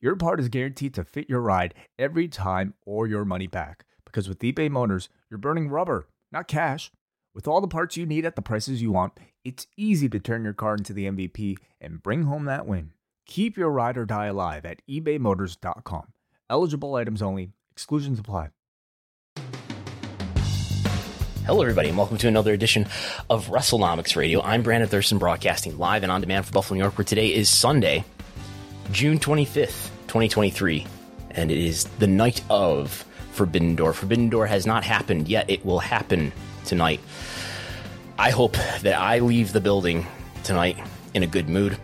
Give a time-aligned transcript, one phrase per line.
[0.00, 3.84] your part is guaranteed to fit your ride every time or your money back.
[4.04, 6.90] Because with eBay Motors, you're burning rubber, not cash.
[7.34, 9.12] With all the parts you need at the prices you want,
[9.44, 12.92] it's easy to turn your car into the MVP and bring home that win.
[13.26, 16.12] Keep your ride or die alive at ebaymotors.com.
[16.50, 18.50] Eligible items only, exclusions apply.
[21.46, 22.86] Hello, everybody, and welcome to another edition
[23.28, 24.40] of WrestleNomics Radio.
[24.40, 27.50] I'm Brandon Thurston, broadcasting live and on demand for Buffalo, New York, where today is
[27.50, 28.04] Sunday,
[28.92, 30.86] June 25th, 2023,
[31.30, 33.94] and it is the night of Forbidden Door.
[33.94, 35.48] Forbidden Door has not happened yet.
[35.50, 36.32] It will happen
[36.64, 37.00] tonight.
[38.18, 40.06] I hope that I leave the building
[40.44, 40.76] tonight
[41.14, 41.76] in a good mood.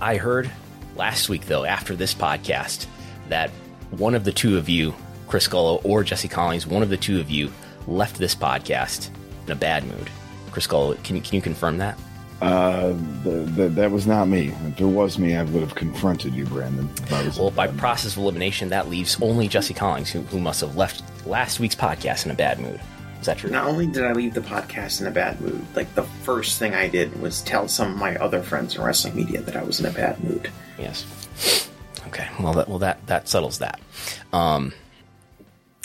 [0.00, 0.50] I heard
[0.94, 2.86] last week, though, after this podcast,
[3.28, 3.50] that
[3.90, 4.94] one of the two of you,
[5.28, 7.52] Chris Gullo or Jesse Collings, one of the two of you
[7.86, 9.10] left this podcast
[9.44, 10.08] in a bad mood.
[10.52, 11.98] Chris Gullo, can can you confirm that?
[12.42, 12.88] Uh,
[13.22, 14.48] the, the, that was not me.
[14.66, 16.88] If it was me, I would have confronted you, Brandon.
[17.10, 21.02] Well, by process of elimination, that leaves only Jesse Collings, who, who must have left
[21.26, 22.80] last week's podcast in a bad mood.
[23.20, 23.50] Is that true?
[23.50, 26.74] Not only did I leave the podcast in a bad mood, like the first thing
[26.74, 29.80] I did was tell some of my other friends in wrestling media that I was
[29.80, 30.50] in a bad mood.
[30.78, 31.68] Yes.
[32.08, 32.28] Okay.
[32.38, 33.80] Well, that well that that settles that.
[34.32, 34.72] Um,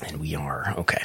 [0.06, 1.04] and we are okay.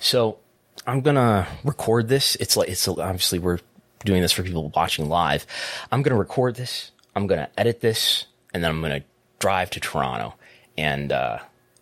[0.00, 0.38] So
[0.86, 2.36] I'm gonna record this.
[2.36, 3.58] It's like it's obviously we're
[4.04, 5.46] doing this for people watching live.
[5.90, 6.90] I'm going to record this.
[7.16, 9.06] I'm going to edit this, and then I'm going to
[9.38, 10.34] drive to Toronto,
[10.76, 11.38] and uh,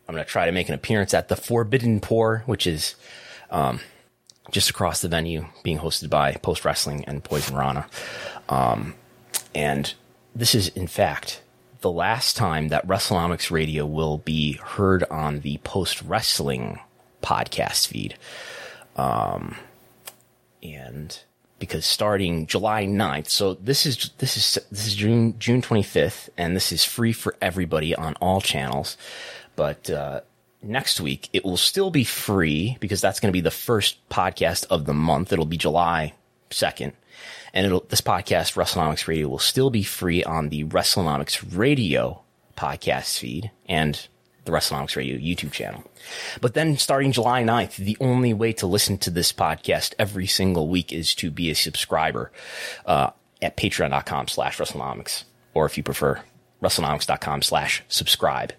[0.09, 2.95] I'm going to try to make an appearance at the Forbidden Pour, which is
[3.50, 3.81] um,
[4.50, 7.87] just across the venue, being hosted by Post Wrestling and Poison Rana.
[8.48, 8.94] Um,
[9.54, 9.94] and
[10.34, 11.43] this is, in fact,
[11.81, 16.81] the last time that WrestleNomics Radio will be heard on the Post Wrestling
[17.22, 18.16] podcast feed.
[18.97, 19.56] Um,
[20.62, 21.19] and
[21.62, 26.56] because starting July 9th, so this is this is this is June June 25th, and
[26.56, 28.97] this is free for everybody on all channels.
[29.55, 30.22] But uh,
[30.61, 34.67] next week it will still be free because that's going to be the first podcast
[34.71, 35.33] of the month.
[35.33, 36.15] It'll be July
[36.51, 36.95] 2nd,
[37.55, 42.22] and it'll this podcast WrestleNomics Radio will still be free on the WrestleNomics Radio
[42.56, 44.09] podcast feed and
[44.44, 45.84] the WrestleNomics Radio YouTube channel.
[46.41, 50.69] But then starting July 9th, the only way to listen to this podcast every single
[50.69, 52.32] week is to be a subscriber,
[52.86, 53.10] uh,
[53.41, 56.20] at patreon.com slash WrestleNomics, or if you prefer,
[56.62, 58.53] WrestleNomics.com slash subscribe.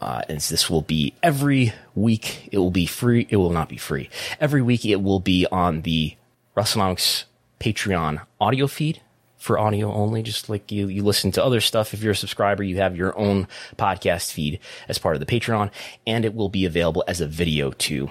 [0.00, 2.50] Uh, and this will be every week.
[2.52, 3.26] It will be free.
[3.30, 4.10] It will not be free.
[4.38, 6.16] Every week it will be on the
[6.54, 7.24] WrestleNomics
[7.60, 9.00] Patreon audio feed
[9.38, 11.94] for audio only, just like you, you listen to other stuff.
[11.94, 15.70] If you're a subscriber, you have your own podcast feed as part of the Patreon,
[16.06, 18.10] and it will be available as a video too.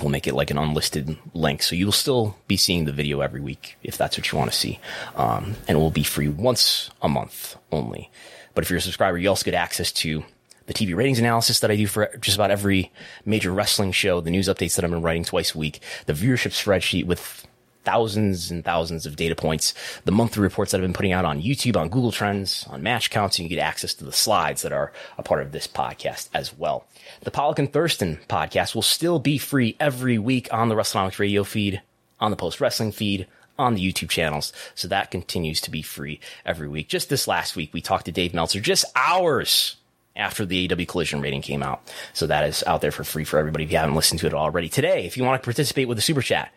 [0.00, 3.40] We'll make it like an unlisted link, so you'll still be seeing the video every
[3.40, 4.80] week if that's what you want to see.
[5.14, 8.10] Um, and it will be free once a month only.
[8.54, 10.24] But if you're a subscriber, you also get access to
[10.66, 12.92] the TV ratings analysis that I do for just about every
[13.24, 16.52] major wrestling show, the news updates that I've been writing twice a week, the viewership
[16.52, 17.46] spreadsheet with
[17.84, 19.74] thousands and thousands of data points,
[20.04, 23.10] the monthly reports that I've been putting out on YouTube, on Google Trends, on match
[23.10, 26.28] counts, and you get access to the slides that are a part of this podcast
[26.34, 26.86] as well.
[27.22, 31.44] The Pollock and Thurston podcast will still be free every week on the WrestleNomics radio
[31.44, 31.82] feed,
[32.20, 33.26] on the Post Wrestling feed,
[33.58, 34.52] on the YouTube channels.
[34.74, 36.88] So that continues to be free every week.
[36.88, 39.76] Just this last week, we talked to Dave Meltzer just hours
[40.16, 41.82] after the AEW collision rating came out.
[42.12, 44.34] So that is out there for free for everybody if you haven't listened to it
[44.34, 44.68] already.
[44.68, 46.52] Today, if you want to participate with a super chat,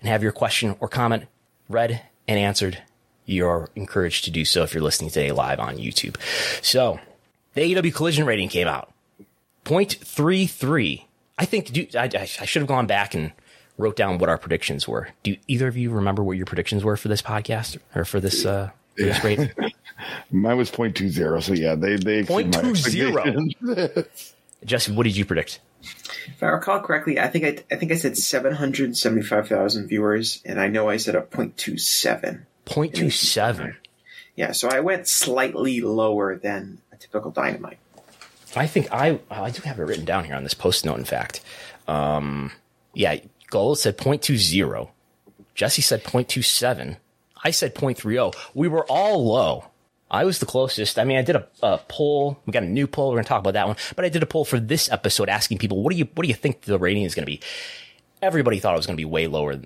[0.00, 1.24] and have your question or comment
[1.68, 2.82] read and answered,
[3.24, 6.16] you're encouraged to do so if you're listening today live on YouTube.
[6.62, 6.98] So
[7.54, 8.92] the AEW collision rating came out
[9.64, 11.04] 0.33.
[11.38, 13.32] I think do, I, I should have gone back and
[13.76, 15.08] wrote down what our predictions were.
[15.22, 18.44] Do either of you remember what your predictions were for this podcast or for this,
[18.44, 19.52] uh, for this rate?
[20.30, 21.42] Mine was 0.20.
[21.42, 24.06] So yeah, they, they, 0.20.
[24.64, 25.60] Jesse, what did you predict?
[25.82, 29.48] If I recall correctly, I think I, I think I said seven hundred seventy five
[29.48, 32.46] thousand viewers, and I know I said a point two seven.
[32.64, 33.76] Point two seven.
[34.36, 37.78] Yeah, so I went slightly lower than a typical dynamite.
[38.54, 40.98] I think I I do have it written down here on this post note.
[40.98, 41.40] In fact,
[41.86, 42.52] um,
[42.94, 43.18] yeah,
[43.50, 44.90] Gullo said 0.20.
[45.54, 46.96] Jesse said 0.27.
[47.42, 48.34] I said 0.30.
[48.54, 49.64] We were all low
[50.10, 50.98] I was the closest.
[50.98, 52.38] I mean, I did a, a, poll.
[52.46, 53.10] We got a new poll.
[53.10, 53.76] We're to talk about that one.
[53.94, 56.28] But I did a poll for this episode asking people, what do you, what do
[56.28, 57.40] you think the rating is to be?
[58.20, 59.60] Everybody thought it was to be way lower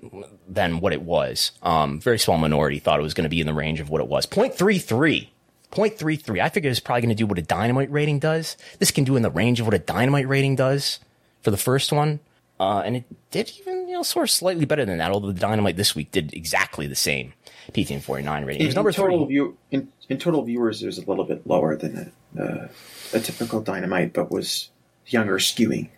[0.47, 1.53] than what it was.
[1.63, 4.07] Um, very small minority thought it was to be in the range of what it
[4.07, 4.25] was.
[4.27, 5.29] 0.33.
[5.71, 6.41] 0.33.
[6.41, 8.57] I figured it's probably to do what a dynamite rating does.
[8.77, 10.99] This can do in the range of what a dynamite rating does
[11.41, 12.19] for the first one.
[12.59, 15.39] Uh, and it did even, you know, sort of slightly better than that, although the
[15.39, 17.33] dynamite this week did exactly the same.
[17.71, 18.61] PTN49 rating.
[18.61, 19.25] It was number in total.
[19.25, 22.67] View, in, in total viewers, it was a little bit lower than a, uh,
[23.13, 24.69] a typical Dynamite, but was
[25.07, 25.89] younger skewing.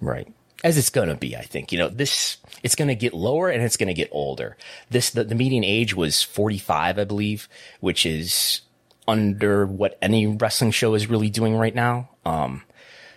[0.00, 0.32] Right.
[0.62, 1.72] As it's going to be, I think.
[1.72, 4.56] You know, this, it's going to get lower and it's going to get older.
[4.90, 7.48] This, the, the median age was 45, I believe,
[7.80, 8.62] which is
[9.06, 12.10] under what any wrestling show is really doing right now.
[12.24, 12.62] Um,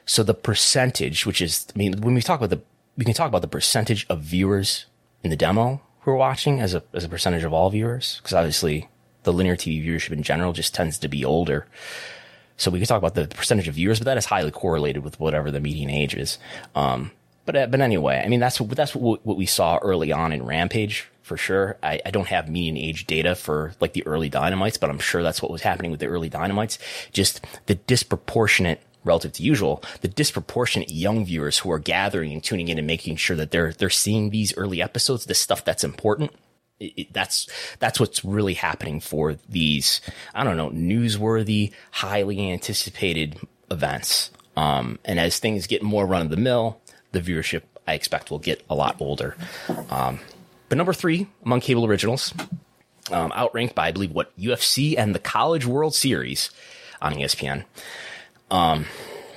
[0.06, 2.62] so the percentage, which is, I mean, when we talk about the,
[2.98, 4.88] we can talk about the percentage of viewers
[5.24, 8.34] in the demo who are watching as a as a percentage of all viewers, because
[8.34, 8.90] obviously
[9.24, 11.68] the linear TV viewership in general just tends to be older.
[12.56, 15.20] So we can talk about the percentage of viewers, but that is highly correlated with
[15.20, 16.40] whatever the median age is.
[16.74, 17.12] Um,
[17.46, 20.44] but uh, but anyway, I mean that's that's what, what we saw early on in
[20.44, 21.78] Rampage for sure.
[21.84, 25.22] I, I don't have median age data for like the early Dynamites, but I'm sure
[25.22, 26.78] that's what was happening with the early Dynamites.
[27.12, 32.68] Just the disproportionate relative to usual, the disproportionate young viewers who are gathering and tuning
[32.68, 36.32] in and making sure that they're they're seeing these early episodes, the stuff that's important.
[36.80, 37.48] It, it, that's
[37.80, 40.02] that's what's really happening for these
[40.36, 43.40] I don't know newsworthy, highly anticipated
[43.72, 44.32] events.
[44.56, 46.80] Um, and as things get more run of the mill,
[47.12, 49.36] the viewership I expect will get a lot older.
[49.90, 50.20] Um,
[50.70, 52.34] but number three among cable originals,
[53.12, 56.52] um, outranked by I believe what UFC and the College World Series
[57.02, 57.64] on ESPN.
[58.50, 58.86] Um,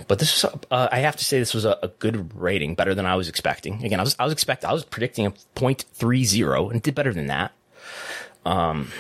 [0.09, 2.95] but this was, uh, I have to say, this was a, a, good rating, better
[2.95, 3.85] than I was expecting.
[3.85, 7.27] Again, I was, I was expecting, I was predicting a 0.30 and did better than
[7.27, 7.53] that.
[8.45, 8.91] Um,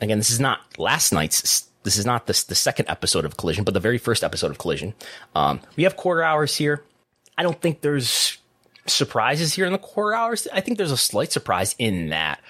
[0.00, 3.64] again, this is not last night's, this is not the, the second episode of Collision,
[3.64, 4.94] but the very first episode of Collision.
[5.34, 6.84] Um, we have quarter hours here.
[7.38, 8.38] I don't think there's
[8.86, 10.48] surprises here in the quarter hours.
[10.52, 12.40] I think there's a slight surprise in that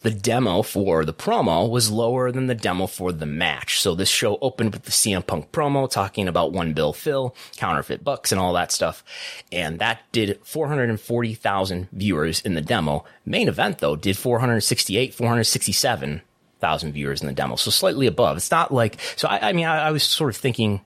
[0.00, 3.80] the demo for the promo was lower than the demo for the match.
[3.80, 8.02] So this show opened with the CM Punk promo talking about one bill Phil, counterfeit
[8.02, 9.04] bucks and all that stuff.
[9.50, 13.04] And that did 440,000 viewers in the demo.
[13.24, 17.56] Main event though did 468, 467,000 viewers in the demo.
[17.56, 18.36] So slightly above.
[18.36, 20.80] It's not like, so I, I mean, I, I was sort of thinking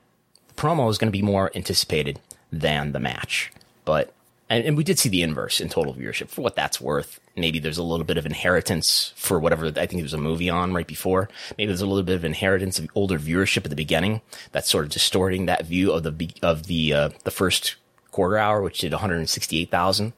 [0.49, 2.21] the promo is going to be more anticipated
[2.53, 3.51] than the match,
[3.85, 4.13] but
[4.49, 7.21] and, and, we did see the inverse in total viewership for what that's worth.
[7.37, 10.49] Maybe there's a little bit of inheritance for whatever I think there was a movie
[10.51, 11.29] on right before.
[11.59, 14.21] Maybe there's a little bit of inheritance of older viewership at the beginning
[14.53, 17.77] that's sort of distorting that view of the of the uh, the first
[18.11, 20.13] quarter hour, which did 168,000,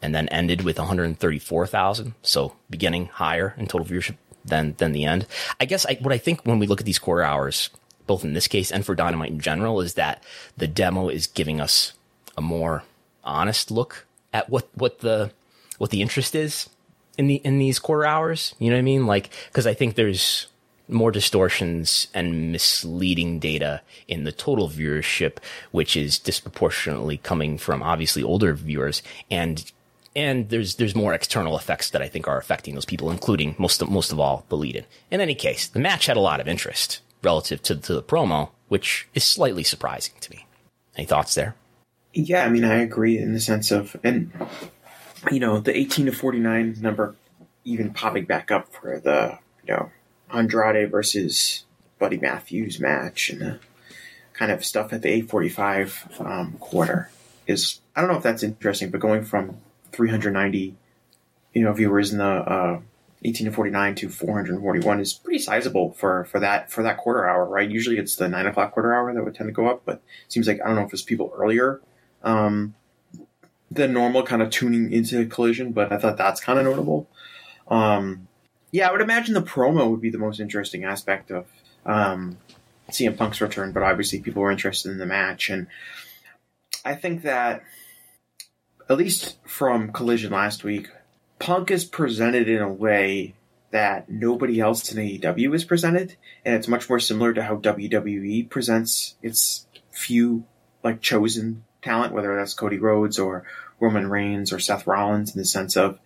[0.00, 2.14] and then ended with 134,000.
[2.22, 5.26] So beginning higher in total viewership than than the end.
[5.60, 7.70] I guess I, what I think when we look at these quarter hours,
[8.06, 10.22] both in this case and for Dynamite in general, is that
[10.56, 11.92] the demo is giving us
[12.36, 12.84] a more
[13.26, 15.30] honest look at what what the
[15.78, 16.68] what the interest is
[17.18, 18.54] in the in these quarter hours.
[18.58, 19.06] You know what I mean?
[19.06, 20.46] Like because I think there's
[20.88, 25.38] more distortions and misleading data in the total viewership,
[25.72, 29.72] which is disproportionately coming from obviously older viewers and
[30.14, 33.82] and there's there's more external effects that I think are affecting those people, including most
[33.82, 34.84] of, most of all the lead-in.
[35.10, 38.50] In any case, the match had a lot of interest relative to, to the promo,
[38.68, 40.46] which is slightly surprising to me.
[40.96, 41.54] Any thoughts there?
[42.18, 44.32] Yeah, I mean, I agree in the sense of, and
[45.30, 47.14] you know, the 18 to 49 number
[47.64, 49.90] even popping back up for the, you know,
[50.32, 51.66] Andrade versus
[51.98, 53.60] Buddy Matthews match and the
[54.32, 57.10] kind of stuff at the 845 um, quarter
[57.46, 59.58] is, I don't know if that's interesting, but going from
[59.92, 60.74] 390,
[61.52, 62.80] you know, viewers in the uh,
[63.24, 67.44] 18 to 49 to 441 is pretty sizable for, for that, for that quarter hour,
[67.44, 67.68] right?
[67.68, 70.48] Usually it's the nine o'clock quarter hour that would tend to go up, but seems
[70.48, 71.82] like, I don't know if it's people earlier
[72.26, 72.74] um,
[73.70, 77.08] the normal kind of tuning into collision, but I thought that's kind of notable.
[77.68, 78.28] Um,
[78.72, 81.46] yeah, I would imagine the promo would be the most interesting aspect of
[81.86, 82.36] um,
[82.90, 85.68] CM Punk's return, but obviously people were interested in the match, and
[86.84, 87.62] I think that
[88.90, 90.88] at least from Collision last week,
[91.38, 93.34] Punk is presented in a way
[93.70, 98.48] that nobody else in AEW is presented, and it's much more similar to how WWE
[98.48, 100.44] presents its few
[100.82, 103.44] like chosen talent, whether that's Cody Rhodes or
[103.80, 105.98] Roman Reigns or Seth Rollins, in the sense of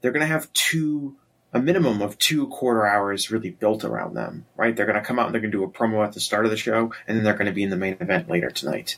[0.00, 1.16] they're going to have two,
[1.52, 4.74] a minimum of two quarter hours really built around them, right?
[4.74, 6.44] They're going to come out and they're going to do a promo at the start
[6.44, 8.96] of the show, and then they're going to be in the main event later tonight.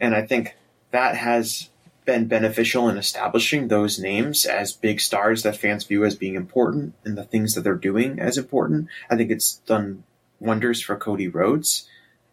[0.00, 0.56] And I think
[0.90, 1.70] that has
[2.04, 6.94] been beneficial in establishing those names as big stars that fans view as being important
[7.04, 8.88] and the things that they're doing as important.
[9.10, 10.04] I think it's done
[10.40, 11.86] wonders for Cody Rhodes,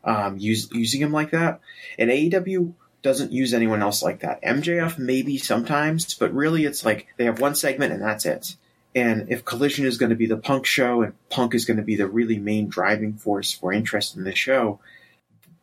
[0.06, 1.60] um, use, using him like that.
[2.00, 2.74] And AEW
[3.06, 4.42] doesn't use anyone else like that.
[4.42, 8.56] MJF maybe sometimes, but really it's like they have one segment and that's it.
[8.96, 11.84] And if Collision is going to be the Punk show and Punk is going to
[11.84, 14.80] be the really main driving force for interest in the show,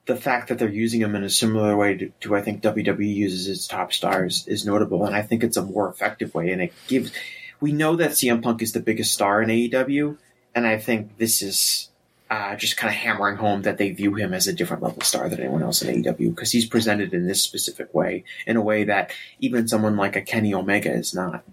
[0.07, 3.13] the fact that they're using him in a similar way to, to I think WWE
[3.13, 6.53] uses its top stars is notable, and I think it's a more effective way.
[6.53, 7.11] And it gives
[7.59, 10.17] we know that CM Punk is the biggest star in AEW,
[10.55, 11.89] and I think this is
[12.33, 15.29] uh, just kind of hammering home that they view him as a different level star
[15.29, 18.85] than anyone else in AEW because he's presented in this specific way, in a way
[18.85, 21.45] that even someone like a Kenny Omega is not.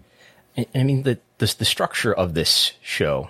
[0.74, 3.28] I mean the, the the structure of this show,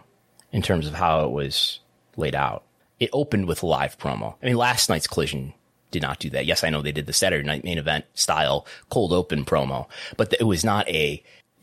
[0.52, 1.80] in terms of how it was
[2.16, 2.62] laid out,
[3.00, 4.36] it opened with live promo.
[4.40, 5.52] I mean, last night's collision
[5.90, 6.46] did not do that.
[6.46, 10.32] Yes, I know they did the Saturday night main event style cold open promo, but
[10.38, 11.20] it was not a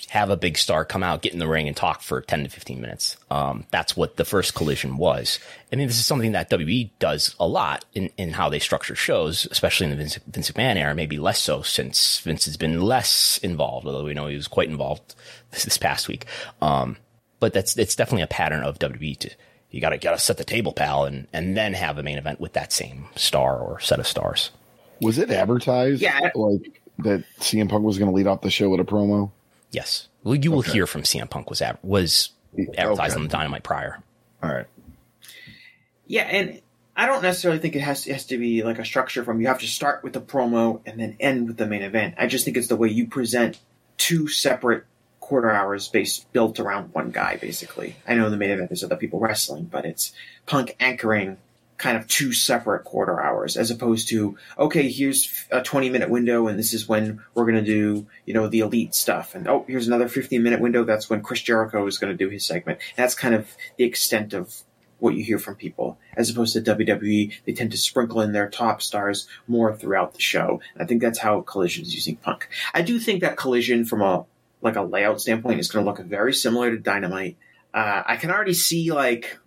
[0.10, 2.50] have a big star come out, get in the ring and talk for 10 to
[2.50, 3.18] 15 minutes.
[3.32, 5.40] Um, that's what the first collision was.
[5.72, 8.96] I mean, this is something that WWE does a lot in, in how they structure
[8.96, 12.82] shows, especially in the Vince, Vince McMahon era, maybe less so since Vince has been
[12.82, 15.16] less involved, although we know he was quite involved
[15.52, 16.26] this, this past week.
[16.62, 16.98] Um,
[17.40, 19.30] but that's, it's definitely a pattern of WWE to,
[19.72, 22.54] you gotta, gotta set the table, pal, and, and then have a main event with
[22.54, 24.52] that same star or set of stars.
[25.02, 26.02] Was it advertised?
[26.02, 26.32] Yeah.
[26.34, 29.32] Like that CM Punk was going to lead off the show with a promo?
[29.72, 30.08] Yes.
[30.24, 30.72] Well, you will Okay.
[30.74, 32.30] hear from CM Punk was ad- was
[32.78, 33.16] advertised Okay.
[33.16, 34.02] on the Dynamite prior.
[34.44, 34.66] All right.
[36.08, 36.62] Yeah, and
[36.96, 39.48] I don't necessarily think it has, it has to be like a structure from you
[39.48, 42.16] have to start with the promo and then end with the main event.
[42.18, 43.60] I just think it's the way you present
[43.98, 44.86] two separate
[45.20, 47.98] quarter hours based built around one guy, basically.
[48.08, 50.14] I know the main event is other people wrestling, but it's
[50.46, 51.38] Punk anchoring
[51.78, 56.48] kind of two separate quarter hours as opposed to okay here's a 20 minute window
[56.48, 59.36] and this is when we're going to do you know the elite stuff.
[59.36, 62.30] And oh here's another 15 minute window that's when chris jericho is going to do
[62.30, 62.80] his segment.
[62.96, 64.64] That's kind of the extent of
[65.00, 68.50] what you hear from people as opposed to wwe they tend to sprinkle in their
[68.50, 70.60] top stars more throughout the show.
[70.74, 72.50] And i think that's how collision is using punk.
[72.74, 74.26] I do think that collision from a
[74.62, 77.38] like a layout standpoint is going to look very similar to dynamite.
[77.74, 79.38] Uh, i can already see like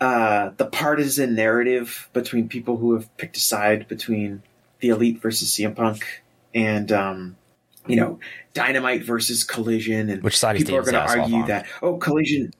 [0.00, 4.42] uh, the partisan narrative between people who have picked a side between
[4.80, 6.22] the elite versus CM Punk
[6.54, 7.36] and um,
[7.86, 8.20] you know
[8.54, 12.52] Dynamite versus Collision, and Which side people are going to argue that oh Collision.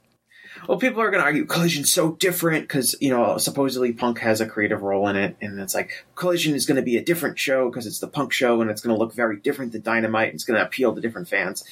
[0.68, 4.40] Well, people are going to argue Collision's so different because you know supposedly Punk has
[4.40, 7.38] a creative role in it, and it's like Collision is going to be a different
[7.38, 10.28] show because it's the Punk show, and it's going to look very different than Dynamite.
[10.28, 11.62] And it's going to appeal to different fans.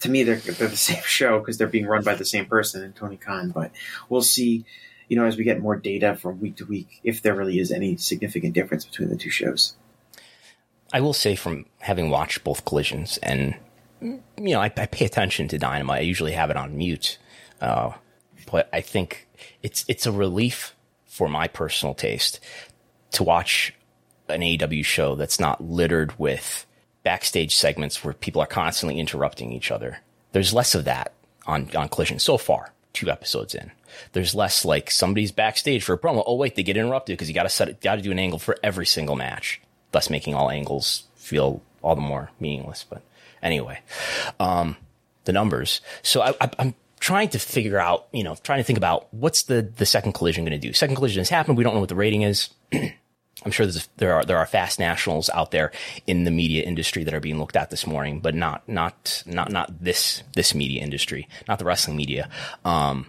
[0.00, 2.82] To me, they're they're the same show because they're being run by the same person
[2.82, 3.50] in Tony Khan.
[3.50, 3.72] But
[4.08, 4.64] we'll see,
[5.08, 7.70] you know, as we get more data from week to week, if there really is
[7.70, 9.74] any significant difference between the two shows.
[10.92, 13.56] I will say from having watched both collisions and
[14.00, 15.98] you know, I, I pay attention to Dynamite.
[15.98, 17.18] I usually have it on mute,
[17.60, 17.92] uh,
[18.50, 19.28] but I think
[19.62, 20.74] it's it's a relief
[21.06, 22.40] for my personal taste
[23.12, 23.74] to watch
[24.28, 26.65] an AEW show that's not littered with
[27.06, 29.98] backstage segments where people are constantly interrupting each other.
[30.32, 31.12] There's less of that
[31.46, 32.72] on on Collision so far.
[32.92, 33.70] Two episodes in,
[34.12, 36.24] there's less like somebody's backstage for a promo.
[36.26, 38.18] Oh wait, they get interrupted because you got to set it, got to do an
[38.18, 39.60] angle for every single match,
[39.92, 42.84] thus making all angles feel all the more meaningless.
[42.88, 43.02] But
[43.40, 43.78] anyway,
[44.40, 44.76] um,
[45.26, 45.82] the numbers.
[46.02, 49.44] So I, I, I'm trying to figure out, you know, trying to think about what's
[49.44, 50.72] the the second collision going to do.
[50.72, 51.56] Second collision has happened.
[51.56, 52.48] We don't know what the rating is.
[53.46, 55.70] I'm sure there are there are fast nationals out there
[56.04, 59.52] in the media industry that are being looked at this morning, but not not not
[59.52, 62.28] not this this media industry, not the wrestling media.
[62.64, 63.06] Um,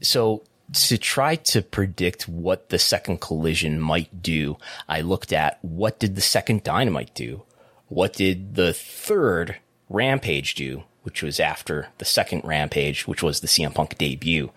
[0.00, 5.98] so to try to predict what the second collision might do, I looked at what
[5.98, 7.42] did the second dynamite do,
[7.88, 9.56] what did the third
[9.88, 14.52] rampage do, which was after the second rampage, which was the CM Punk debut.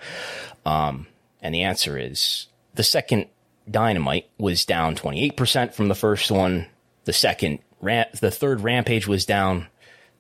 [0.64, 1.08] Um,
[1.42, 3.30] and the answer is the second
[3.70, 6.68] Dynamite was down 28% from the first one.
[7.06, 9.68] The second, the third Rampage was down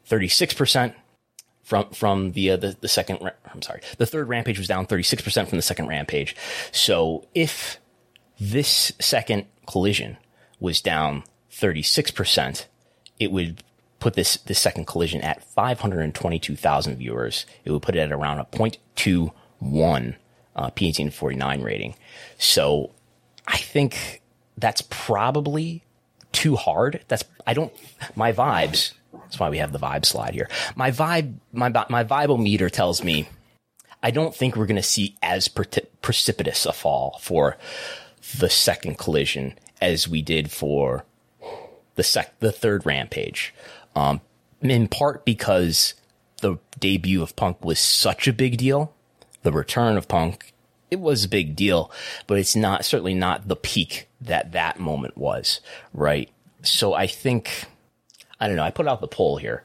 [0.09, 0.93] 36%
[1.63, 3.19] from from the uh, the, the second.
[3.53, 6.35] I'm sorry, the third Rampage was down 36% from the second Rampage.
[6.71, 7.79] So if
[8.39, 10.17] this second collision
[10.59, 12.65] was down 36%,
[13.19, 13.63] it would
[13.99, 17.45] put this this second collision at 522,000 viewers.
[17.63, 20.15] It would put it at around a 0.21
[20.55, 21.95] uh, P18 49 rating.
[22.37, 22.91] So
[23.51, 24.21] I think
[24.57, 25.83] that's probably
[26.31, 27.01] too hard.
[27.07, 27.73] That's I don't
[28.15, 28.93] my vibes.
[29.13, 30.49] That's why we have the vibe slide here.
[30.75, 33.27] My vibe, my my vibometer tells me
[34.01, 35.65] I don't think we're going to see as pre-
[36.01, 37.57] precipitous a fall for
[38.39, 41.05] the second collision as we did for
[41.95, 43.53] the sec the third rampage.
[43.95, 44.21] Um,
[44.61, 45.95] in part because
[46.41, 48.93] the debut of Punk was such a big deal.
[49.43, 50.53] The return of Punk
[50.91, 51.89] it was a big deal,
[52.27, 55.61] but it's not certainly not the peak that that moment was,
[55.93, 56.29] right?
[56.61, 57.65] So I think
[58.39, 58.63] I don't know.
[58.63, 59.63] I put out the poll here.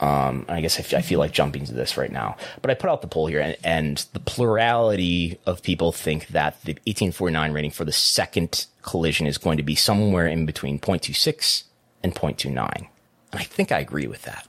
[0.00, 2.74] Um, I guess I, f- I feel like jumping to this right now, but I
[2.74, 7.52] put out the poll here, and, and the plurality of people think that the 1849
[7.52, 11.62] rating for the second collision is going to be somewhere in between 0.26
[12.02, 12.76] and 0.29.
[12.76, 12.88] And
[13.32, 14.48] I think I agree with that.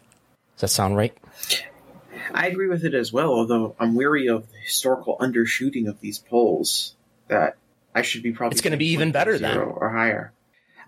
[0.56, 1.16] Does that sound right?
[2.34, 6.20] I agree with it as well, although I'm weary of the historical undershooting of these
[6.20, 6.96] polls.
[7.28, 7.58] That
[7.94, 8.56] I should be probably.
[8.56, 9.58] It's gonna be even better then.
[9.58, 10.32] or higher.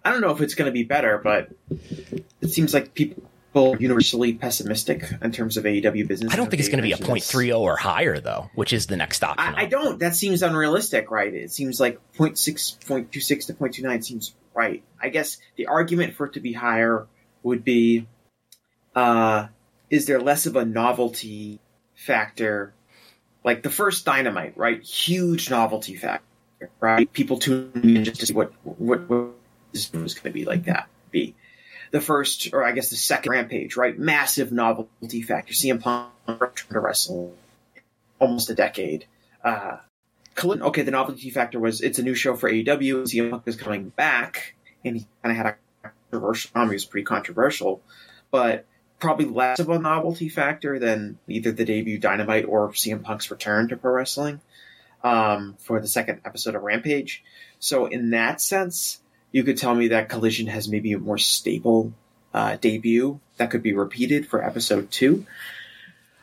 [0.08, 1.50] I don't know if it's going to be better, but
[2.42, 6.32] it seems like people are universally pessimistic in terms of AEW business.
[6.32, 8.88] I don't think it's going to be a Mentioned 0.30 or higher, though, which is
[8.88, 9.56] the next option.
[9.56, 10.00] I, I don't.
[10.00, 11.34] That seems unrealistic, right?
[11.34, 14.82] It seems like 0.6, 0.26 to 0.29 seems right.
[15.02, 17.06] I guess the argument for it to be higher
[17.44, 18.08] would be,
[18.96, 19.48] uh,
[19.90, 21.60] is there less of a novelty
[21.96, 22.74] factor?
[23.44, 24.82] Like the first Dynamite, right?
[24.82, 27.12] Huge novelty factor, right?
[27.14, 30.88] People tuning in just to see what what, was going to be like that.
[31.12, 31.36] Be
[31.92, 33.98] the first, or I guess the second Rampage, right?
[33.98, 35.54] Massive novelty factor.
[35.54, 37.34] CM Punk returned to wrestle
[38.20, 39.06] almost a decade.
[39.44, 39.78] Uh,
[40.36, 43.04] Colin, okay, the novelty factor was it's a new show for AEW.
[43.04, 46.52] CM Punk is coming back, and he kind of had a controversial.
[46.56, 47.82] Mean, it was pretty controversial,
[48.32, 48.66] but
[49.00, 53.68] probably less of a novelty factor than either the debut Dynamite or CM Punk's return
[53.70, 54.42] to pro wrestling
[55.04, 57.24] um, for the second episode of Rampage.
[57.60, 59.00] So in that sense,
[59.32, 61.94] you could tell me that Collision has maybe a more stable
[62.34, 65.26] uh, debut that could be repeated for episode two.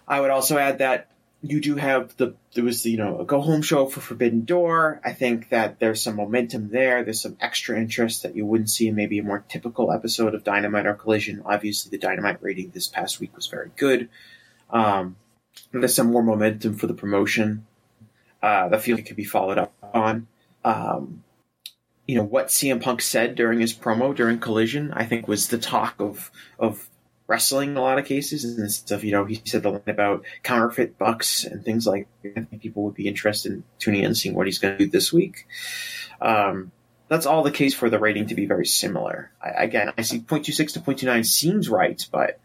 [0.07, 1.09] I would also add that
[1.47, 5.01] you do have the there was you know a go home show for Forbidden Door.
[5.05, 7.05] I think that there's some momentum there.
[7.05, 10.45] There's some extra interest that you wouldn't see in maybe a more typical episode of
[10.45, 11.43] Dynamite or Collision.
[11.45, 14.09] Obviously, the Dynamite rating this past week was very good.
[14.71, 15.17] Um,
[15.73, 17.67] there's some more momentum for the promotion.
[18.43, 20.27] Uh, that feel like could be followed up on.
[20.65, 21.25] Um,
[22.07, 25.59] you know what CM Punk said during his promo during Collision, I think was the
[25.59, 26.89] talk of of
[27.27, 29.05] wrestling in a lot of cases and stuff.
[29.05, 32.09] You know, he said the line about counterfeit bucks and things like.
[32.23, 32.33] That.
[32.37, 34.85] I think people would be interested in tuning in and seeing what he's going to
[34.85, 35.47] do this week.
[36.21, 36.73] Um,
[37.09, 39.31] that's all the case for the rating to be very similar.
[39.43, 42.41] I, again, I see 0.26 to 0.29 seems right, but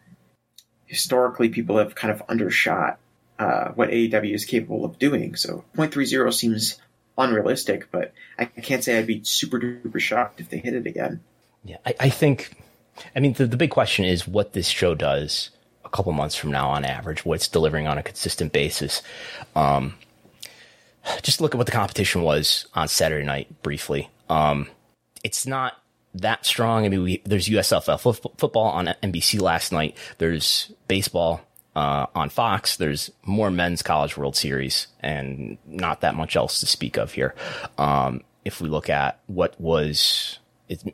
[0.85, 2.99] historically people have kind of undershot
[3.37, 5.35] uh, what AEW is capable of doing.
[5.35, 6.79] So 0.30 seems
[7.17, 11.21] unrealistic, but I can't say I'd be super duper shocked if they hit it again.
[11.63, 12.51] Yeah, I, I think.
[13.15, 15.49] I mean, the, the big question is what this show does
[15.85, 19.01] a couple months from now on average, what it's delivering on a consistent basis.
[19.55, 19.95] Um,
[21.21, 24.09] just look at what the competition was on Saturday night briefly.
[24.29, 24.67] Um,
[25.23, 25.73] it's not
[26.15, 26.85] that strong.
[26.85, 29.97] I mean, we, there's USFL fo- football on NBC last night.
[30.17, 31.41] There's baseball
[31.75, 32.77] uh, on Fox.
[32.77, 37.35] There's more men's college World Series, and not that much else to speak of here.
[37.77, 40.39] Um, if we look at what was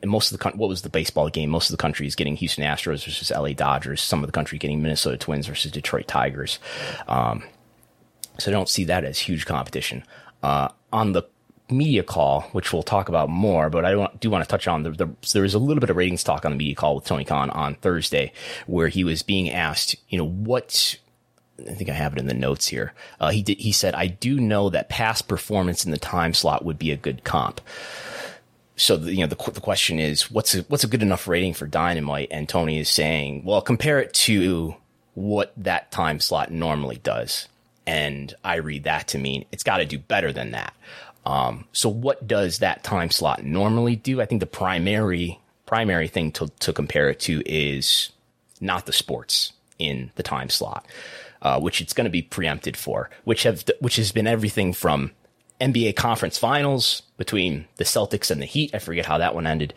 [0.04, 1.50] most of the what was the baseball game?
[1.50, 4.00] Most of the country is getting Houston Astros versus LA Dodgers.
[4.00, 6.58] Some of the country getting Minnesota Twins versus Detroit Tigers.
[7.08, 7.44] Um,
[8.38, 10.04] so I don't see that as huge competition.
[10.42, 11.22] Uh, on the
[11.68, 14.90] media call, which we'll talk about more, but I do want to touch on the,
[14.90, 17.24] the there was a little bit of ratings talk on the media call with Tony
[17.24, 18.32] Khan on Thursday,
[18.66, 20.96] where he was being asked, you know, what
[21.58, 22.92] I think I have it in the notes here.
[23.20, 26.64] Uh, he did, he said, I do know that past performance in the time slot
[26.64, 27.60] would be a good comp.
[28.76, 31.54] So the, you know the the question is what's a, what's a good enough rating
[31.54, 32.28] for Dynamite?
[32.30, 34.74] And Tony is saying, well, compare it to
[35.14, 37.48] what that time slot normally does,
[37.86, 40.74] and I read that to mean it's got to do better than that.
[41.24, 44.20] Um, so what does that time slot normally do?
[44.20, 48.10] I think the primary primary thing to to compare it to is
[48.60, 50.86] not the sports in the time slot,
[51.42, 55.12] uh, which it's going to be preempted for, which have which has been everything from
[55.60, 58.74] NBA conference finals between the Celtics and the Heat.
[58.74, 59.74] I forget how that one ended,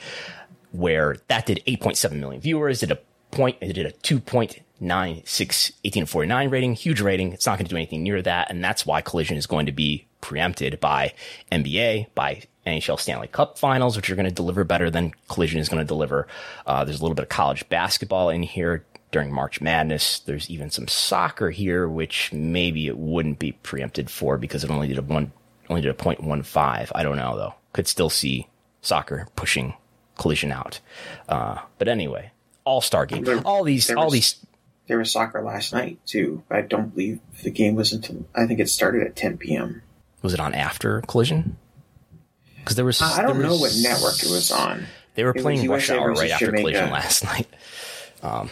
[0.71, 2.99] where that did 8.7 million viewers, did a
[3.31, 7.33] point, it did a 2.96 1849 rating, huge rating.
[7.33, 8.49] It's not going to do anything near that.
[8.49, 11.13] And that's why Collision is going to be preempted by
[11.51, 15.69] NBA, by NHL Stanley Cup finals, which are going to deliver better than Collision is
[15.69, 16.27] going to deliver.
[16.65, 20.19] Uh, there's a little bit of college basketball in here during March Madness.
[20.19, 24.87] There's even some soccer here, which maybe it wouldn't be preempted for because it only
[24.87, 25.31] did a one,
[25.69, 26.91] only did a 0.15.
[26.95, 27.53] I don't know though.
[27.73, 28.47] Could still see
[28.81, 29.73] soccer pushing
[30.17, 30.79] collision out.
[31.27, 32.31] Uh, but anyway,
[32.65, 33.23] all star game.
[33.23, 34.45] There- All these, there all was- these.
[34.87, 36.41] There was soccer last night too.
[36.49, 39.83] I don't believe the game was until I think it started at 10 p.m.
[40.23, 41.57] Was it on after collision?
[42.57, 42.99] Because there was.
[42.99, 44.85] I don't there know what network it was on.
[45.13, 46.61] They were It playing Rush Hour right after Jamaica.
[46.63, 47.47] collision last night.
[48.23, 48.49] Um,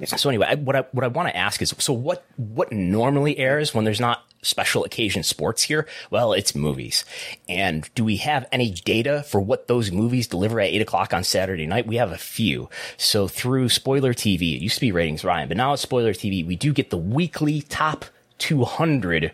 [0.00, 0.06] Yeah.
[0.16, 3.38] So anyway, I, what I what I want to ask is, so what what normally
[3.38, 5.86] airs when there's not special occasion sports here?
[6.10, 7.04] Well, it's movies.
[7.48, 11.24] And do we have any data for what those movies deliver at eight o'clock on
[11.24, 11.86] Saturday night?
[11.86, 12.68] We have a few.
[12.96, 16.46] So through Spoiler TV, it used to be Ratings Ryan, but now it's Spoiler TV,
[16.46, 18.04] we do get the weekly top
[18.38, 19.32] 200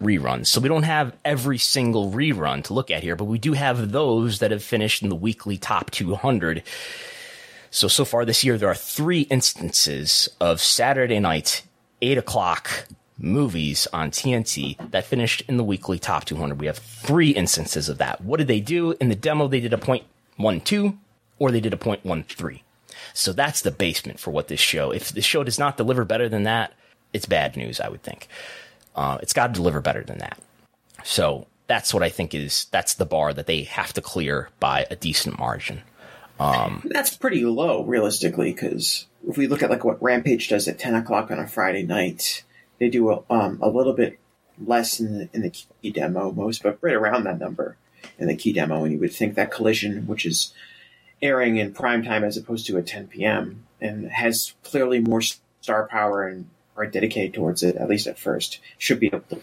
[0.00, 0.46] reruns.
[0.46, 3.92] So we don't have every single rerun to look at here, but we do have
[3.92, 6.62] those that have finished in the weekly top 200.
[7.70, 11.62] So, so far this year, there are three instances of Saturday night,
[12.02, 12.86] 8 o'clock
[13.18, 16.60] movies on TNT that finished in the weekly top 200.
[16.60, 18.20] We have three instances of that.
[18.20, 18.92] What did they do?
[19.00, 20.04] In the demo, they did a point
[20.36, 20.98] one two,
[21.38, 22.62] or they did a point one three.
[23.14, 24.90] So that's the basement for what this show.
[24.90, 26.74] If the show does not deliver better than that,
[27.12, 28.28] it's bad news, I would think.
[28.94, 30.38] Uh, it's got to deliver better than that.
[31.04, 34.86] So that's what I think is that's the bar that they have to clear by
[34.90, 35.82] a decent margin.
[36.38, 40.78] Um, that's pretty low, realistically, because if we look at like what Rampage does at
[40.78, 42.44] ten o'clock on a Friday night,
[42.78, 44.18] they do a, um, a little bit
[44.64, 47.76] less in the, in the key demo, most, but right around that number
[48.18, 48.84] in the key demo.
[48.84, 50.52] And you would think that Collision, which is
[51.22, 55.86] airing in prime time as opposed to at 10 p.m., and has clearly more star
[55.86, 59.40] power and are dedicated towards it, at least at first, should be able to,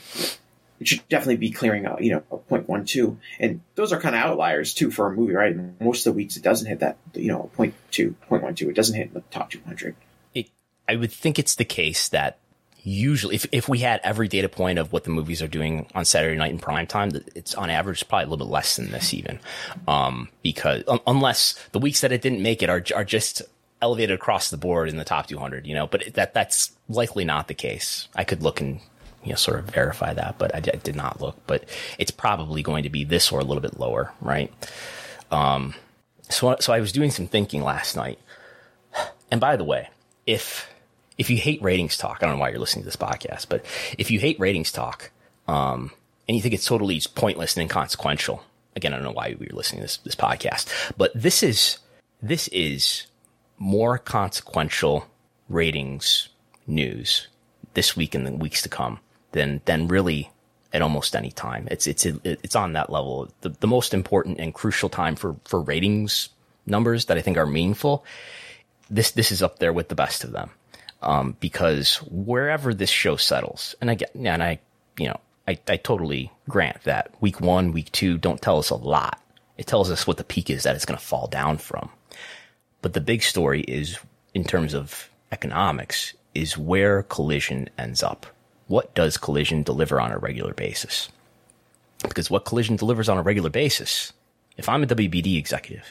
[0.80, 3.18] it should definitely be clearing out, you know, a point one two.
[3.40, 5.56] And those are kind of outliers too for a movie, right?
[5.82, 8.56] Most of the weeks it doesn't hit that, you know, a point two, point one
[8.56, 8.70] two.
[8.70, 9.96] It doesn't hit the top 200.
[10.34, 10.50] It,
[10.88, 12.40] I would think it's the case that
[12.84, 16.06] usually if, if we had every data point of what the movies are doing on
[16.06, 19.14] Saturday night in prime time, it's on average probably a little bit less than this
[19.14, 19.40] even.
[19.88, 23.42] Um, because um, unless the weeks that it didn't make it are, are just
[23.82, 27.48] elevated across the board in the top 200, you know, but that, that's likely not
[27.48, 28.08] the case.
[28.16, 28.80] I could look and,
[29.24, 31.66] you know, sort of verify that, but I, I did not look, but
[31.98, 34.52] it's probably going to be this or a little bit lower, right?
[35.32, 35.74] Um,
[36.30, 38.20] so, so I was doing some thinking last night.
[39.32, 39.90] And by the way,
[40.28, 40.73] if,
[41.18, 43.66] if you hate ratings talk, I don't know why you're listening to this podcast, but
[43.98, 45.12] if you hate ratings talk,
[45.48, 45.92] um,
[46.28, 48.44] and you think it's totally pointless and inconsequential,
[48.76, 51.80] again, I don't know why you're listening to this, this podcast, but this is,
[52.22, 53.08] this is
[53.58, 55.08] more consequential
[55.50, 56.30] ratings
[56.66, 57.28] news
[57.74, 59.00] this week and the weeks to come
[59.34, 60.32] than, than really
[60.72, 61.68] at almost any time.
[61.70, 63.30] It's, it's, it's on that level.
[63.42, 66.30] The, the most important and crucial time for, for ratings
[66.66, 68.06] numbers that I think are meaningful.
[68.90, 70.52] This, this is up there with the best of them
[71.04, 74.60] um, because wherever this show settles, and I get, and I,
[74.98, 78.76] you know, I, I totally grant that week one, week two don't tell us a
[78.76, 79.22] lot.
[79.58, 81.90] It tells us what the peak is that it's going to fall down from.
[82.82, 83.98] But the big story is,
[84.34, 88.26] in terms of economics, is where collision ends up.
[88.68, 91.10] What does collision deliver on a regular basis?
[92.02, 94.12] Because what collision delivers on a regular basis,
[94.58, 95.86] if I'm a WBD executive,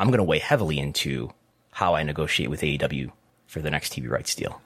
[0.00, 1.32] I'm going to weigh heavily into
[1.70, 3.12] how I negotiate with AEW
[3.52, 4.62] for the next TV rights deal.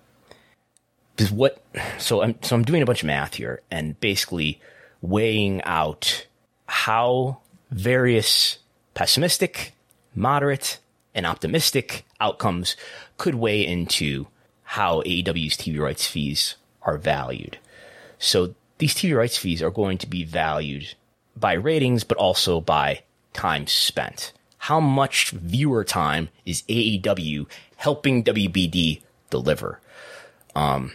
[1.16, 1.61] Because what,
[1.99, 4.61] so I'm, so I'm doing a bunch of math here and basically
[5.03, 6.27] weighing out
[6.66, 7.38] how
[7.72, 8.59] various
[8.94, 9.72] pessimistic,
[10.14, 10.79] moderate,
[11.16, 12.77] and optimistic outcomes
[13.16, 14.29] could weigh into
[14.62, 17.59] how AEW's TV rights fees are valued.
[18.20, 20.94] So these TV rights fees are going to be valued
[21.37, 24.33] by ratings, but also by time spent.
[24.59, 29.81] How much viewer time is AEW helping WBD deliver.
[30.55, 30.92] Um,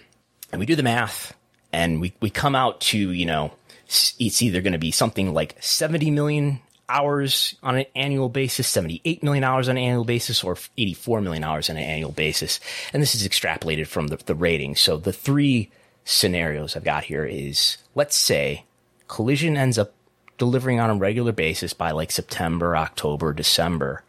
[0.52, 1.34] and we do the math
[1.72, 3.54] and we, we come out to, you know,
[3.88, 9.24] it's either going to be something like 70 million hours on an annual basis, 78
[9.24, 12.60] million hours on an annual basis, or 84 million hours on an annual basis.
[12.94, 14.76] And this is extrapolated from the, the rating.
[14.76, 15.72] So the three
[16.04, 18.66] scenarios I've got here is let's say
[19.08, 19.94] collision ends up
[20.42, 24.02] delivering on a regular basis by like September, October, December,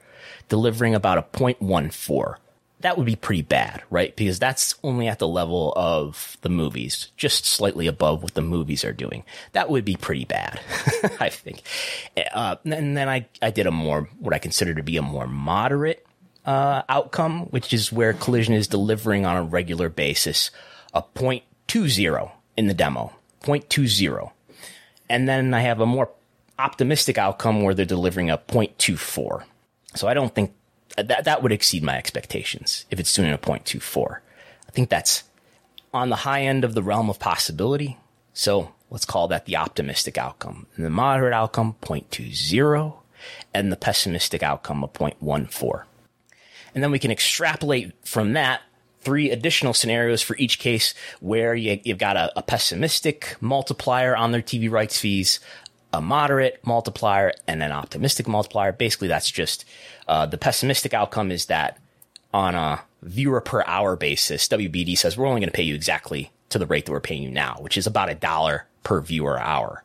[0.48, 2.36] delivering about a 0.14
[2.80, 4.16] that would be pretty bad, right?
[4.16, 8.84] Because that's only at the level of the movies, just slightly above what the movies
[8.84, 9.22] are doing.
[9.52, 10.60] That would be pretty bad,
[11.20, 11.62] I think.
[12.32, 15.28] Uh, and then I, I did a more, what I consider to be a more
[15.28, 16.04] moderate,
[16.44, 20.50] uh, outcome, which is where Collision is delivering on a regular basis
[20.92, 24.32] a 0.20 in the demo, 0.20.
[25.08, 26.10] And then I have a more
[26.58, 29.44] optimistic outcome where they're delivering a 0.24.
[29.94, 30.52] So I don't think
[30.96, 34.18] that that would exceed my expectations if it's doing a 0.24.
[34.68, 35.24] I think that's
[35.92, 37.98] on the high end of the realm of possibility.
[38.34, 40.66] So let's call that the optimistic outcome.
[40.76, 42.94] And the moderate outcome, 0.20,
[43.54, 45.84] and the pessimistic outcome of 0.14.
[46.74, 48.62] And then we can extrapolate from that
[49.00, 54.32] three additional scenarios for each case where you, have got a, a pessimistic multiplier on
[54.32, 55.40] their TV rights fees,
[55.92, 58.72] a moderate multiplier and an optimistic multiplier.
[58.72, 59.64] Basically, that's just
[60.08, 61.78] uh, the pessimistic outcome is that
[62.32, 66.30] on a viewer per hour basis, WBD says we're only going to pay you exactly
[66.48, 69.38] to the rate that we're paying you now, which is about a dollar per viewer
[69.38, 69.84] hour.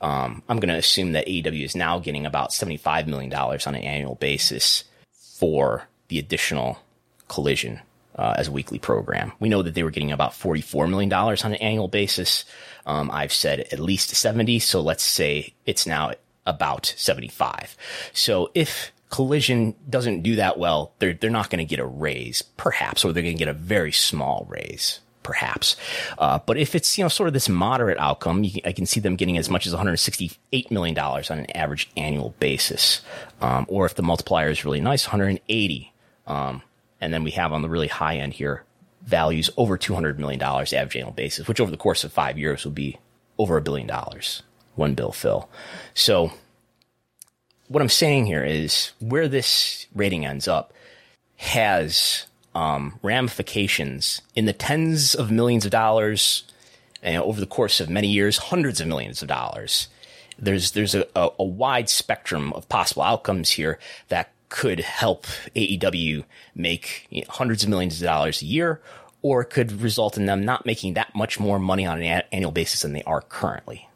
[0.00, 3.76] Um, I'm going to assume that AEW is now getting about $75 million on an
[3.76, 6.78] annual basis for the additional
[7.28, 7.80] collision
[8.16, 9.32] uh, as a weekly program.
[9.38, 12.44] We know that they were getting about $44 million on an annual basis.
[12.86, 14.58] Um, I've said at least 70.
[14.60, 16.12] So let's say it's now
[16.46, 17.76] about 75.
[18.12, 22.42] So if collision doesn't do that well, they're, they're not going to get a raise,
[22.42, 25.76] perhaps, or they're going to get a very small raise perhaps.
[26.18, 29.00] Uh, but if it's you know sort of this moderate outcome, can, I can see
[29.00, 33.02] them getting as much as 168 million dollars on an average annual basis.
[33.40, 35.92] Um, or if the multiplier is really nice, 180.
[36.28, 36.62] Um,
[37.00, 38.64] and then we have on the really high end here
[39.02, 42.64] values over 200 million dollars average annual basis, which over the course of five years
[42.64, 42.98] will be
[43.38, 44.42] over a billion dollars.
[44.74, 45.48] One bill fill.
[45.94, 46.32] So
[47.68, 50.72] what I'm saying here is where this rating ends up
[51.36, 56.44] has um, ramifications in the tens of millions of dollars
[57.02, 59.88] and over the course of many years, hundreds of millions of dollars.
[60.38, 63.78] There's there's a, a, a wide spectrum of possible outcomes here
[64.08, 68.80] that could help AEW make you know, hundreds of millions of dollars a year,
[69.22, 72.82] or could result in them not making that much more money on an annual basis
[72.82, 73.88] than they are currently.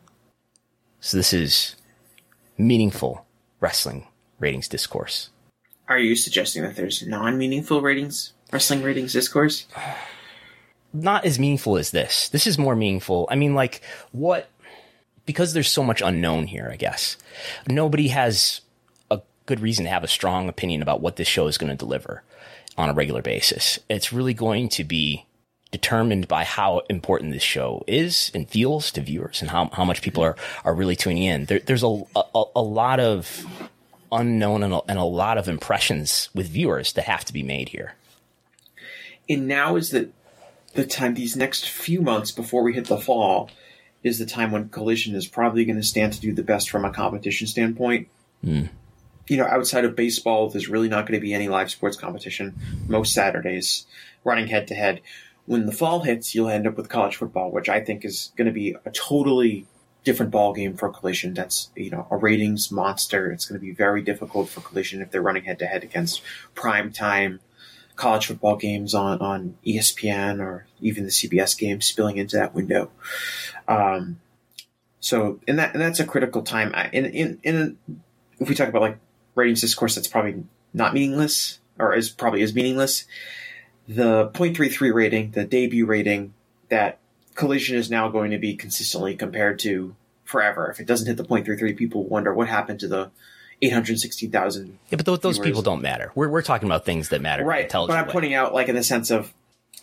[1.01, 1.77] So this is
[2.59, 3.27] meaningful
[3.61, 4.07] wrestling
[4.39, 5.31] ratings discourse.
[5.89, 9.67] Are you suggesting that there's non-meaningful ratings wrestling ratings discourse?
[10.93, 12.29] Not as meaningful as this.
[12.29, 13.29] This is more meaningful.
[13.31, 13.83] I mean, like,
[14.13, 14.49] what,
[15.27, 17.17] because there's so much unknown here, I guess.
[17.69, 18.61] Nobody has
[19.51, 22.23] good reason to have a strong opinion about what this show is going to deliver
[22.79, 23.81] on a regular basis.
[23.89, 25.27] It's really going to be
[25.73, 30.03] determined by how important this show is and feels to viewers and how, how much
[30.03, 31.47] people are, are really tuning in.
[31.47, 33.45] There, there's a, a, a lot of
[34.13, 37.71] unknown and a, and a lot of impressions with viewers that have to be made
[37.71, 37.95] here
[39.31, 40.11] and now is the
[40.75, 43.51] the time these next few months before we hit the fall
[44.03, 46.85] is the time when collision is probably going to stand to do the best from
[46.85, 48.09] a competition standpoint
[48.45, 48.69] mm.
[49.29, 52.55] You know outside of baseball there's really not going to be any live sports competition
[52.89, 53.87] most saturdays
[54.25, 55.01] running head to head
[55.47, 58.47] when the fall hits you'll end up with college football which i think is going
[58.47, 59.67] to be a totally
[60.03, 63.73] different ball game for collision that's you know a ratings monster it's going to be
[63.73, 66.23] very difficult for collision if they're running head to head against
[66.55, 67.41] prime time
[68.01, 72.91] college football games on, on ESPN or even the CBS games spilling into that window.
[73.69, 74.21] Um,
[75.01, 76.75] so, and that and that's a critical time.
[76.93, 77.79] In in in
[78.39, 78.99] if we talk about like
[79.41, 83.05] ratings discourse, that's probably not meaningless or is probably is meaningless.
[83.89, 86.35] The 0.33 rating, the debut rating
[86.69, 86.99] that
[87.35, 90.71] Collision is now going to be consistently compared to forever.
[90.71, 93.11] If it doesn't hit the 0.33, people wonder what happened to the
[93.63, 94.79] 860,000.
[94.91, 96.13] Yeah, but those, those people don't matter.
[96.15, 97.45] We're, we're talking about things that matter.
[97.45, 97.71] Right.
[97.71, 98.13] But I'm way.
[98.13, 99.33] pointing out, like, in the sense of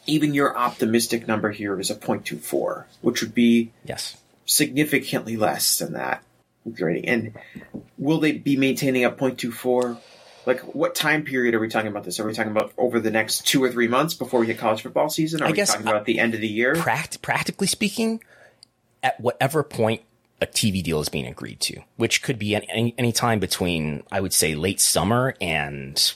[0.05, 5.91] even your optimistic number here is a 0.24, which would be yes significantly less than
[5.93, 6.23] that
[6.79, 7.07] rating.
[7.07, 7.33] And
[7.97, 9.97] will they be maintaining a 0.24?
[10.45, 12.19] Like, what time period are we talking about this?
[12.19, 14.81] Are we talking about over the next two or three months before we hit college
[14.81, 15.41] football season?
[15.41, 16.75] Are I we guess, talking about the end of the year?
[16.75, 18.23] Pract- practically speaking,
[19.03, 20.03] at whatever point
[20.39, 24.21] a TV deal is being agreed to, which could be any, any time between, I
[24.21, 26.13] would say, late summer and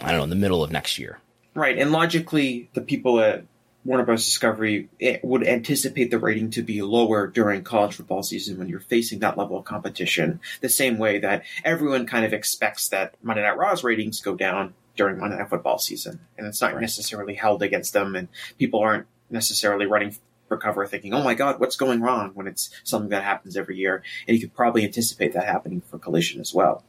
[0.00, 1.18] I don't know, the middle of next year.
[1.54, 3.44] Right, and logically, the people at
[3.86, 4.24] Warner Bros.
[4.24, 4.88] Discovery
[5.22, 9.38] would anticipate the rating to be lower during college football season when you're facing that
[9.38, 10.40] level of competition.
[10.60, 14.74] The same way that everyone kind of expects that Monday Night Raw's ratings go down
[14.96, 16.80] during Monday Night Football season, and it's not right.
[16.80, 20.16] necessarily held against them, and people aren't necessarily running
[20.48, 23.76] for cover thinking, oh my God, what's going wrong when it's something that happens every
[23.76, 24.02] year.
[24.26, 26.84] And you could probably anticipate that happening for Collision as well.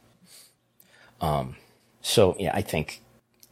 [1.20, 1.56] Um,
[2.00, 3.02] so yeah, I think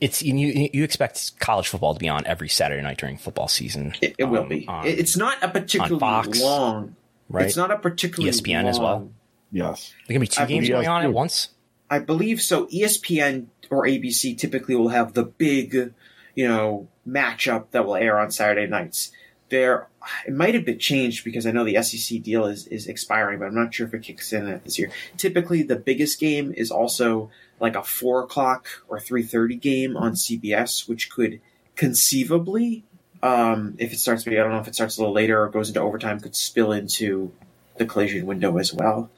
[0.01, 0.69] it's you.
[0.73, 3.95] You expect college football to be on every Saturday night during football season.
[4.01, 4.67] It, it um, will be.
[4.69, 6.97] On, it's not a particularly Fox, long.
[7.29, 7.47] Right.
[7.47, 9.11] It's not a particularly ESPN long, as well.
[9.53, 9.95] Yes.
[10.07, 11.51] There can be two I games going on at once.
[11.89, 12.67] I believe so.
[12.67, 15.95] ESPN or ABC typically will have the big,
[16.35, 19.13] you know, matchup that will air on Saturday nights
[19.49, 19.89] there
[20.27, 23.47] it might have been changed because I know the SEC deal is, is expiring, but
[23.47, 24.91] I'm not sure if it kicks in this year.
[25.17, 27.31] Typically, the biggest game is also
[27.61, 31.41] like a four o'clock or three thirty game on CBS, which could
[31.75, 32.85] conceivably,
[33.23, 35.49] um, if it starts, maybe I don't know if it starts a little later or
[35.49, 37.33] goes into overtime, could spill into
[37.77, 39.11] the collision window as well,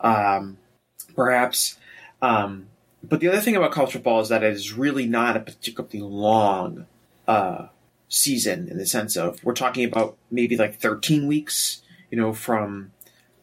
[0.00, 0.58] um,
[1.14, 1.78] perhaps.
[2.22, 2.66] Um,
[3.02, 6.00] but the other thing about college football is that it is really not a particularly
[6.00, 6.86] long.
[7.26, 7.68] Uh,
[8.10, 12.92] season in the sense of we're talking about maybe like 13 weeks, you know, from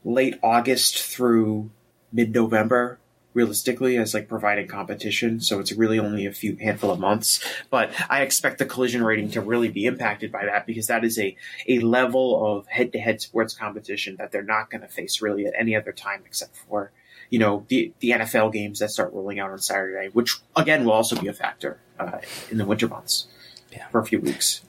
[0.03, 1.71] late August through
[2.11, 2.99] mid November,
[3.37, 5.39] realistically as like providing competition.
[5.39, 7.39] So it's really only a few handful of months.
[7.69, 11.19] But I expect the collision rating to really be impacted by that because that is
[11.19, 15.21] a, a level of head to head sports competition that they're not going to face
[15.21, 16.91] really at any other time except for,
[17.29, 20.93] you know, the, the NFL games that start rolling out on Saturday, which again will
[20.93, 22.17] also be a factor uh,
[22.49, 23.27] in the winter months
[23.71, 23.87] Yeah.
[23.89, 24.61] for a few weeks.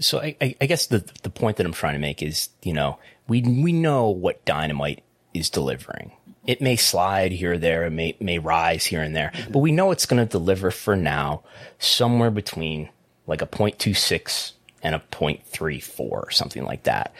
[0.00, 2.72] So I, I, I guess the the point that I'm trying to make is, you
[2.72, 6.10] know, we we know what dynamite is delivering.
[6.46, 9.72] It may slide here or there, it may may rise here and there, but we
[9.72, 11.42] know it's going to deliver for now
[11.78, 12.90] somewhere between
[13.26, 14.52] like a 0.26
[14.82, 17.14] and a 0.34 or something like that.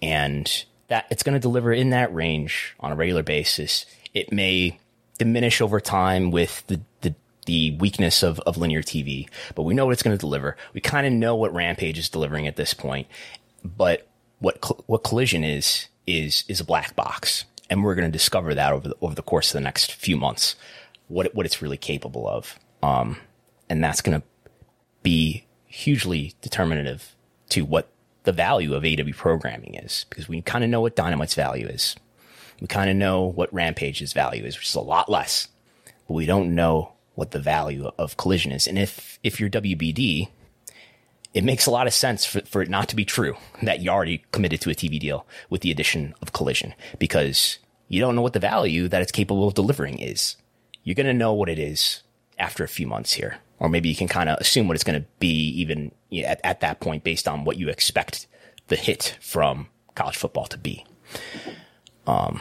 [0.00, 3.86] And that it's going to deliver in that range on a regular basis.
[4.14, 4.78] It may
[5.18, 7.14] diminish over time with the, the,
[7.46, 10.56] the weakness of, of linear TV, but we know what it's going to deliver.
[10.72, 13.06] We kind of know what Rampage is delivering at this point,
[13.62, 17.44] but what, what Collision is, is, is a black box.
[17.70, 20.16] And we're going to discover that over the, over the course of the next few
[20.16, 20.56] months,
[21.08, 22.58] what, it, what it's really capable of.
[22.82, 23.16] Um,
[23.68, 24.26] and that's going to
[25.02, 27.14] be hugely determinative
[27.50, 27.88] to what
[28.24, 31.96] the value of AW programming is because we kind of know what Dynamite's value is.
[32.60, 35.48] We kind of know what Rampage's value is, which is a lot less,
[36.06, 38.66] but we don't know what the value of Collision is.
[38.66, 40.28] And if, if you're WBD,
[41.32, 43.90] it makes a lot of sense for, for it not to be true that you
[43.90, 48.22] already committed to a TV deal with the addition of Collision because you don't know
[48.22, 50.36] what the value that it's capable of delivering is.
[50.82, 52.02] You're going to know what it is
[52.38, 53.38] after a few months here.
[53.58, 55.92] Or maybe you can kind of assume what it's going to be even
[56.24, 58.26] at, at that point based on what you expect
[58.68, 60.86] the hit from college football to be.
[62.06, 62.40] Um,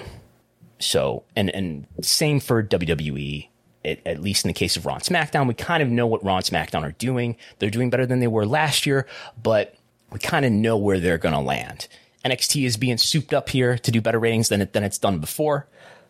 [0.80, 3.50] so, and, and same for WWE.
[3.86, 6.24] At, at least in the case of Raw and SmackDown, we kind of know what
[6.24, 7.38] Raw and SmackDown are doing.
[7.60, 9.08] They're doing better than they were last year,
[9.42, 9.76] but
[10.12, 11.88] we kind of know where they're going to land.
[12.26, 15.20] NXT is being souped up here to do better ratings than it, than it's done
[15.20, 15.68] before.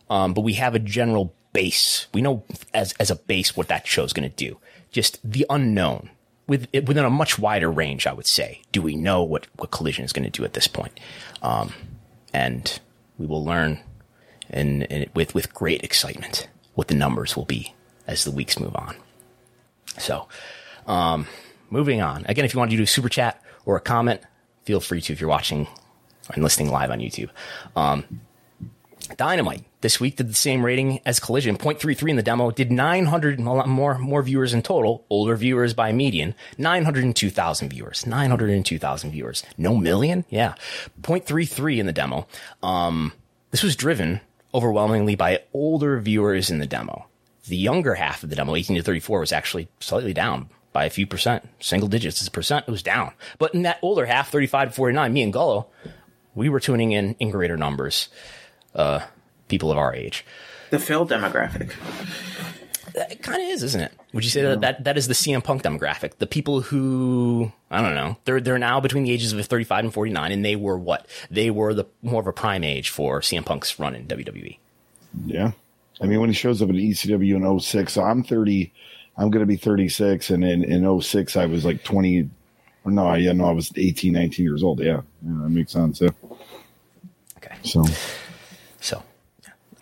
[0.10, 2.08] Um, but we have a general base.
[2.13, 4.58] We know as, as a base what that show's going to do.
[4.91, 6.10] Just the unknown
[6.47, 8.62] with, within a much wider range, I would say.
[8.71, 10.99] Do we know what, what Collision is going to do at this point?
[11.43, 11.73] Um,
[12.34, 12.79] and
[13.17, 13.79] we will learn
[14.49, 17.73] and with, with great excitement what the numbers will be
[18.08, 18.95] as the weeks move on.
[19.97, 20.27] So,
[20.88, 21.27] um,
[21.69, 22.25] moving on.
[22.27, 24.21] Again, if you want to do a super chat or a comment,
[24.63, 25.67] feel free to if you're watching
[26.34, 27.29] and listening live on YouTube.
[27.75, 28.21] Um,
[29.17, 33.39] Dynamite this week did the same rating as Collision, 0.33 in the demo, did 900
[33.39, 39.43] more more viewers in total, older viewers by median, 902,000 viewers, 902,000 viewers.
[39.58, 40.25] No million?
[40.29, 40.55] Yeah.
[41.01, 42.27] 0.33 in the demo.
[42.62, 43.13] Um,
[43.51, 44.21] this was driven
[44.53, 47.05] overwhelmingly by older viewers in the demo.
[47.47, 50.89] The younger half of the demo, 18 to 34, was actually slightly down by a
[50.89, 53.13] few percent, single digits as a percent, it was down.
[53.39, 55.65] But in that older half, 35 to 49, me and Gullo,
[56.35, 58.09] we were tuning in in greater numbers.
[58.75, 59.01] Uh,
[59.47, 60.25] people of our age.
[60.69, 61.73] The Phil demographic.
[62.99, 63.91] It kind of is, isn't it?
[64.13, 66.17] Would you say that, that that is the CM Punk demographic?
[66.17, 69.93] The people who I don't know, they're they're now between the ages of 35 and
[69.93, 71.07] 49, and they were what?
[71.29, 74.57] They were the more of a prime age for CM Punk's run in WWE.
[75.25, 75.51] Yeah.
[76.01, 78.71] I mean, when he shows up in ECW in 06, so I'm 30,
[79.17, 80.29] I'm going to be 36.
[80.29, 82.29] And in, in 06, I was like 20.
[82.85, 84.79] Or no, yeah, no, I was 18, 19 years old.
[84.79, 84.85] Yeah.
[84.85, 85.99] yeah that makes sense.
[85.99, 86.09] Yeah.
[87.38, 87.83] Okay, so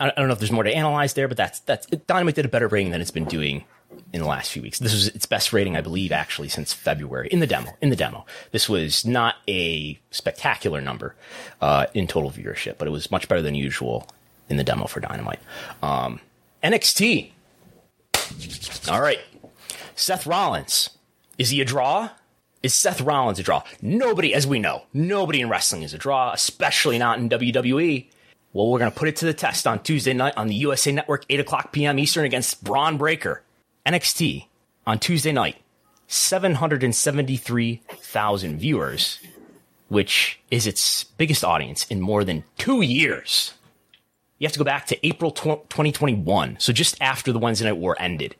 [0.00, 2.48] I don't know if there's more to analyze there, but that's that's Dynamite did a
[2.48, 3.64] better rating than it's been doing
[4.12, 4.78] in the last few weeks.
[4.78, 7.76] This was its best rating, I believe, actually since February in the demo.
[7.80, 11.14] In the demo, this was not a spectacular number
[11.60, 14.08] uh, in total viewership, but it was much better than usual
[14.48, 15.40] in the demo for Dynamite.
[15.82, 16.20] Um,
[16.62, 17.32] NXT.
[18.88, 19.20] All right,
[19.94, 20.90] Seth Rollins.
[21.38, 22.10] Is he a draw?
[22.62, 23.62] Is Seth Rollins a draw?
[23.80, 28.06] Nobody, as we know, nobody in wrestling is a draw, especially not in WWE.
[28.58, 30.90] Well, we're going to put it to the test on Tuesday night on the USA
[30.90, 31.96] Network, 8 o'clock p.m.
[31.96, 33.44] Eastern against Bron Breakker.
[33.86, 34.46] NXT
[34.84, 35.58] on Tuesday night,
[36.08, 39.20] 773,000 viewers,
[39.86, 43.54] which is its biggest audience in more than two years.
[44.38, 47.96] You have to go back to April 2021, so just after the Wednesday Night War
[48.00, 48.34] ended,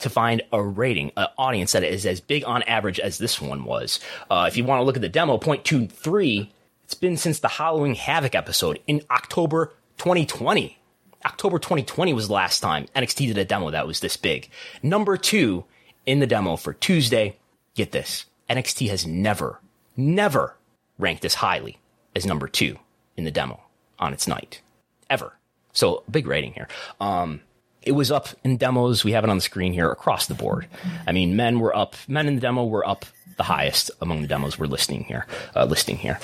[0.00, 3.64] to find a rating, an audience that is as big on average as this one
[3.64, 3.98] was.
[4.30, 6.50] Uh, if you want to look at the demo, 0.23,
[6.84, 10.78] it's been since the Halloween Havoc episode in October 2020.
[11.24, 14.50] October 2020 was the last time NXT did a demo that was this big.
[14.82, 15.64] Number two
[16.04, 17.38] in the demo for Tuesday.
[17.74, 18.26] Get this.
[18.50, 19.60] NXT has never,
[19.96, 20.56] never
[20.98, 21.78] ranked as highly
[22.14, 22.78] as number two
[23.16, 23.62] in the demo
[23.98, 24.60] on its night.
[25.08, 25.32] Ever.
[25.72, 26.68] So big rating here.
[27.00, 27.40] Um,
[27.80, 29.04] it was up in demos.
[29.04, 30.68] We have it on the screen here across the board.
[31.06, 33.06] I mean, men were up, men in the demo were up
[33.36, 36.18] the highest among the demos we're listing here, uh, listing here.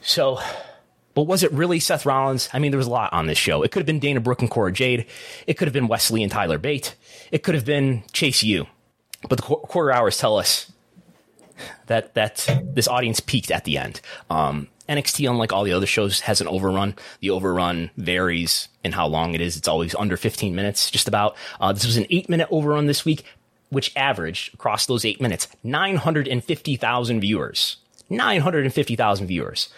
[0.00, 0.38] So
[1.14, 2.48] But was it really Seth Rollins?
[2.52, 3.62] I mean, there was a lot on this show.
[3.62, 5.06] It could have been Dana Brooke and Cora Jade.
[5.48, 6.94] It could have been Wes Lee and Tyler Bate.
[7.32, 8.66] It could have been Chase U.
[9.28, 10.70] But the qu- quarter hours tell us
[11.86, 14.00] that that this audience peaked at the end.
[14.30, 16.94] Um, NXT, unlike all the other shows, has an overrun.
[17.20, 19.56] The overrun varies in how long it is.
[19.56, 21.36] It's always under 15 minutes, just about.
[21.60, 23.24] Uh, this was an eight minute overrun this week,
[23.70, 27.76] which averaged across those eight minutes 950,000 viewers.
[28.10, 29.68] 950,000 viewers.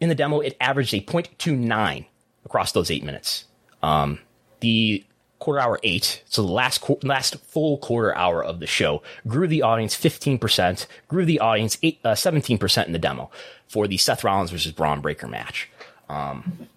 [0.00, 2.06] In the demo, it averaged a 0.29
[2.44, 3.44] across those eight minutes.
[3.82, 4.18] Um,
[4.60, 5.04] the
[5.38, 9.46] quarter hour eight, so the last qu- last full quarter hour of the show, grew
[9.46, 13.30] the audience 15%, grew the audience eight, uh, 17% in the demo
[13.68, 15.68] for the Seth Rollins versus Bron Breakker match.
[16.08, 16.68] Um,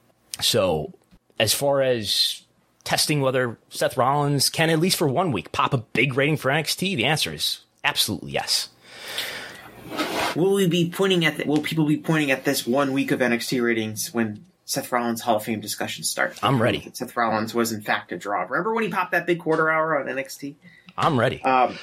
[0.41, 0.93] so
[1.39, 2.43] as far as
[2.87, 6.49] testing whether Seth Rollins can, at least for one week, pop a big rating for
[6.49, 8.69] NXT, the answer is absolutely yes.
[10.37, 11.35] Will we be pointing at?
[11.35, 15.21] The, will people be pointing at this one week of NXT ratings when Seth Rollins
[15.21, 16.39] Hall of Fame discussions start?
[16.41, 16.89] I'm ready.
[16.93, 18.43] Seth Rollins was in fact a draw.
[18.43, 20.55] Remember when he popped that big quarter hour on NXT?
[20.97, 21.43] I'm ready.
[21.43, 21.77] Um,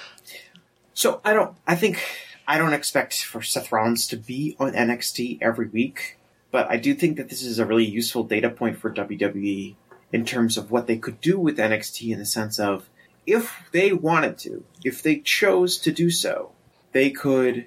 [0.95, 1.55] so I don't.
[1.67, 2.03] I think
[2.49, 6.19] I don't expect for Seth Rollins to be on NXT every week,
[6.51, 9.75] but I do think that this is a really useful data point for WWE
[10.15, 12.89] in terms of what they could do with NXT in the sense of
[13.27, 16.53] if they wanted to, if they chose to do so,
[16.93, 17.67] they could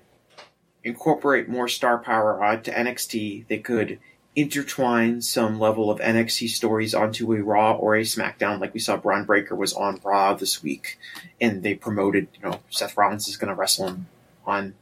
[0.82, 3.46] incorporate more star power onto NXT.
[3.50, 4.00] They could
[4.34, 8.96] intertwine some level of NXT stories onto a Raw or a SmackDown, like we saw
[8.96, 10.98] Bron Breakker was on Raw this week,
[11.42, 14.08] and they promoted, you know, Seth Rollins is going to wrestle him
[14.46, 14.74] on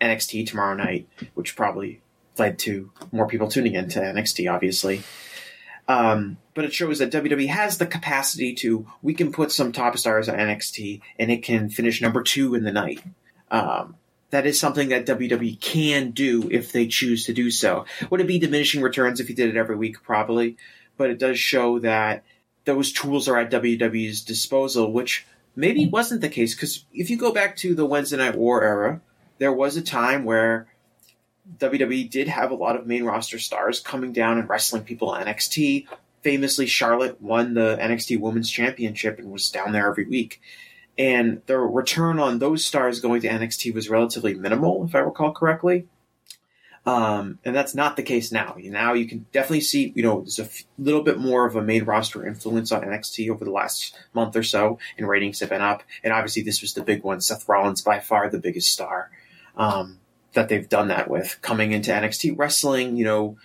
[0.00, 2.00] NXT tomorrow night, which probably
[2.36, 5.04] led to more people tuning into NXT, obviously.
[5.88, 9.98] Um, but it shows that WWE has the capacity to we can put some top
[9.98, 13.02] stars on NXT and it can finish number two in the night.
[13.50, 13.96] Um,
[14.30, 17.84] that is something that WWE can do if they choose to do so.
[18.08, 20.02] Would it be diminishing returns if you did it every week?
[20.02, 20.56] Probably,
[20.96, 22.24] but it does show that
[22.64, 27.32] those tools are at WWE's disposal, which maybe wasn't the case because if you go
[27.32, 29.00] back to the Wednesday Night War era,
[29.38, 30.66] there was a time where
[31.58, 35.24] WWE did have a lot of main roster stars coming down and wrestling people on
[35.24, 35.86] NXT.
[36.22, 40.40] Famously, Charlotte won the NXT Women's Championship and was down there every week.
[40.96, 45.32] And the return on those stars going to NXT was relatively minimal, if I recall
[45.32, 45.88] correctly.
[46.84, 48.56] Um, and that's not the case now.
[48.58, 51.62] Now you can definitely see, you know, there's a f- little bit more of a
[51.62, 55.60] main roster influence on NXT over the last month or so, and ratings have been
[55.60, 55.84] up.
[56.02, 57.20] And obviously, this was the big one.
[57.20, 59.10] Seth Rollins, by far the biggest star
[59.56, 59.98] um,
[60.34, 62.96] that they've done that with, coming into NXT wrestling.
[62.96, 63.36] You know,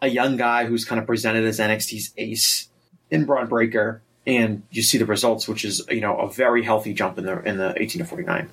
[0.00, 2.68] a young guy who's kind of presented as NXT's ace
[3.10, 6.94] in Bron Breakker, and you see the results, which is you know a very healthy
[6.94, 8.48] jump in the in the eighteen to forty nine.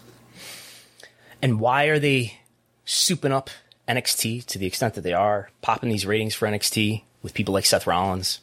[1.42, 2.40] And why are they
[2.86, 3.50] souping up
[3.88, 7.66] NXT to the extent that they are, popping these ratings for NXT with people like
[7.66, 8.40] Seth Rollins?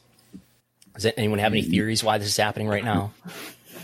[0.95, 3.13] Does anyone have any theories why this is happening right now?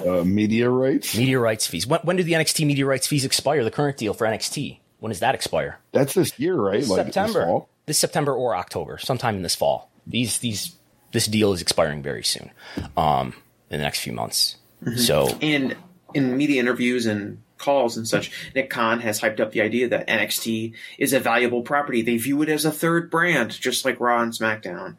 [0.04, 1.16] Uh, media rights.
[1.16, 1.86] Media rights fees.
[1.86, 3.64] When, when do the NXT media rights fees expire?
[3.64, 4.78] The current deal for NXT.
[4.98, 5.78] When does that expire?
[5.92, 6.80] That's this year, right?
[6.80, 7.44] This Like this September.
[7.46, 7.68] fall?
[7.86, 9.90] This September or October, sometime in this fall.
[10.06, 10.74] These these
[11.12, 12.50] this deal is expiring very soon,
[12.96, 13.34] um,
[13.70, 14.56] in the next few months.
[14.96, 15.76] So And
[16.14, 20.06] in media interviews and calls and such, Nick Khan has hyped up the idea that
[20.08, 22.02] NXT is a valuable property.
[22.02, 24.96] They view it as a third brand, just like Raw and SmackDown.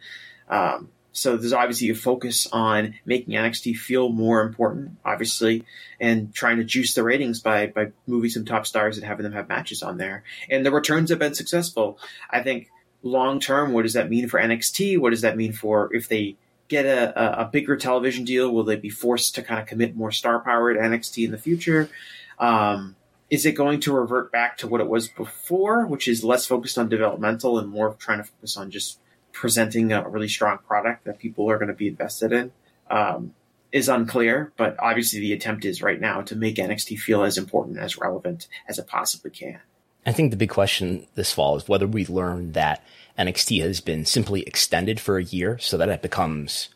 [0.50, 5.64] Um, so there's obviously a focus on making NXT feel more important, obviously,
[6.00, 9.34] and trying to juice the ratings by by moving some top stars and having them
[9.34, 10.24] have matches on there.
[10.48, 11.98] And the returns have been successful.
[12.30, 12.70] I think
[13.02, 15.00] long term, what does that mean for NXT?
[15.00, 16.36] What does that mean for if they
[16.68, 18.52] get a, a, bigger television deal?
[18.52, 21.40] Will they be forced to kind of commit more star power to NXT in the
[21.40, 21.90] future?
[22.38, 22.96] Um,
[23.32, 26.78] is it going to revert back to what it was before, which is less focused
[26.78, 29.00] on developmental and more trying to focus on just
[29.38, 32.52] presenting a really strong product that people are going to be invested in?
[32.90, 33.34] Um,
[33.72, 37.78] is unclear, but obviously the attempt is right now to make NXT feel as important,
[37.78, 39.60] as relevant as it possibly can.
[40.06, 42.84] I think the big question this fall is whether we learn that
[43.20, 46.70] NXT has been simply extended for a year so that it becomes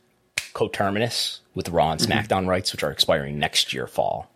[0.54, 4.30] coterminous with Raw and SmackDown rights, which are expiring next year fall.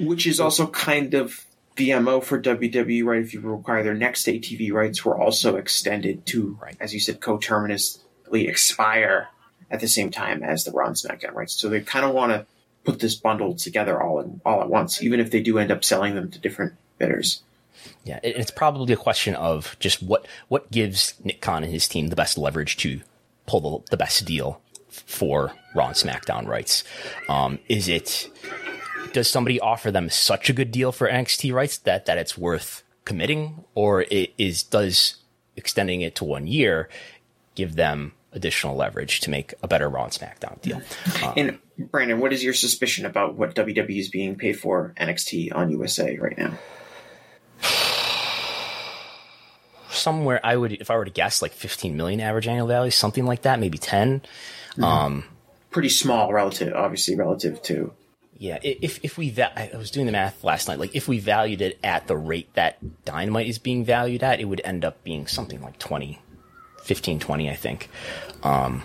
[0.00, 1.44] which is also kind of
[1.76, 3.20] the MO for WWE, right?
[3.22, 6.76] If you require their next day TV rights were also extended to, Right.
[6.80, 9.28] as you said, coterminously expire
[9.70, 11.54] at the same time as the Raw and SmackDown rights.
[11.54, 12.46] So they kind of want to
[12.84, 15.84] put this bundle together all in, all at once, even if they do end up
[15.84, 17.42] selling them to different bidders.
[18.04, 21.86] Yeah, it- it's probably a question of just what what gives Nick Khan and his
[21.88, 23.00] team the best leverage to
[23.46, 26.84] pull the, the best deal for Raw and SmackDown rights.
[27.28, 28.28] Um, is it
[29.12, 32.82] does somebody offer them such a good deal for NXT rights that that it's worth
[33.04, 35.16] committing, or it is does
[35.56, 36.88] extending it to one year
[37.54, 40.80] give them additional leverage to make a better Raw and SmackDown deal.
[41.22, 41.58] Um, And
[41.90, 46.16] Brandon, what is your suspicion about what WWE is being paid for NXT on USA
[46.16, 46.58] right now?
[49.90, 53.26] somewhere I would, if I were to guess, like 15 million average annual value, something
[53.26, 54.22] like that, maybe 10.
[54.80, 55.24] Um,
[55.70, 57.92] Pretty small relative, obviously relative to.
[58.40, 60.78] Yeah, if if we, va- I was doing the math last night.
[60.78, 64.46] Like if we valued it at the rate that Dynamite is being valued at, it
[64.46, 66.18] would end up being something like 20,
[66.82, 67.90] 15, 20, I think.
[68.42, 68.82] Um,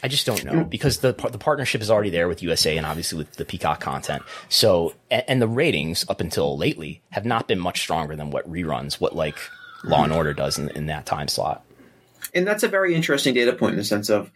[0.00, 3.18] I just don't know because the the partnership is already there with USA and obviously
[3.18, 4.22] with the Peacock content.
[4.48, 8.48] So and, and the ratings up until lately have not been much stronger than what
[8.48, 9.38] reruns, what like
[9.82, 11.64] Law and Order does in, in that time slot.
[12.32, 14.30] And that's a very interesting data point in the sense of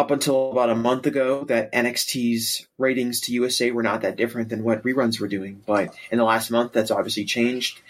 [0.00, 4.48] up until about a month ago that NXT's ratings to USA were not that different
[4.48, 5.62] than what reruns were doing.
[5.66, 7.82] But in the last month, that's obviously changed.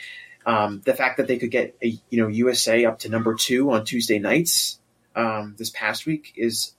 [0.45, 3.71] Um, the fact that they could get a, you know USA up to number two
[3.71, 4.81] on Tuesday nights
[5.15, 6.75] um, this past week is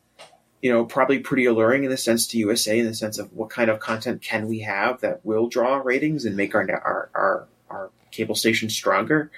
[0.61, 3.49] you know probably pretty alluring in the sense to USA in the sense of what
[3.49, 7.47] kind of content can we have that will draw ratings and make our our our,
[7.69, 9.31] our cable station stronger.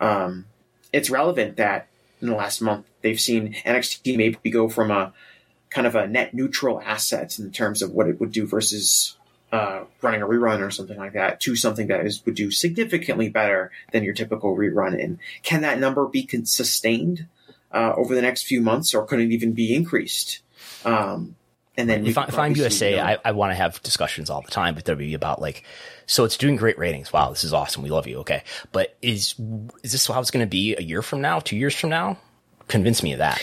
[0.00, 0.46] Um,
[0.92, 1.86] it's relevant that
[2.20, 5.12] in the last month they've seen NXT maybe go from a
[5.70, 9.16] kind of a net neutral asset in terms of what it would do versus
[9.52, 13.28] uh, running a rerun or something like that to something that is would do significantly
[13.28, 15.02] better than your typical rerun.
[15.02, 17.26] And can that number be con- sustained
[17.72, 20.40] uh, over the next few months, or could it even be increased?
[20.84, 21.36] Um,
[21.76, 24.42] and then if, I, I'm USA, you know- I, I want to have discussions all
[24.42, 25.64] the time with WWE about like,
[26.06, 27.12] so it's doing great ratings.
[27.12, 27.82] Wow, this is awesome.
[27.82, 28.18] We love you.
[28.18, 28.42] Okay,
[28.72, 29.34] but is
[29.82, 32.18] is this how it's going to be a year from now, two years from now?
[32.66, 33.40] Convince me of that.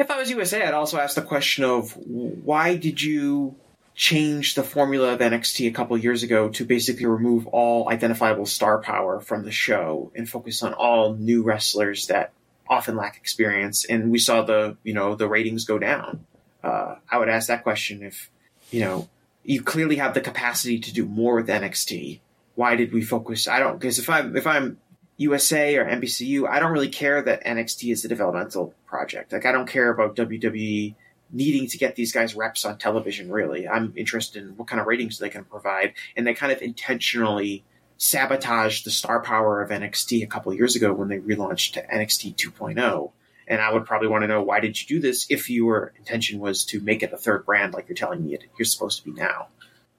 [0.00, 3.54] If I was USA, I'd also ask the question of why did you
[3.94, 8.78] change the formula of NXT a couple years ago to basically remove all identifiable star
[8.78, 12.32] power from the show and focus on all new wrestlers that
[12.66, 16.24] often lack experience, and we saw the you know the ratings go down.
[16.64, 18.30] Uh, I would ask that question if
[18.70, 19.10] you know
[19.44, 22.20] you clearly have the capacity to do more with NXT.
[22.54, 23.46] Why did we focus?
[23.46, 24.78] I don't because if I'm if I'm
[25.20, 29.32] USA or NBCU, I don't really care that NXT is a developmental project.
[29.32, 30.94] Like I don't care about WWE
[31.30, 33.30] needing to get these guys reps on television.
[33.30, 36.62] Really, I'm interested in what kind of ratings they can provide, and they kind of
[36.62, 37.64] intentionally
[37.98, 42.36] sabotaged the star power of NXT a couple years ago when they relaunched to NXT
[42.36, 43.12] 2.0.
[43.46, 46.38] And I would probably want to know why did you do this if your intention
[46.38, 49.04] was to make it a third brand like you're telling me it, you're supposed to
[49.04, 49.48] be now.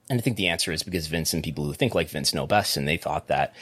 [0.10, 2.48] And I think the answer is because Vince and people who think like Vince know
[2.48, 3.54] best, and they thought that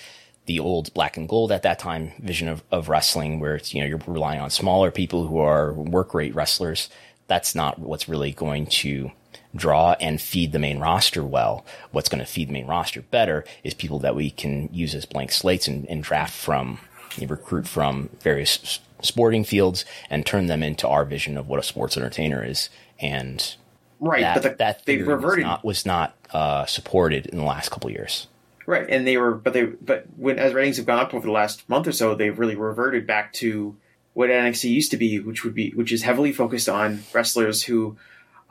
[0.49, 3.79] the old black and gold at that time vision of, of wrestling, where it's you
[3.79, 6.89] know you're relying on smaller people who are work rate wrestlers,
[7.27, 9.11] that's not what's really going to
[9.55, 11.63] draw and feed the main roster well.
[11.91, 15.05] What's going to feed the main roster better is people that we can use as
[15.05, 16.79] blank slates and, and draft from,
[17.15, 21.63] you recruit from various sporting fields and turn them into our vision of what a
[21.63, 22.69] sports entertainer is.
[22.99, 23.55] And
[23.99, 25.45] Right, that, but the, that they reverted.
[25.45, 28.25] was not, was not uh, supported in the last couple of years.
[28.69, 31.31] Right, and they were, but they, but when as ratings have gone up over the
[31.31, 33.75] last month or so, they've really reverted back to
[34.13, 37.97] what NXT used to be, which would be, which is heavily focused on wrestlers who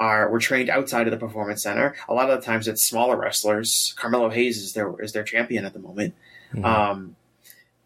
[0.00, 1.94] are were trained outside of the performance center.
[2.08, 3.94] A lot of the times, it's smaller wrestlers.
[3.96, 6.16] Carmelo Hayes is their is their champion at the moment.
[6.64, 7.14] Um,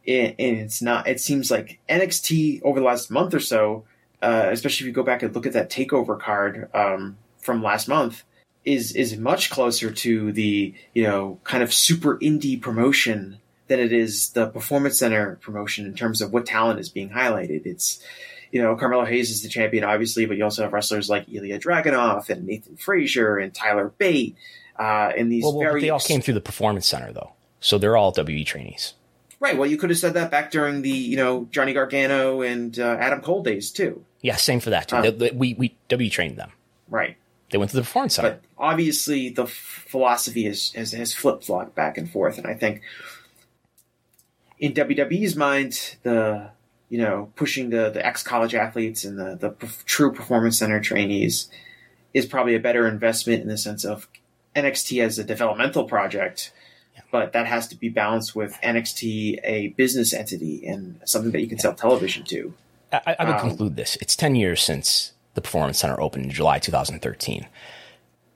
[0.08, 1.06] and, and it's not.
[1.06, 3.84] It seems like NXT over the last month or so,
[4.22, 7.88] uh, especially if you go back and look at that takeover card um, from last
[7.88, 8.24] month,
[8.64, 13.38] is is much closer to the you know kind of super indie promotion
[13.68, 17.66] than it is the performance center promotion in terms of what talent is being highlighted.
[17.66, 18.02] It's
[18.50, 21.60] you know Carmelo Hayes is the champion obviously, but you also have wrestlers like Ilja
[21.60, 24.36] Dragunov and Nathan Frazer and Tyler Bate
[24.78, 27.78] uh, and these Well, well, very they all came through the performance center though, so
[27.78, 28.94] they're all WE trainees.
[29.40, 29.56] right.
[29.56, 32.96] Well, you could have said that back during the you know Johnny Gargano and uh,
[33.00, 34.04] Adam Cole days too.
[34.20, 34.96] Yeah, same for that too.
[34.96, 35.02] Uh.
[35.02, 36.52] They- they- we we W trained them.
[36.88, 37.16] Right.
[37.52, 38.30] They went to the performance center.
[38.30, 42.82] but obviously the philosophy is, has, has flip flopped back and forth, and I think
[44.58, 46.50] in WWE's mind, the
[46.88, 50.80] you know pushing the the ex college athletes and the the perf- true performance center
[50.80, 51.50] trainees
[52.14, 54.08] is probably a better investment in the sense of
[54.56, 56.52] NXT as a developmental project.
[57.10, 61.48] But that has to be balanced with NXT, a business entity, and something that you
[61.48, 62.54] can sell television to.
[62.92, 63.96] I, I would um, conclude this.
[64.00, 67.46] It's 10 years since the Performance Center opened in July 2013.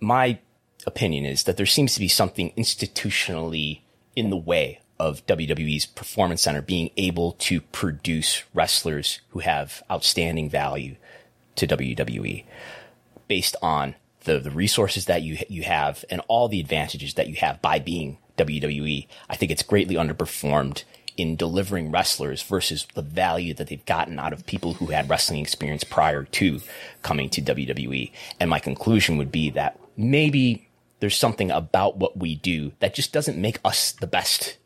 [0.00, 0.38] My
[0.86, 3.80] opinion is that there seems to be something institutionally
[4.14, 10.48] in the way of WWE's Performance Center being able to produce wrestlers who have outstanding
[10.48, 10.96] value
[11.56, 12.44] to WWE
[13.28, 13.94] based on
[14.24, 17.78] the, the resources that you you have and all the advantages that you have by
[17.78, 19.06] being WWE.
[19.28, 20.84] I think it's greatly underperformed
[21.16, 25.40] in delivering wrestlers versus the value that they've gotten out of people who had wrestling
[25.40, 26.60] experience prior to
[27.02, 28.10] coming to WWE.
[28.40, 30.68] And my conclusion would be that maybe
[31.00, 34.56] there's something about what we do that just doesn't make us the best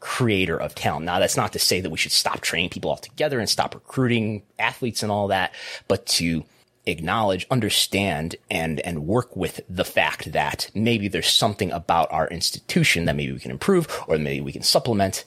[0.00, 1.06] creator of talent.
[1.06, 4.42] Now, that's not to say that we should stop training people altogether and stop recruiting
[4.58, 5.52] athletes and all that,
[5.88, 6.44] but to
[6.86, 13.04] acknowledge, understand, and, and work with the fact that maybe there's something about our institution
[13.04, 15.24] that maybe we can improve or maybe we can supplement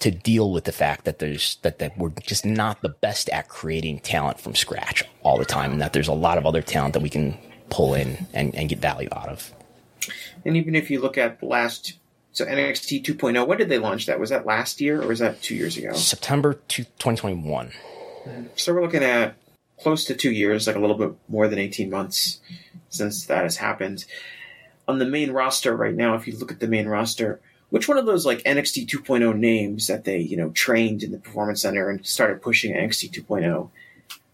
[0.00, 3.48] to deal with the fact that there's that, that we're just not the best at
[3.48, 6.94] creating talent from scratch all the time and that there's a lot of other talent
[6.94, 7.38] that we can
[7.70, 9.52] pull in and, and get value out of.
[10.44, 11.94] And even if you look at the last
[12.32, 14.18] so NXT 2.0, when did they launch that?
[14.18, 15.92] Was that last year or was that two years ago?
[15.92, 17.70] September 2021.
[18.56, 19.36] So we're looking at
[19.80, 22.40] close to two years, like a little bit more than 18 months
[22.88, 24.04] since that has happened.
[24.88, 27.40] On the main roster right now, if you look at the main roster,
[27.74, 31.18] which one of those like NXT 2.0 names that they, you know, trained in the
[31.18, 33.68] performance center and started pushing NXT 2.0,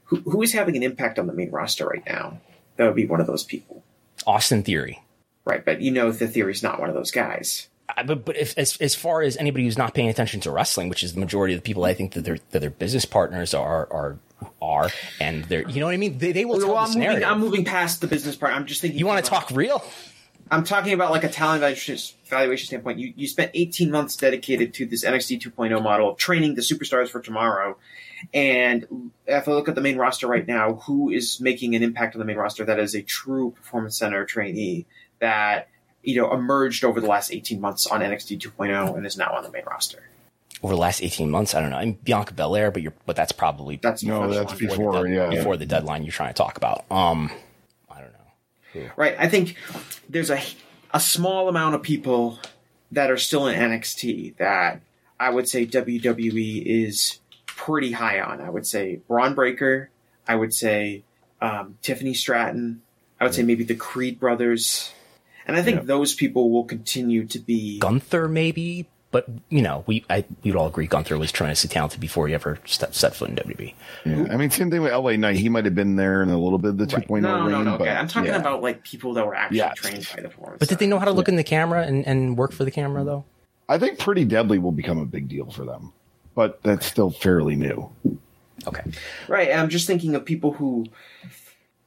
[0.04, 2.38] who, who is having an impact on the main roster right now?
[2.76, 3.82] That would be one of those people.
[4.26, 5.00] Austin Theory.
[5.46, 7.68] Right, but you know the theory's not one of those guys.
[7.96, 10.90] I, but but if, as as far as anybody who's not paying attention to wrestling,
[10.90, 13.54] which is the majority of the people, I think that their that their business partners
[13.54, 14.18] are are
[14.60, 16.18] are, and they're you know what I mean.
[16.18, 17.24] They, they will Well, I'm moving.
[17.24, 18.52] I'm moving past the business part.
[18.52, 18.98] I'm just thinking.
[18.98, 19.82] you want to talk real?
[20.50, 21.96] I'm talking about like a talent valuation
[22.26, 22.98] valuation standpoint.
[22.98, 27.08] You you spent 18 months dedicated to this NXT 2.0 model, of training the superstars
[27.08, 27.76] for tomorrow.
[28.34, 32.14] And if I look at the main roster right now, who is making an impact
[32.14, 34.86] on the main roster that is a true performance center trainee
[35.20, 35.68] that
[36.02, 39.44] you know emerged over the last 18 months on NXT 2.0 and is now on
[39.44, 40.02] the main roster?
[40.62, 41.78] Over the last eighteen months, I don't know.
[41.78, 44.68] I'm Bianca Belair, but you're but that's probably That's No, that's first one.
[44.68, 45.30] before, the, yeah.
[45.30, 46.84] before the deadline you're trying to talk about.
[46.90, 47.34] Um, I
[48.74, 48.90] don't.
[48.96, 49.16] Right.
[49.18, 49.56] I think
[50.08, 50.40] there's a
[50.92, 52.38] a small amount of people
[52.92, 54.80] that are still in NXT that
[55.18, 58.40] I would say WWE is pretty high on.
[58.40, 59.90] I would say Bron Breakker.
[60.26, 61.02] I would say
[61.40, 62.82] um, Tiffany Stratton.
[63.20, 64.92] I would say maybe the Creed brothers.
[65.46, 65.84] And I think Yeah.
[65.86, 67.78] those people will continue to be.
[67.80, 72.28] Gunther maybe, but you know we I we'd all agree Gunther was tremendously talented before
[72.28, 73.74] he ever stepped set foot in WWE.
[74.04, 74.26] Yeah.
[74.30, 75.36] I mean, same thing with LA Knight.
[75.36, 77.64] He might have been there in a little bit of the 2.0 No, no, reign,
[77.64, 77.74] no.
[77.74, 78.38] Okay, I'm talking yeah.
[78.38, 79.72] about like people that were actually Yeah.
[79.74, 80.58] trained by the performance.
[80.60, 82.70] But did they know how to look in the camera and, and work for the
[82.70, 83.24] camera though?
[83.68, 85.92] I think Pretty Deadly will become a big deal for them,
[86.34, 87.90] but that's still fairly new.
[88.66, 88.82] Okay.
[89.28, 89.52] Right.
[89.54, 90.86] I'm just thinking of people who.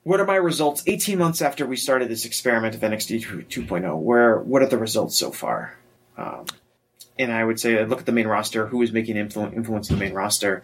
[0.04, 3.98] What are my results 18 months after we started this experiment of NXT 2.0?
[3.98, 5.78] Where what are the results so far?
[6.18, 6.46] Um,
[7.20, 8.68] and I would say, look at the main roster.
[8.68, 10.64] Who is making influ- influence in the main roster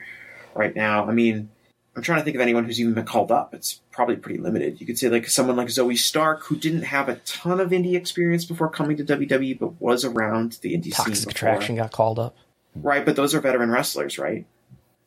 [0.56, 1.06] right now?
[1.08, 1.50] I mean,
[1.96, 3.54] I'm trying to think of anyone who's even been called up.
[3.54, 4.80] It's probably pretty limited.
[4.80, 7.96] You could say like someone like Zoey Stark, who didn't have a ton of indie
[7.96, 11.32] experience before coming to WWE, but was around the indie scene Toxic.
[11.32, 12.36] Attraction got called up.
[12.76, 14.46] Right, but those are veteran wrestlers, right?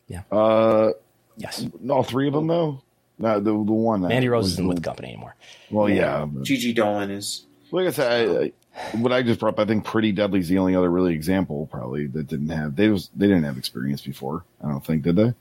[0.09, 0.23] Yeah.
[0.31, 0.93] Uh,
[1.39, 1.65] Yes.
[1.89, 2.83] all three of them though.
[3.19, 4.03] No, the the one.
[4.03, 5.35] that Mandy Rose isn't with the the- company anymore.
[5.71, 6.27] Well, yeah.
[6.27, 8.53] but- Gigi Dolan is like I said, I, I,
[8.95, 12.07] what I just brought up, I think Pretty Deadly's the only other really example probably
[12.09, 14.45] that didn't have they was they didn't have experience before.
[14.65, 15.35] I don't think did they?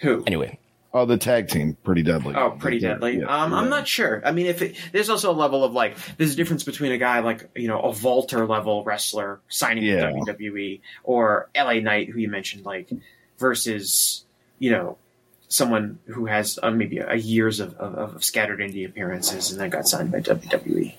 [0.00, 0.22] who?
[0.26, 0.58] Anyway,
[0.92, 2.36] Oh, the tag team, Pretty Deadly.
[2.36, 3.18] Oh, pretty Yeah, deadly.
[3.18, 3.58] yeah, um, yeah.
[3.58, 4.22] I'm not sure.
[4.24, 6.98] I mean, if it, there's also a level of like, there's a difference between a
[6.98, 10.12] guy like you know a Walter level wrestler signing Yeah.
[10.12, 12.88] with WWE or LA Knight, who you mentioned, like
[13.38, 14.24] versus
[14.60, 14.96] you know
[15.48, 19.70] someone who has uh, maybe a years of, of, of scattered indie appearances and then
[19.70, 20.20] got signed by.
[20.20, 20.94] WWE.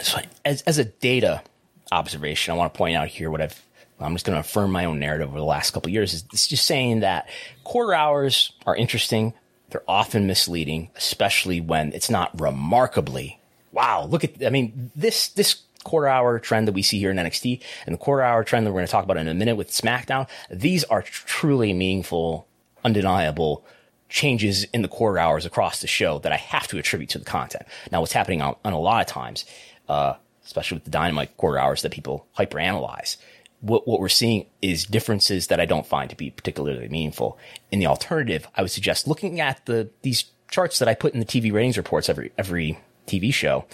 [0.00, 1.42] So as as a data
[1.90, 3.60] observation, I want to point out here what I've.
[4.00, 6.12] I'm just going to affirm my own narrative over the last couple years.
[6.12, 7.28] Is it's just saying that
[7.62, 9.32] quarter hours are interesting.
[9.70, 13.38] They're often misleading, especially when it's not remarkably.
[13.70, 14.44] Wow, look at.
[14.44, 17.98] I mean, this this quarter hour trend that we see here in NXT and the
[17.98, 20.28] quarter hour trend that we're going to talk about in a minute with SmackDown.
[20.50, 22.46] These are truly meaningful,
[22.84, 23.64] undeniable
[24.08, 27.24] changes in the quarter hours across the show that I have to attribute to the
[27.24, 27.64] content.
[27.90, 29.46] Now, what's happening on, on a lot of times,
[29.88, 30.14] uh,
[30.44, 33.16] especially with the dynamite quarter hours that people hyperanalyze,
[33.60, 37.38] what, what we're seeing is differences that I don't find to be particularly meaningful.
[37.70, 41.20] In the alternative, I would suggest looking at the these charts that I put in
[41.20, 43.64] the TV ratings reports every every TV show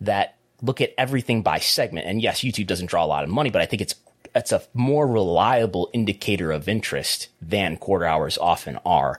[0.00, 2.06] that look at everything by segment.
[2.06, 3.94] And yes, YouTube doesn't draw a lot of money, but I think it's
[4.34, 9.18] it's a more reliable indicator of interest than quarter hours often are.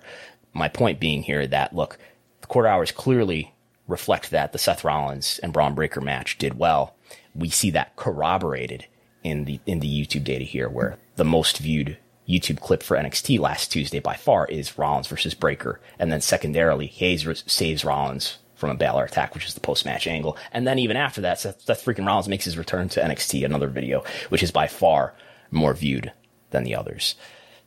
[0.53, 1.97] My point being here that look,
[2.41, 3.50] the quarter hours clearly
[3.91, 6.95] reflect that the Seth Rollins and Bron Breakker match did well.
[7.35, 8.87] We see that corroborated
[9.23, 13.39] in the in the YouTube data here, where the most viewed YouTube clip for NXT
[13.39, 18.37] last Tuesday by far is Rollins versus Breakker, and then secondarily Hayes res- saves Rollins
[18.55, 21.39] from a Balor attack, which is the post match angle, and then even after that,
[21.39, 25.13] Seth, Seth freaking Rollins makes his return to NXT, another video, which is by far
[25.49, 26.11] more viewed
[26.51, 27.15] than the others.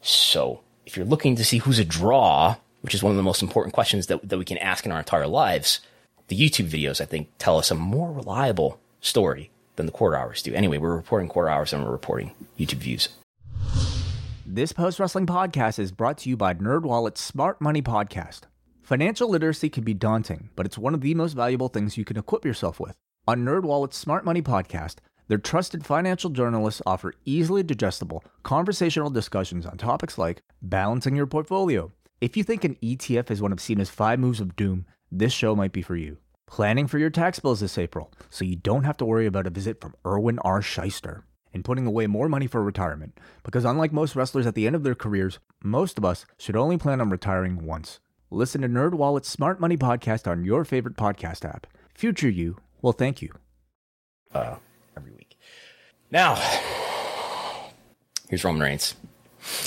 [0.01, 3.43] So if you're looking to see who's a draw, which is one of the most
[3.43, 5.81] important questions that, that we can ask in our entire lives,
[6.35, 10.43] the YouTube videos, I think, tell us a more reliable story than the quarter hours
[10.43, 10.55] do.
[10.55, 13.09] Anyway, we're reporting quarter hours and we're reporting YouTube views.
[14.47, 18.43] This post wrestling podcast is brought to you by NerdWallet's Smart Money Podcast.
[18.83, 22.19] Financial literacy can be daunting, but it's one of the most valuable things you can
[22.19, 22.95] equip yourself with.
[23.27, 24.97] On NerdWallet's Smart Money Podcast,
[25.29, 31.91] their trusted financial journalists offer easily digestible, conversational discussions on topics like balancing your portfolio.
[32.21, 35.57] If you think an ETF is one of Cena's five moves of doom, this show
[35.57, 36.19] might be for you.
[36.55, 39.51] Planning for your tax bills this April, so you don't have to worry about a
[39.51, 40.61] visit from Irwin R.
[40.61, 41.25] Schyster.
[41.53, 44.85] And putting away more money for retirement, because unlike most wrestlers at the end of
[44.85, 47.99] their careers, most of us should only plan on retiring once.
[48.31, 51.67] Listen to NerdWallet's Smart Money Podcast on your favorite podcast app.
[51.93, 53.33] Future you will thank you.
[54.33, 54.55] Uh,
[54.97, 55.37] every week.
[56.13, 56.37] Now,
[58.29, 58.95] here's Roman Reigns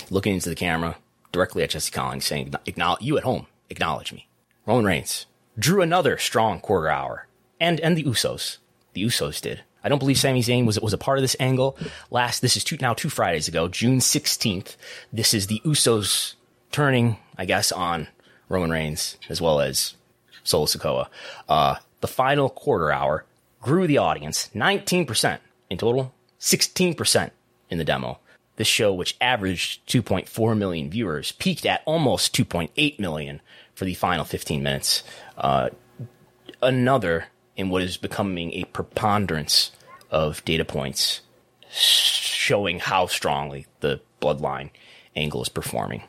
[0.10, 0.96] looking into the camera
[1.34, 3.48] directly at Jesse Collings, saying, "Acknowledge you at home.
[3.70, 4.30] Acknowledge me."
[4.66, 5.26] Roman Reigns
[5.58, 7.28] drew another strong quarter hour,
[7.60, 8.58] and and the Usos.
[8.94, 9.62] The Usos did.
[9.84, 11.78] I don't believe Sami Zayn was was a part of this angle.
[12.12, 14.76] Last, this is two, now two Fridays ago, June sixteenth.
[15.12, 16.34] This is the Usos
[16.72, 18.08] turning, I guess, on
[18.50, 19.96] Roman Reigns as well as
[20.44, 21.08] Solo Sikoa.
[21.48, 23.26] Uh, the final quarter hour
[23.62, 25.40] grew the audience 19%
[25.70, 27.32] in total, 16%
[27.70, 28.20] in the demo.
[28.56, 33.42] This show, which averaged 2.4 million viewers, peaked at almost 2.8 million
[33.78, 35.04] for the final 15 minutes.
[35.38, 35.70] Uh,
[36.64, 39.72] another in what is becoming a preponderance
[40.10, 41.22] of data points
[41.70, 44.72] showing how strongly the bloodline
[45.16, 46.02] angle is performing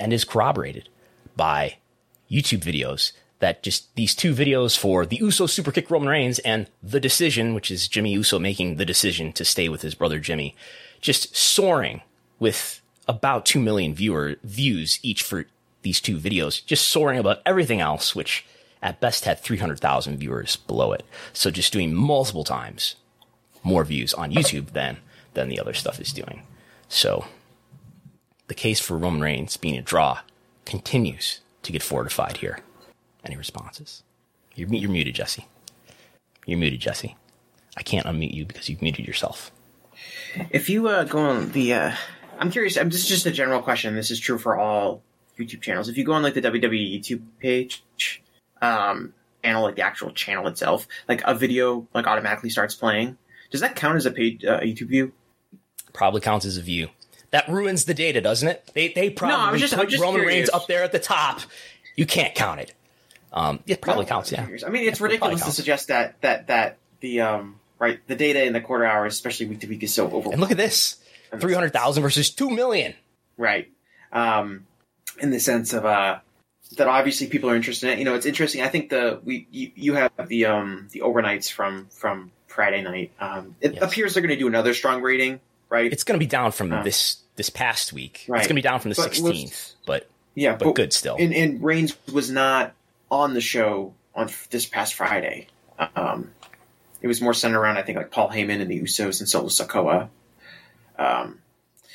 [0.00, 0.88] and is corroborated
[1.36, 1.76] by
[2.28, 6.68] YouTube videos that just these two videos for the Uso super kick Roman Reigns and
[6.82, 10.56] the decision, which is Jimmy Uso making the decision to stay with his brother Jimmy,
[11.00, 12.00] just soaring
[12.40, 15.46] with about 2 million viewer views each for
[15.84, 18.44] these two videos, just soaring above everything else, which
[18.82, 21.04] at best had 300,000 viewers below it.
[21.32, 22.96] So just doing multiple times
[23.62, 24.98] more views on YouTube than,
[25.34, 26.42] than the other stuff is doing.
[26.88, 27.26] So
[28.48, 30.20] the case for Roman Reigns being a draw
[30.64, 32.60] continues to get fortified here.
[33.24, 34.02] Any responses?
[34.54, 35.46] You're, you're muted, Jesse.
[36.46, 37.16] You're muted, Jesse.
[37.76, 39.50] I can't unmute you because you've muted yourself.
[40.50, 41.92] If you uh, go on the, uh,
[42.38, 42.76] I'm curious.
[42.76, 43.94] I'm, this is just a general question.
[43.94, 45.02] This is true for all
[45.38, 45.88] YouTube channels.
[45.88, 47.82] If you go on like the WWE YouTube page,
[48.62, 53.18] um, and like the actual channel itself, like a video like automatically starts playing.
[53.50, 55.12] Does that count as a paid uh, YouTube view?
[55.92, 56.88] Probably counts as a view.
[57.30, 58.70] That ruins the data, doesn't it?
[58.74, 60.22] They they probably just- I'm put just Roman.
[60.22, 61.40] Reigns up there at the top.
[61.96, 62.74] You can't count it.
[63.32, 64.42] Um, it probably counts, yeah.
[64.42, 68.14] I mean, it's Yeah, it ridiculous to suggest that that that the um right the
[68.14, 70.30] data in the quarter hours, especially week to week, is so over.
[70.30, 70.96] And look at this:
[71.40, 72.94] three hundred thousand versus two million.
[73.36, 73.68] right
[74.12, 74.66] um
[75.20, 76.18] in the sense of uh
[76.76, 79.46] that obviously people are interested in it you know it's interesting i think the we
[79.50, 83.82] you, you have the um the overnights from from friday night um it Yes.
[83.82, 86.72] appears they're going to do another strong rating right It's going to be down from
[86.72, 86.82] Uh.
[86.82, 88.24] this this past week.
[88.28, 88.38] Right.
[88.38, 91.16] It's going to be down from the sixteenth, but yeah but good still.
[91.18, 92.74] and, and Reigns was not
[93.10, 95.48] on the show on this past Friday.
[95.96, 96.30] Um,
[97.02, 99.48] it was more centered around, I think, like Paul Heyman and the Usos and Solo
[99.48, 100.08] Sikoa.
[100.96, 101.40] Um,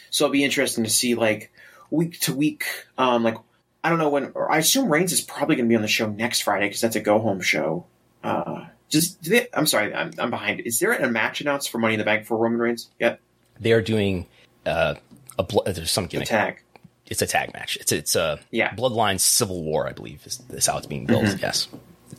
[0.09, 1.51] so it'll be interesting to see, like,
[1.91, 2.65] week to week,
[2.97, 3.37] um, like,
[3.83, 5.87] I don't know when, or I assume Reigns is probably going to be on the
[5.87, 7.85] show next Friday because that's a go home show.
[8.23, 10.61] Uh, just, do they, I'm sorry, I'm, I'm behind.
[10.61, 13.19] Is there a match announced for Money in the Bank for Roman Reigns yet?
[13.59, 14.25] they are doing
[14.65, 14.95] uh,
[15.37, 16.27] a blo- there's some gimmick.
[16.29, 16.61] tag.
[17.07, 17.75] It's a tag match.
[17.77, 18.73] It's it's a Yeah.
[18.75, 21.23] Bloodline Civil War, I believe, is, is how it's being built.
[21.25, 21.39] Mm-hmm.
[21.41, 21.67] Yes,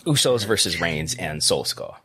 [0.04, 1.96] Usos versus Reigns and Solo Sikoa.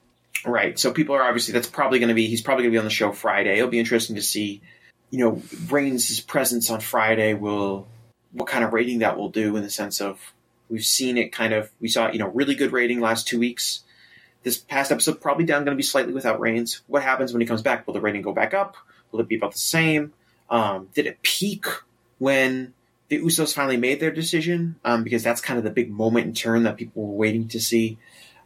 [0.46, 0.78] Right.
[0.78, 2.86] So people are obviously that's probably going to be he's probably going to be on
[2.86, 3.58] the show Friday.
[3.58, 4.62] It'll be interesting to see,
[5.16, 7.88] you know, Reigns' presence on Friday will
[8.34, 10.20] what kind of rating that will do in the sense of
[10.68, 13.86] we've seen it kind of we saw you know really good rating last two weeks.
[14.44, 16.82] This past episode probably down going to be slightly without Reigns.
[16.88, 17.88] What happens when he comes back?
[17.88, 18.76] Will the rating go back up?
[19.14, 20.12] Will it be about the same?
[20.50, 21.66] Um, did it peak
[22.20, 22.74] when
[23.08, 24.76] the Usos finally made their decision?
[24.84, 27.62] Um, because that's kind of the big moment in turn that people were waiting to
[27.62, 28.00] see.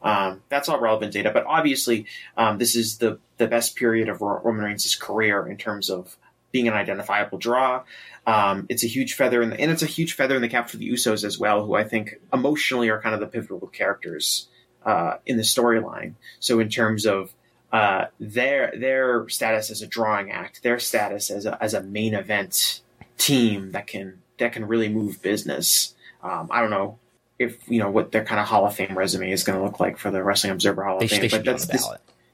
[0.03, 2.05] Um, that's all relevant data, but obviously,
[2.37, 6.15] um, this is the the best period of Roman Reigns' career in terms of
[6.51, 7.83] being an identifiable draw.
[8.25, 10.69] Um, it's a huge feather, in the, and it's a huge feather in the cap
[10.69, 14.47] for the Usos as well, who I think emotionally are kind of the pivotal characters
[14.85, 16.13] uh, in the storyline.
[16.39, 17.33] So in terms of
[17.71, 22.13] uh, their their status as a drawing act, their status as a, as a main
[22.13, 22.81] event
[23.17, 25.93] team that can that can really move business.
[26.23, 26.97] Um, I don't know
[27.37, 29.79] if you know what their kind of Hall of Fame resume is going to look
[29.79, 31.87] like for the Wrestling Observer Hall of Fame, they should but that's this,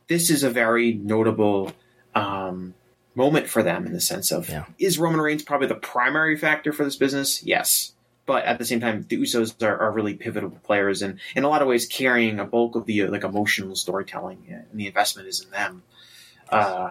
[0.08, 1.72] this is a very notable
[2.16, 2.74] um,
[3.16, 4.66] moment for them in the sense of Yeah.
[4.78, 7.44] is Roman Reigns probably the primary factor for this business?
[7.44, 7.94] Yes.
[8.26, 11.48] But at the same time, the Usos are, are really pivotal players and in a
[11.50, 15.28] lot of ways carrying a bulk of the uh, like emotional storytelling and the investment
[15.28, 15.84] is in them
[16.50, 16.90] uh,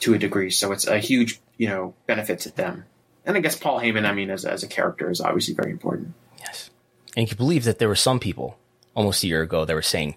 [0.00, 0.50] to a degree.
[0.50, 2.84] So it's a huge, you know, benefit to them.
[3.24, 6.14] And I guess Paul Heyman, I mean, as, as a character is obviously very important.
[6.38, 6.70] Yes.
[7.16, 8.56] And you can believe that there were some people
[8.94, 10.14] almost a year ago that were saying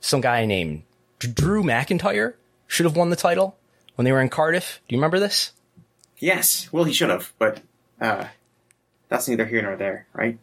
[0.00, 0.82] some guy named
[1.18, 2.34] Drew McIntyre
[2.68, 3.56] should have won the title
[3.96, 4.80] when they were in Cardiff.
[4.88, 5.52] Do you remember this?
[6.18, 6.68] Yes.
[6.72, 7.60] Well, he should have, but
[8.00, 8.26] uh,
[9.08, 10.38] that's neither here nor there, right?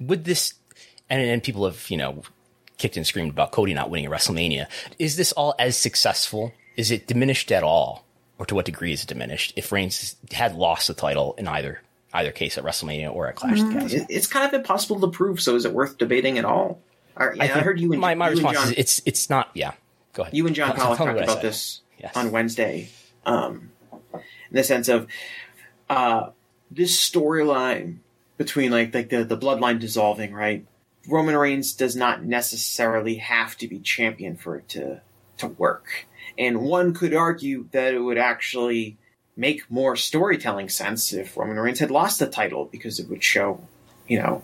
[0.00, 0.54] Would this,
[1.10, 2.22] and, and people have, you know,
[2.78, 4.66] kicked and screamed about Cody not winning at WrestleMania.
[4.98, 6.52] Is this all as successful?
[6.76, 8.04] Is it diminished at all?
[8.38, 11.82] Or to what degree is it diminished if Reigns had lost the title in either
[12.14, 14.06] either case at WrestleMania or at Clash of the Castle?
[14.08, 15.40] It's kind of impossible to prove.
[15.40, 16.80] So is it worth debating at all?
[17.16, 19.28] Or, yeah, I, think heard you and my, my you response John, is it's it's
[19.28, 19.72] not yeah.
[20.18, 20.34] Go ahead.
[20.34, 22.16] you and John Pollock talked about this Yes.
[22.16, 22.88] on Wednesday,
[23.24, 24.20] um, in
[24.52, 25.06] the sense of
[25.88, 26.30] uh,
[26.70, 27.98] this storyline
[28.36, 30.66] between like like the the bloodline dissolving, right?
[31.08, 35.00] Roman Reigns does not necessarily have to be champion for it to
[35.38, 36.06] to work,
[36.36, 38.96] and one could argue that it would actually
[39.36, 43.60] make more storytelling sense if Roman Reigns had lost the title because it would show,
[44.08, 44.42] you know,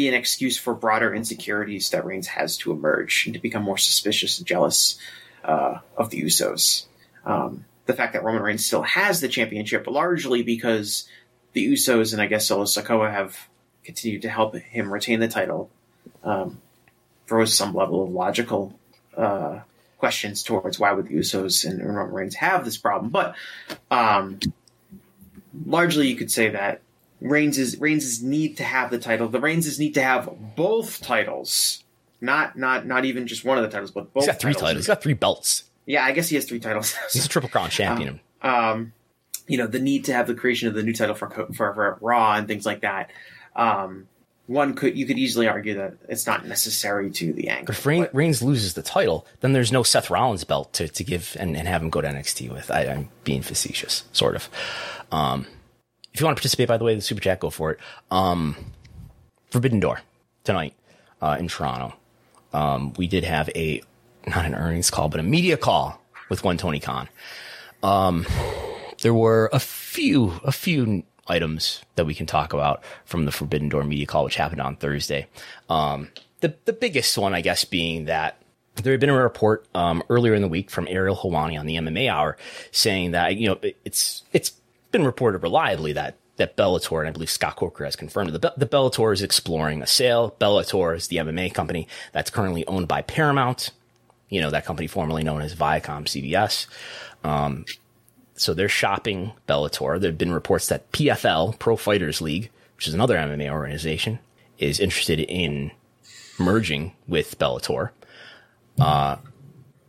[0.00, 3.76] be an excuse for broader insecurities that Reigns has to emerge and to become more
[3.76, 4.98] suspicious and jealous
[5.44, 6.86] uh, of the Usos.
[7.26, 11.06] Um, the fact that Roman Reigns still has the championship, largely because
[11.52, 13.36] the Usos and I guess Solo Sikoa have
[13.84, 15.70] continued to help him retain the title,
[16.24, 16.60] um,
[17.26, 18.78] throws some level of logical
[19.16, 19.60] uh,
[19.98, 23.10] questions towards why would the Usos and Roman Reigns have this problem.
[23.10, 23.34] But
[23.90, 24.40] um,
[25.66, 26.80] largely, you could say that
[27.20, 29.28] Reigns' Reigns' need to have the title.
[29.28, 31.84] The Reigns' need to have both titles,
[32.20, 34.24] not not not even just one of the titles, but both.
[34.24, 34.76] He's got three titles.
[34.76, 35.64] He's got three belts.
[35.86, 36.94] Yeah, I guess he has three titles.
[37.12, 38.20] He's a triple crown champion.
[38.42, 38.92] um,
[39.48, 41.98] you know, the need to have the creation of the new title for for, for
[42.00, 43.10] Raw and things like that.
[43.56, 44.06] Um,
[44.46, 47.72] one could you could easily argue that it's not necessary to the angle.
[47.72, 51.36] If Reign, Reigns loses the title, then there's no Seth Rollins belt to, to give
[51.38, 52.70] and, and have him go to NXT with.
[52.70, 54.48] I, I'm being facetious, sort of.
[55.12, 55.46] Um,
[56.12, 57.78] if you want to participate, by the way, the super chat, go for it.
[58.10, 58.56] Um,
[59.50, 60.00] Forbidden Door
[60.44, 60.74] tonight
[61.20, 61.94] uh, in Toronto.
[62.52, 63.82] Um, we did have a
[64.26, 67.08] not an earnings call, but a media call with one Tony Khan.
[67.82, 68.26] Um,
[69.02, 73.68] there were a few a few items that we can talk about from the Forbidden
[73.68, 75.26] Door media call, which happened on Thursday.
[75.68, 76.08] Um,
[76.40, 78.36] the the biggest one, I guess, being that
[78.76, 81.76] there had been a report um, earlier in the week from Ariel Helwani on the
[81.76, 82.36] MMA Hour
[82.72, 84.52] saying that you know it's it's
[84.90, 88.54] been reported reliably that that Bellator and I believe Scott Coker has confirmed it, the,
[88.56, 90.34] the Bellator is exploring a sale.
[90.40, 93.72] Bellator is the MMA company that's currently owned by Paramount.
[94.30, 96.66] You know that company formerly known as Viacom CBS.
[97.22, 97.66] Um,
[98.34, 100.00] so they're shopping Bellator.
[100.00, 104.18] There have been reports that PFL, Pro Fighters League, which is another MMA organization,
[104.58, 105.72] is interested in
[106.38, 107.90] merging with Bellator.
[108.80, 109.16] Uh,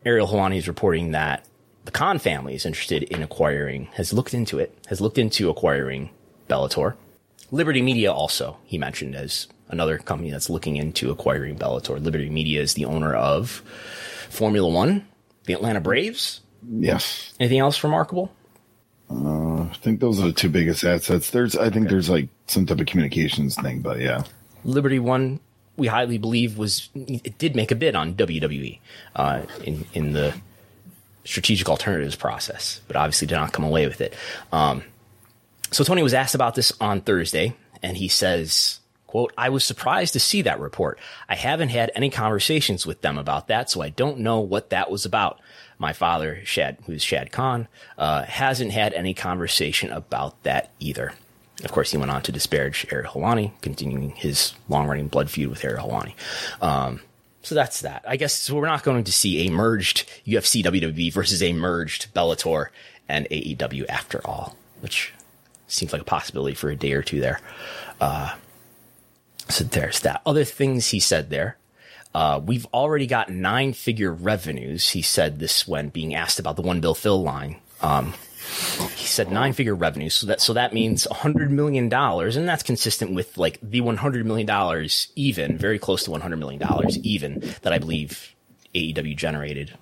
[0.06, 1.46] Ariel Helwani is reporting that
[1.86, 6.10] the Khan family is interested in acquiring, has looked into it, has looked into acquiring
[6.50, 6.96] Bellator.
[7.52, 12.02] Liberty Media also, he mentioned as another company that's looking into acquiring Bellator.
[12.02, 13.64] Liberty Media is the owner of
[14.30, 15.08] Formula One,
[15.46, 16.42] the Atlanta Braves.
[16.70, 17.34] Yes.
[17.40, 18.32] Anything else remarkable?
[19.10, 21.32] I think those are the two biggest assets.
[21.32, 24.24] There's, I think there's like some type of communications thing, but yeah.
[24.64, 25.40] Liberty One,
[25.76, 28.80] we highly believe was it did make a bid on WWE
[29.16, 30.34] uh, in in the
[31.24, 34.16] strategic alternatives process, but obviously did not come away with it.
[34.52, 34.84] Um,
[35.72, 40.14] so Tony was asked about this on Thursday, and he says, "quote I was surprised
[40.14, 41.00] to see that report.
[41.30, 44.92] I haven't had any conversations with them about that, so I don't know what that
[44.92, 45.40] was about."
[45.78, 47.68] My father, Shad, who's Shad Khan,
[47.98, 51.14] uh, hasn't had any conversation about that either.
[51.64, 55.64] Of course, he went on to disparage Ariel Helwani, continuing his long-running blood feud with
[55.64, 56.14] Ariel Helwani.
[56.62, 57.02] Um,
[57.42, 58.04] so that's that.
[58.08, 62.14] I guess so we're not going to see a merged UFC WWE versus a merged
[62.14, 62.68] Bellator
[63.10, 65.14] and AEW after all, which
[65.68, 67.40] seems like a possibility for a day or two there.
[68.00, 68.36] Uh,
[69.50, 70.22] so there's that.
[70.26, 71.58] Other things he said there.
[72.14, 74.90] Uh, we've already got nine figure revenues.
[74.90, 77.58] He said this when being asked about the one bill fill line.
[77.82, 78.14] Um,
[78.96, 80.16] he said nine figure revenues.
[80.16, 82.36] So that, so that means hundred million dollars.
[82.36, 86.62] And that's consistent with like the $100 million even, very close to $100 million
[87.04, 88.36] even that I believe
[88.74, 89.74] AEW generated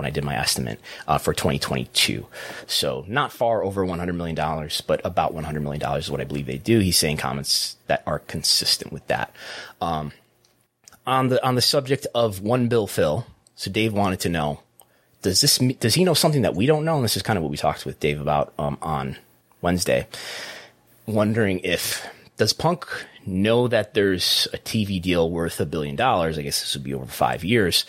[0.00, 2.26] when I did my estimate uh, for 2022.
[2.66, 4.34] So not far over $100 million,
[4.86, 6.78] but about $100 million is what I believe they do.
[6.78, 9.34] He's saying comments that are consistent with that.
[9.80, 10.12] Um,
[11.06, 14.60] on the on the subject of one bill fill, so Dave wanted to know,
[15.22, 16.96] does this does he know something that we don't know?
[16.96, 19.16] And this is kind of what we talked with Dave about um, on
[19.60, 20.06] Wednesday.
[21.06, 22.06] Wondering if
[22.36, 22.86] does Punk
[23.26, 26.38] know that there's a TV deal worth a billion dollars?
[26.38, 27.84] I guess this would be over five years.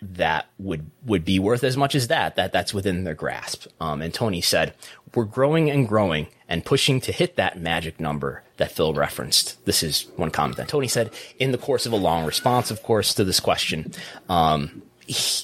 [0.00, 2.36] That would would be worth as much as that.
[2.36, 3.66] That that's within their grasp.
[3.80, 4.74] Um, and Tony said,
[5.14, 9.82] "We're growing and growing and pushing to hit that magic number that Phil referenced." This
[9.82, 13.14] is one comment that Tony said in the course of a long response, of course,
[13.14, 13.92] to this question.
[14.28, 14.82] Um,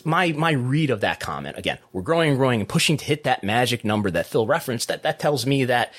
[0.04, 3.24] my my read of that comment again, we're growing and growing and pushing to hit
[3.24, 4.88] that magic number that Phil referenced.
[4.88, 5.92] That that tells me that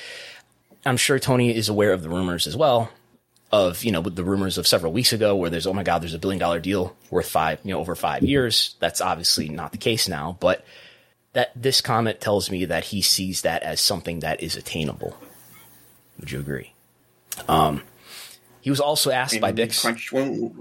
[0.86, 2.92] I'm sure Tony is aware of the rumors as well
[3.52, 6.14] of, you know, the rumors of several weeks ago where there's, oh my God, there's
[6.14, 8.76] a billion dollar deal worth five, you know, over five years.
[8.80, 10.64] That's obviously not the case now, but
[11.34, 15.18] that this comment tells me that he sees that as something that is attainable.
[16.20, 16.74] Would you agree?
[17.48, 17.82] Um,
[18.62, 19.82] he was also asked by Bix.
[19.82, 20.52] Crunch, when,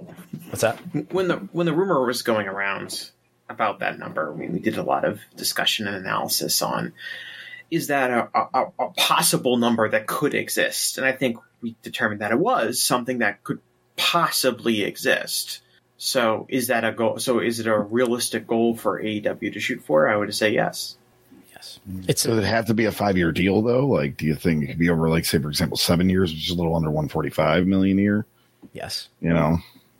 [0.49, 0.77] what's that?
[1.13, 3.11] When the when the rumor was going around
[3.49, 6.93] about that number, I mean, we did a lot of discussion and analysis on
[7.71, 10.99] is that a, a, a, possible number that could exist?
[10.99, 13.61] And I think we determined that it was something that could
[13.97, 15.61] possibly exist.
[15.99, 17.19] So is that a goal?
[17.19, 20.09] So is it a realistic goal for AEW to shoot for?
[20.09, 20.97] I would say yes.
[21.59, 21.81] Yes.
[21.91, 22.05] Mm-hmm.
[22.09, 23.85] It's Does it have to be a five year deal though?
[23.87, 26.45] Like, do you think it could be over, like, say, for example, seven years, which
[26.45, 28.27] is a little under 145 million a year?
[28.73, 29.09] Yes.
[29.21, 29.59] You know,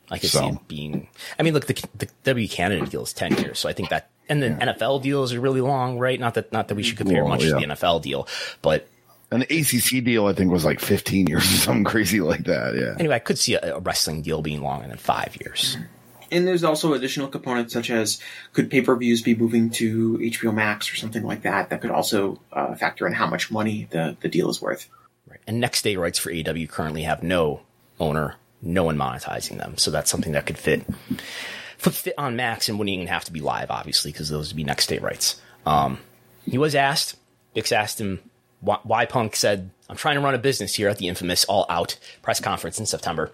[0.09, 0.41] I could so.
[0.41, 1.09] see it being.
[1.39, 4.11] I mean, look, the the W Canada deal is ten years, so I think that
[4.29, 4.75] and the yeah.
[4.75, 6.19] NFL deals are really long, right?
[6.19, 7.59] Not that not that we should compare well, much yeah.
[7.59, 8.29] to the NFL deal,
[8.63, 8.89] but
[9.31, 12.75] an ACC deal I think was like 15 years or something crazy like that.
[12.75, 12.95] Yeah.
[12.99, 15.77] Anyway, I could see a, a wrestling deal being longer than five years.
[16.31, 18.21] And there's also additional components such as
[18.53, 21.91] could pay per views be moving to HBO Max or something like that that could
[21.91, 24.89] also uh, factor in how much money the, the deal is worth.
[25.29, 25.41] Right.
[25.47, 27.61] And next day rights for AEW currently have no
[28.01, 29.77] owner, no one monetizing them.
[29.79, 30.85] So that's something that could fit
[31.79, 34.65] fit on Max and wouldn't even have to be live, obviously, because those would be
[34.65, 35.41] next day rights.
[35.65, 35.99] Um,
[36.45, 37.17] he was asked,
[37.55, 38.21] Bix asked him
[38.61, 41.67] why, why, Punk said, I'm trying to run a business here at the infamous All
[41.69, 43.31] Out press conference in September.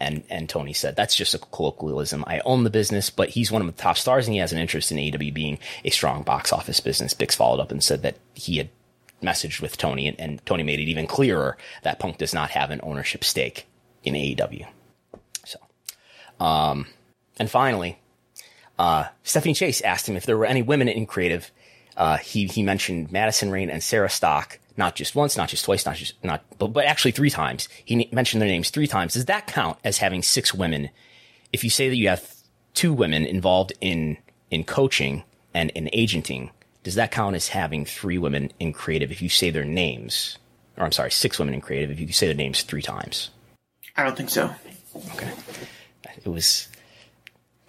[0.00, 2.24] And, and Tony said, that's just a colloquialism.
[2.26, 4.58] I own the business, but he's one of the top stars and he has an
[4.58, 7.12] interest in AEW being a strong box office business.
[7.12, 8.70] Bix followed up and said that he had
[9.22, 12.70] messaged with Tony and, and Tony made it even clearer that Punk does not have
[12.70, 13.66] an ownership stake
[14.02, 14.66] in AEW.
[15.44, 15.58] So,
[16.42, 16.86] um,
[17.38, 17.98] and finally,
[18.78, 21.50] uh, Stephanie Chase asked him if there were any women in creative.
[21.96, 25.86] Uh, he he mentioned Madison Rayne and Sarah Stock, not just once, not just twice,
[25.86, 27.68] not just not, but, but actually three times.
[27.84, 29.14] He mentioned their names three times.
[29.14, 30.90] Does that count as having six women?
[31.52, 32.34] If you say that you have
[32.74, 34.16] two women involved in
[34.50, 36.50] in coaching and in agenting,
[36.82, 39.12] does that count as having three women in creative?
[39.12, 40.38] If you say their names,
[40.76, 43.30] or I'm sorry, six women in creative, if you say their names three times.
[43.96, 44.50] I don't think so.
[45.14, 45.30] Okay,
[46.24, 46.68] it was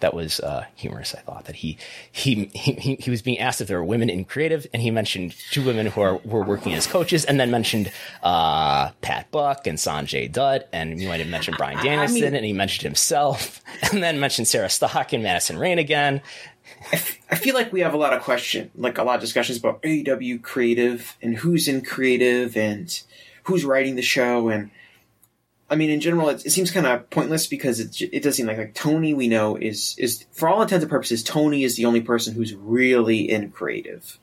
[0.02, 1.14] that was uh, humorous.
[1.14, 1.78] I thought that he,
[2.10, 5.34] he he he was being asked if there were women in creative, and he mentioned
[5.50, 7.90] two women who are were working as coaches, and then mentioned
[8.22, 12.34] uh, Pat Buck and Sanjay Dutt, and you might have mentioned Bryan Danielson, I mean,
[12.34, 16.20] and he mentioned himself, and then mentioned Sarah Stock and Madison Rayne again.
[16.92, 19.20] I, f- I feel like we have a lot of question, like a lot of
[19.20, 23.02] discussions about AEW creative and who's in creative and
[23.44, 24.70] who's writing the show and
[25.72, 28.46] I mean, in general, it, it seems kind of pointless because it, it does seem
[28.46, 31.86] like like Tony we know is is for all intents and purposes, Tony is the
[31.86, 34.18] only person who's really in creative,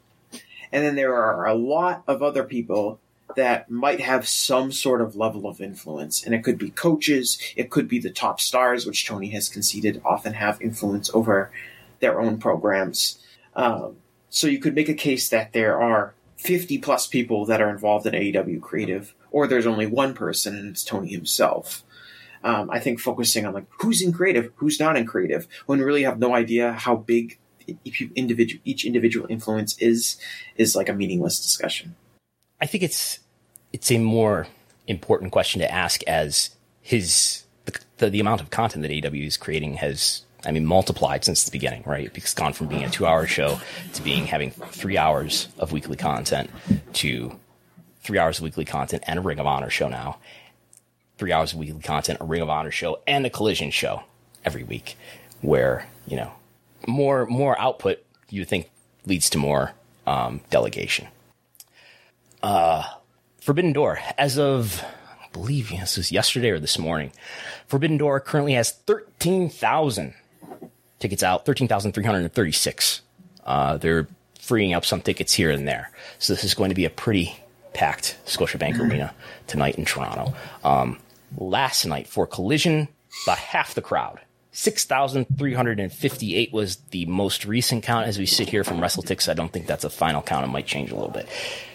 [0.72, 3.00] and then there are a lot of other people
[3.36, 7.72] that might have some sort of level of influence, and it could be coaches, it
[7.72, 11.50] could be the top stars, which Tony has conceded often have influence over
[12.00, 13.18] their own programs.
[13.56, 13.96] Um,
[14.30, 18.06] so you could make a case that there are 50 plus people that are involved
[18.06, 21.84] in AEW creative or there's only one person and it's Tony himself.
[22.44, 26.04] Um, I think focusing on like who's in creative, who's not in creative, when really
[26.04, 27.38] have no idea how big
[28.16, 30.18] individual each individual influence is,
[30.56, 31.96] is like a meaningless discussion.
[32.62, 33.20] I think it's
[33.74, 34.48] it's a more
[34.88, 36.52] important question to ask as
[36.82, 41.26] his the, the, the amount of content that AEW is creating has I mean, multiplied
[41.26, 42.10] since the beginning, right?
[42.16, 43.60] It's gone from being a two hour show
[43.94, 46.50] to being having three hours of weekly content
[46.94, 47.38] to
[48.10, 50.18] three hours of weekly content and a Ring of Honor show now.
[51.20, 54.02] Three hours of weekly content, a Ring of Honor show, and a Collision show
[54.44, 54.98] every week,
[55.42, 56.32] where you know
[56.88, 58.72] more more output you think
[59.06, 59.74] leads to more
[60.08, 61.08] um, delegation.
[62.42, 62.84] Uh,
[63.42, 64.84] Forbidden Door, as of
[65.22, 67.12] I believe this was yesterday or this morning,
[67.68, 70.16] Forbidden Door currently has thirteen thousand
[70.98, 73.02] tickets out, thirteen thousand three hundred and thirty six.
[73.46, 74.08] Uh, they're
[74.40, 77.38] freeing up some tickets here and there, so this is going to be a pretty
[77.80, 78.92] packed Scotiabank mm-hmm.
[78.92, 79.14] Arena
[79.48, 80.34] tonight in Toronto.
[80.66, 81.00] Um,
[81.38, 82.90] last night for Collision,
[83.24, 84.20] about half the crowd
[84.52, 89.30] 6,358 was the most recent count as we sit here from WrestleTix.
[89.30, 90.44] I don't think that's a final count.
[90.44, 91.30] It might change a little bit.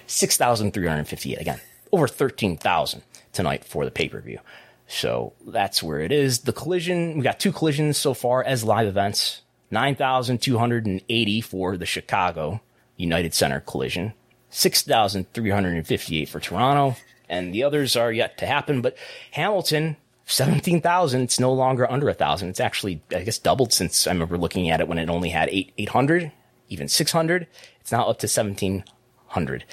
[0.06, 1.40] 6,358.
[1.40, 3.02] Again, over 13,000
[3.32, 4.40] tonight for the pay per view.
[4.86, 6.40] So that's where it is.
[6.40, 9.40] The collision, we got two collisions so far as live events
[9.70, 12.60] 9,280 for the Chicago
[12.98, 14.12] United Center collision,
[14.54, 16.96] 6,358 for Toronto,
[17.28, 18.82] and the others are yet to happen.
[18.82, 18.96] But
[19.32, 19.96] Hamilton,
[20.26, 22.50] 17,000, it's no longer under a thousand.
[22.50, 25.48] It's actually, I guess, doubled since I remember looking at it when it only had
[25.50, 26.30] eight, 800,
[26.68, 27.48] even 600.
[27.80, 29.64] It's now up to 1,700.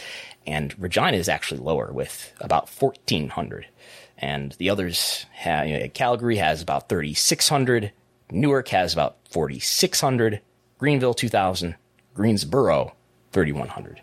[0.47, 3.67] And Regina is actually lower with about 1,400.
[4.17, 7.91] And the others, have, you know, Calgary has about 3,600.
[8.31, 10.41] Newark has about 4,600.
[10.79, 11.75] Greenville, 2,000.
[12.15, 12.95] Greensboro,
[13.31, 14.01] 3,100.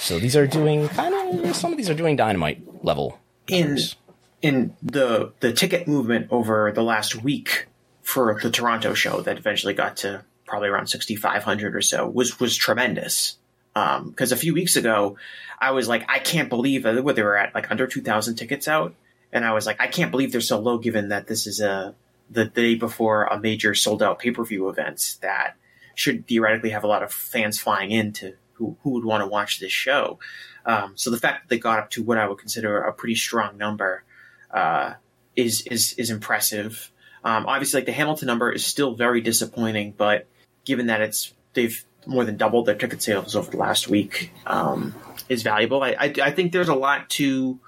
[0.00, 3.18] So these are doing kind of, some of these are doing dynamite level.
[3.46, 3.96] in numbers.
[4.42, 7.66] in the the ticket movement over the last week
[8.02, 12.56] for the Toronto show that eventually got to probably around 6500 or so was was
[12.56, 13.36] tremendous
[13.76, 15.16] um, because a few weeks ago
[15.60, 18.94] I was like I can't believe what they were at like under 2000 tickets out
[19.32, 21.94] and I was like I can't believe they're so low given that this is a
[22.30, 25.56] the, the day before a major sold out pay-per-view event that
[25.94, 29.26] should theoretically have a lot of fans flying in to who, who would want to
[29.26, 30.20] watch this show
[30.64, 33.14] um, so the fact that they got up to what I would consider a pretty
[33.14, 34.04] strong number
[34.50, 34.94] uh,
[35.36, 36.90] is is is impressive.
[37.24, 40.26] Um, obviously, like the Hamilton number is still very disappointing, but
[40.64, 44.94] given that it's they've more than doubled their ticket sales over the last week, um,
[45.28, 45.82] is valuable.
[45.82, 47.58] I, I I think there's a lot to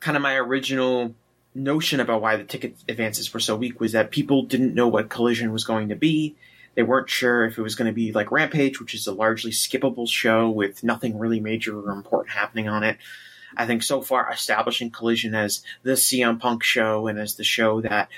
[0.00, 1.14] kind of my original
[1.54, 5.08] notion about why the ticket advances were so weak was that people didn't know what
[5.10, 6.34] Collision was going to be.
[6.74, 9.50] They weren't sure if it was going to be like Rampage, which is a largely
[9.50, 12.98] skippable show with nothing really major or important happening on it.
[13.56, 17.82] I think so far establishing Collision as the CM Punk show and as the show
[17.82, 18.08] that,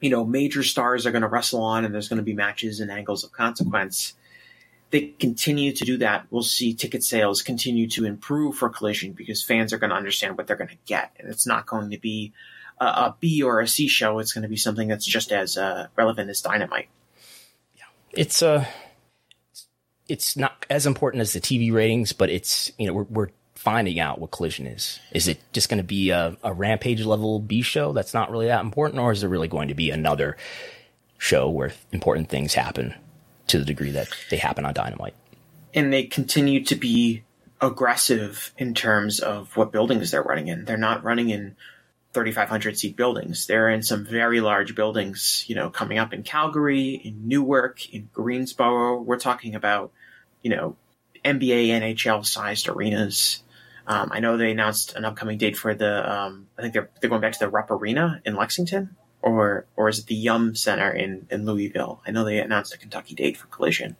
[0.00, 2.80] you know, major stars are going to wrestle on and there's going to be matches
[2.80, 4.14] and angles of consequence.
[4.90, 6.26] They continue to do that.
[6.30, 10.36] We'll see ticket sales continue to improve for Collision because fans are going to understand
[10.36, 11.12] what they're going to get.
[11.18, 12.32] And it's not going to be
[12.80, 14.18] a, a B or a C show.
[14.18, 16.88] It's going to be something that's just as uh, relevant as Dynamite.
[18.12, 18.64] It's uh
[20.08, 24.00] it's not as important as the TV ratings, but it's you know we're we're finding
[24.00, 24.98] out what Collision is.
[25.12, 28.46] Is it just going to be a, a Rampage level B show that's not really
[28.46, 30.36] that important, or is it really going to be another
[31.18, 32.94] show where important things happen
[33.48, 35.14] to the degree that they happen on Dynamite?
[35.74, 37.22] and they continue to be
[37.60, 40.64] aggressive in terms of what buildings they're running in.
[40.64, 41.56] They're not running in
[42.12, 43.46] 3,500 seat buildings.
[43.46, 48.08] They're in some very large buildings, you know, coming up in Calgary, in Newark, in
[48.12, 49.00] Greensboro.
[49.00, 49.92] We're talking about,
[50.42, 50.76] you know,
[51.24, 53.42] NBA, NHL sized arenas.
[53.86, 57.10] Um, I know they announced an upcoming date for the, um, I think they're, they're
[57.10, 58.96] going back to the Rupp Arena in Lexington.
[59.22, 62.00] Or, or is it the Yum Center in, in Louisville?
[62.06, 63.96] I know they announced a Kentucky date for Collision.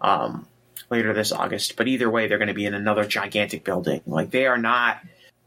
[0.00, 0.46] Um,
[0.92, 1.76] later this August.
[1.76, 4.02] But either way, they're going to be in another gigantic building.
[4.06, 4.98] Like they are not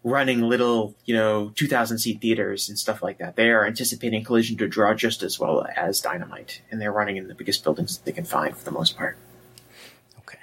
[0.05, 3.35] running little, you know, 2,000 seat theaters and stuff like that.
[3.35, 7.27] They are anticipating Collision to draw just as well as Dynamite, and they're running in
[7.27, 9.17] the biggest buildings that they can find for the most part.
[10.19, 10.37] Okay.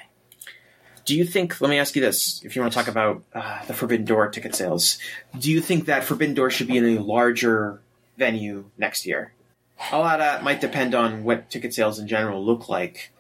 [1.04, 1.60] Do you think?
[1.60, 4.30] Let me ask you this: If you want to talk about uh, the Forbidden Door
[4.30, 4.98] ticket sales,
[5.38, 7.80] do you think that Forbidden Door should be in a larger
[8.18, 9.32] venue next year?
[9.92, 13.12] A lot of that might depend on what ticket sales in general look like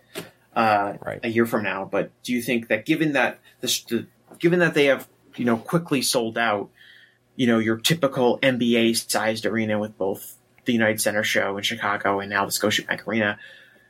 [0.56, 1.20] uh, Right.
[1.22, 1.84] a year from now.
[1.84, 4.06] But do you think that given that this, the,
[4.38, 6.70] given that they have you know quickly sold out,
[7.36, 12.20] you know your typical NBA sized arena with both the United Center show in Chicago
[12.20, 13.38] and now the Scotiabank Arena,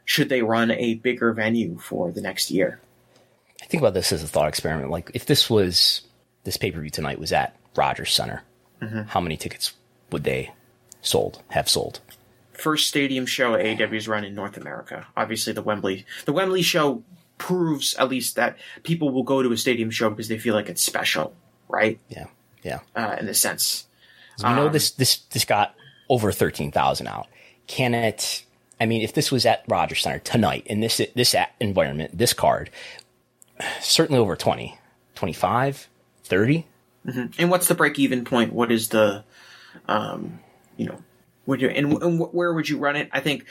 [0.05, 2.81] should they run a bigger venue for the next year?
[3.61, 4.91] I think about this as a thought experiment.
[4.91, 6.03] Like if this was
[6.45, 8.43] this pay per view tonight was at Rogers Center,
[8.81, 9.03] mm-hmm.
[9.03, 9.75] how many tickets
[10.11, 10.53] would they
[11.03, 12.01] sold have sold?
[12.63, 15.07] first stadium show AEW's run in North America.
[15.17, 17.03] Obviously, the Wembley the Wembley show
[17.39, 20.69] proves at least that people will go to a stadium show because they feel like
[20.69, 21.35] it's special,
[21.73, 21.99] right?
[22.09, 22.27] Yeah,
[22.63, 22.81] yeah.
[22.95, 23.87] Uh, in a sense,
[24.43, 25.75] We know this this this got
[26.09, 27.27] over thirteen thousand out.
[27.67, 28.45] Can it?
[28.81, 32.71] I mean, if this was at Rogers Center tonight in this this environment, this card,
[33.81, 34.79] certainly over 20,
[35.15, 35.89] 25,
[36.25, 36.67] 30.
[37.39, 38.53] and what's the break even point?
[38.53, 39.25] What is the,
[39.89, 40.41] um,
[40.77, 40.99] you know,
[41.47, 43.09] would you and, and where would you run it?
[43.13, 43.47] I think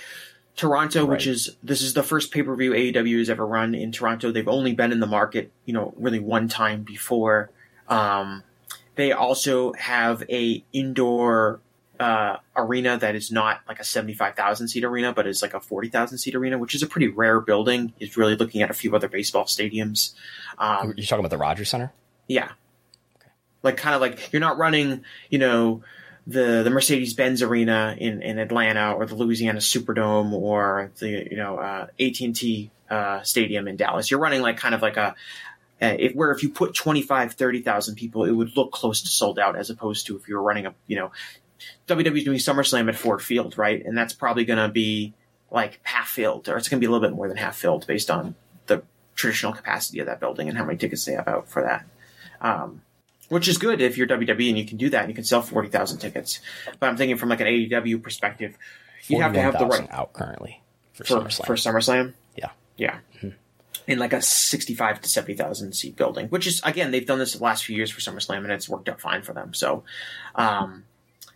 [0.55, 3.91] Toronto, which is this is the first pay per view AEW has ever run in
[3.91, 4.31] Toronto.
[4.31, 7.51] They've only been in the market, you know, really one time before.
[7.91, 8.43] Um,
[8.95, 11.59] they also have a indoor
[11.99, 15.53] uh, arena that is not like a seventy five thousand seat arena, but is like
[15.53, 17.93] a forty thousand seat arena, which is a pretty rare building.
[17.99, 20.13] Is really looking at a few other baseball stadiums.
[20.57, 21.91] Um, You're talking about the Rogers Center.
[22.27, 22.51] yeah.
[23.63, 25.83] Like kind of like you're not running, you know,
[26.25, 31.37] the the Mercedes Benz Arena in, in Atlanta or the Louisiana Superdome or the you
[31.37, 34.09] know uh, AT and T uh, Stadium in Dallas.
[34.09, 35.15] You're running like kind of like a
[35.81, 39.39] uh, if, where if you put 25, 30,000 people, it would look close to sold
[39.39, 41.11] out as opposed to if you were running a you know
[41.87, 43.83] WWE's doing SummerSlam at Ford Field, right?
[43.83, 45.13] And that's probably going to be
[45.49, 47.85] like half filled, or it's going to be a little bit more than half filled
[47.87, 48.35] based on
[48.67, 48.83] the
[49.15, 51.85] traditional capacity of that building and how many tickets they have out for that.
[52.39, 52.81] Um,
[53.29, 55.41] which is good if you're WWE and you can do that and you can sell
[55.41, 56.41] 40,000 tickets.
[56.79, 58.57] But I'm thinking from like an AEW perspective,
[59.07, 60.61] you have to have the right out currently
[60.93, 61.45] for, for SummerSlam.
[61.45, 62.13] For SummerSlam?
[62.35, 62.49] Yeah.
[62.75, 62.99] Yeah.
[63.15, 63.29] Mm-hmm.
[63.87, 67.43] In like a 65 to 70,000 seat building, which is, again, they've done this the
[67.43, 69.53] last few years for SummerSlam and it's worked out fine for them.
[69.53, 69.83] So,
[70.35, 70.85] um,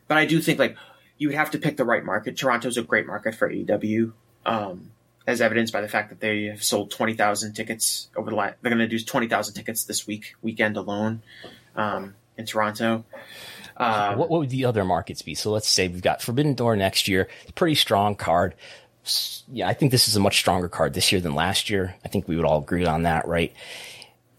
[0.08, 0.78] but I do think like
[1.18, 2.38] you would have to pick the right market.
[2.38, 4.14] Toronto's a great market for AEW.
[4.46, 4.92] Um,
[5.28, 8.70] as evidenced by the fact that they have sold 20,000 tickets over the last, they're
[8.70, 11.22] going to do 20,000 tickets this week, weekend alone
[11.76, 13.04] um, in Toronto.
[13.78, 15.36] Um, what, what, would the other markets be?
[15.36, 18.56] So let's say we've got Forbidden Door next year, pretty strong card.
[19.52, 21.96] Yeah, I think this is a much stronger card this year than last year.
[22.04, 23.54] I think we would all agree on that, right?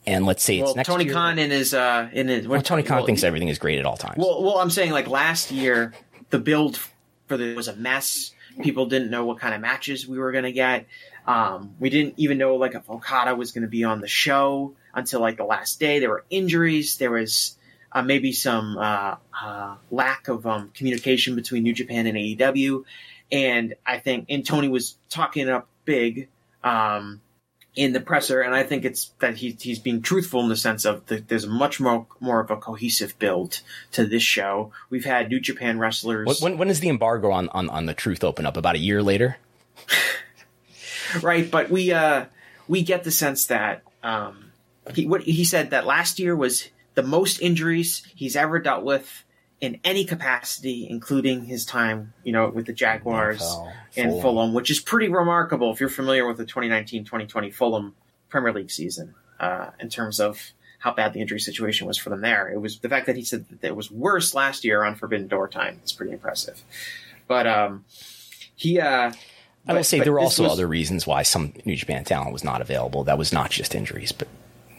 [0.06, 1.12] And let's say well, it's next Tony year.
[1.14, 3.86] Khan in his uh in his well, Tony Khan well, thinks everything is great at
[3.86, 4.18] all times.
[4.18, 5.94] Well, well, I'm saying like last year
[6.30, 6.78] the build
[7.26, 8.32] for the was a mess.
[8.62, 10.86] People didn't know what kind of matches we were going to get.
[11.26, 14.74] Um, we didn't even know like if Okada was going to be on the show
[14.94, 15.98] until like the last day.
[15.98, 16.97] There were injuries.
[16.97, 17.56] There was
[17.93, 22.84] uh, maybe some uh, uh, lack of um, communication between New Japan and AEW.
[23.32, 26.28] And I think, and Tony was talking up big
[26.62, 27.20] um,
[27.74, 30.85] in the presser, and I think it's that he, he's being truthful in the sense
[30.85, 33.61] of the, there's much more more of a cohesive build
[33.93, 34.73] to this show.
[34.89, 36.40] We've had New Japan wrestlers.
[36.40, 38.57] When, when does the embargo on, on, on the truth open up?
[38.57, 39.36] About a year later,
[41.23, 41.51] right?
[41.51, 42.27] But we uh,
[42.69, 44.53] we get the sense that um,
[44.94, 49.23] he what he said that last year was the most injuries he's ever dealt with
[49.61, 54.23] in any capacity, including his time, you know, with the Jaguars NFL, and Fulham.
[54.23, 57.95] Fulham, which is pretty remarkable if you're familiar with the 2019-2020 Fulham
[58.28, 62.20] Premier League season uh, in terms of how bad the injury situation was for them
[62.20, 62.49] there.
[62.49, 65.28] It was the fact that he said that it was worse last year on Forbidden
[65.28, 65.81] Door time.
[65.83, 66.62] It's pretty impressive.
[67.27, 67.85] But um,
[68.55, 68.78] he.
[68.78, 69.12] Uh,
[69.66, 72.45] I will say there were also was, other reasons why some New Japan talent was
[72.45, 73.03] not available.
[73.05, 74.28] That was not just injuries, but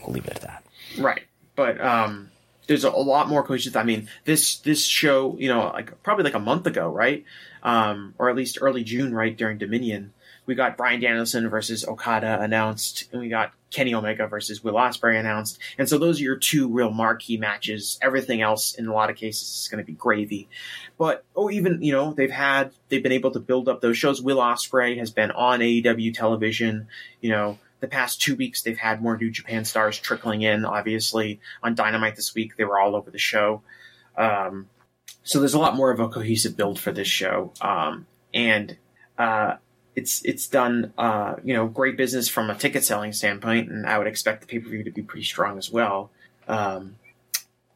[0.02, 0.64] we'll leave it at that.
[0.98, 1.24] Right,
[1.58, 2.30] but um,
[2.68, 3.76] there's a, lot more cohesive.
[3.76, 7.24] I mean, this this show, you know, like probably like a month ago, right,
[7.64, 10.14] um, or at least early June, right during Dominion,
[10.46, 15.20] we got Bryan Danielson versus Okada announced, and we got Kenny Omega versus Will Ospreay
[15.20, 17.98] announced, and so those are your two real marquee matches.
[18.02, 20.50] Everything else, in a lot of cases, is going to be gravy.
[20.98, 24.22] But oh, even you know they've had they've been able to build up those shows.
[24.22, 26.88] Will Ospreay has been on AEW television,
[27.22, 30.66] you know the past two weeks they've had more New Japan stars trickling in.
[30.66, 33.62] Obviously, on Dynamite this week they were all over the show.
[34.18, 34.68] Um,
[35.24, 38.78] so there's a lot more of a cohesive build for this show, um, and
[39.18, 39.56] uh,
[39.96, 43.98] it's it's done uh, you know great business from a ticket selling standpoint, and I
[43.98, 46.12] would expect the pay per view to be pretty strong as well.
[46.48, 46.96] Um,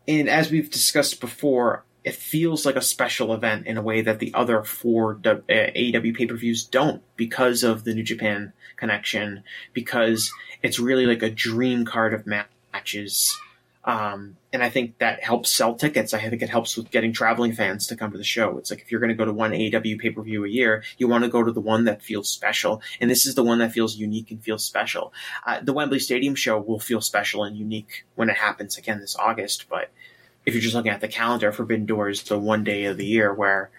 [0.08, 4.20] and as we've discussed before, it feels like a special event in a way that
[4.20, 10.32] the other four AEW pay per views don't because of the New Japan connection, because
[10.64, 13.38] it's really like a dream card of matches.
[13.84, 16.14] Um, and I think that helps sell tickets.
[16.14, 18.58] I think it helps with getting traveling fans to come to the show.
[18.58, 20.84] It's like if you're going to go to one AEW pay per view a year,
[20.98, 22.82] you want to go to the one that feels special.
[23.00, 25.14] And this is the one that feels unique and feels special.
[25.46, 29.16] Uh, the Wembley Stadium show will feel special and unique when it happens again this
[29.16, 29.90] August, but
[30.46, 33.34] if you're just looking at the calendar, Forbidden Doors, the one day of the year
[33.34, 33.70] where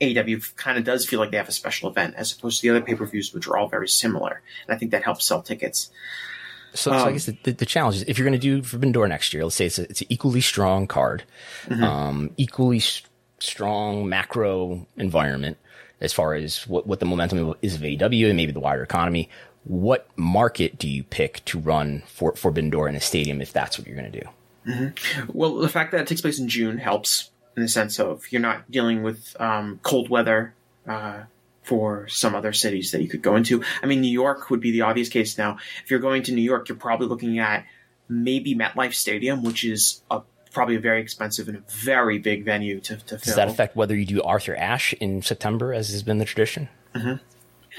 [0.00, 2.76] AEW kind of does feel like they have a special event as opposed to the
[2.76, 4.42] other pay per views, which are all very similar.
[4.66, 5.90] And I think that helps sell tickets.
[6.72, 8.62] So, um, so I um, guess the, the, challenge is if you're going to do
[8.62, 11.24] Forbidden Door next year, let's say it's, a, it's an equally strong card,
[11.66, 11.82] mm-hmm.
[11.82, 12.80] um, equally
[13.40, 15.58] strong macro environment
[16.00, 19.28] as far as what, what the momentum is of AEW and maybe the wider economy.
[19.64, 23.78] What market do you pick to run for Forbidden Door in a stadium if that's
[23.78, 24.28] what you're going to do?
[24.70, 25.30] Mm-hmm.
[25.32, 28.40] Well, the fact that it takes place in June helps in the sense of you're
[28.40, 30.54] not dealing with um, cold weather
[30.86, 31.22] uh,
[31.62, 33.62] for some other cities that you could go into.
[33.82, 35.58] I mean, New York would be the obvious case now.
[35.84, 37.64] If you're going to New York, you're probably looking at
[38.08, 40.22] maybe MetLife Stadium, which is a,
[40.52, 43.18] probably a very expensive and a very big venue to, to fill.
[43.18, 46.68] Does that affect whether you do Arthur Ashe in September, as has been the tradition?
[46.94, 47.22] Mm-hmm.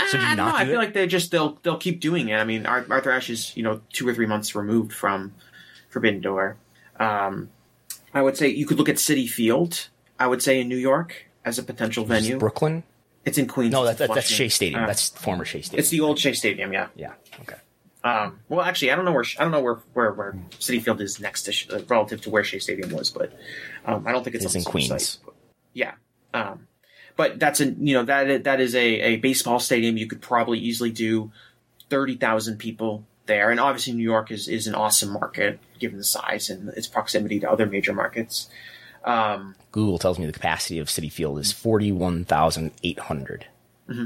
[0.07, 0.53] So do you not?
[0.53, 2.35] Know, I feel like they just they'll they'll keep doing it.
[2.35, 5.33] I mean, Arthur Ashe is you know two or three months removed from
[5.89, 6.57] Forbidden Door.
[7.01, 7.49] Um,
[8.13, 9.89] I would say you could look at Citi Field.
[10.19, 12.37] I would say in New York as a potential venue.
[12.37, 12.83] Brooklyn.
[13.25, 13.71] It's in Queens.
[13.71, 14.83] No, that, that, that's Shea Stadium.
[14.83, 15.79] Uh, that's former Shea Stadium.
[15.79, 16.73] It's the old Shea Stadium.
[16.73, 16.87] Yeah.
[16.95, 17.13] Yeah.
[17.41, 17.57] Okay.
[18.03, 21.01] Um, well, actually, I don't know where I don't know where where, where Citi Field
[21.01, 23.31] is next to uh, relative to where Shea Stadium was, but
[23.85, 24.89] um, I don't think it's, it's in Queens.
[24.89, 25.33] Site.
[25.73, 25.93] Yeah.
[26.33, 26.67] Um,
[27.15, 29.97] but that's a you know that that is a, a baseball stadium.
[29.97, 31.31] You could probably easily do
[31.89, 36.03] thirty thousand people there, and obviously New York is is an awesome market given the
[36.03, 38.49] size and its proximity to other major markets.
[39.03, 43.45] Um, Google tells me the capacity of Citi Field is forty one thousand eight hundred.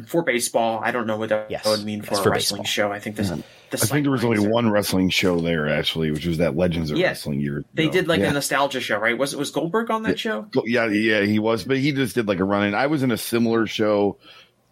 [0.08, 1.66] for baseball, I don't know what that Yes.
[1.66, 2.88] would mean Yes, for a wrestling baseball.
[2.90, 2.92] show.
[2.92, 3.30] I think this.
[3.30, 3.44] The
[3.74, 6.92] I think there was only are- one wrestling show there actually, which was that Legends
[6.92, 7.08] of Yeah.
[7.10, 7.64] Wrestling year.
[7.74, 8.30] They did like yeah.
[8.30, 9.18] a nostalgia show, right?
[9.18, 10.48] Was it was Goldberg on that show?
[10.66, 12.74] yeah, yeah, he was, but he just did like a run in.
[12.74, 14.18] I was in a similar show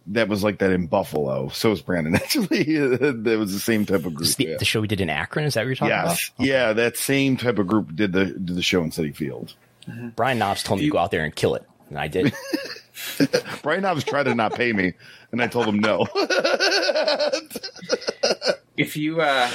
[0.08, 1.50] that was like that in Buffalo.
[1.50, 2.64] So was Brandon actually.
[2.98, 4.30] that was the same type of group.
[4.30, 4.58] The, yeah.
[4.58, 7.38] the show we did in Akron, is that what you're talking Yes, yeah, that same
[7.38, 9.54] type of group did the did the show in Citi Field.
[9.88, 10.16] about?
[10.16, 11.64] Brian Knobbs told me You- to go out there and kill it.
[11.90, 12.34] And I did.
[13.62, 14.94] Brian Knobbs tried to not pay me,
[15.32, 16.08] and I told him no.
[18.78, 19.50] if you uh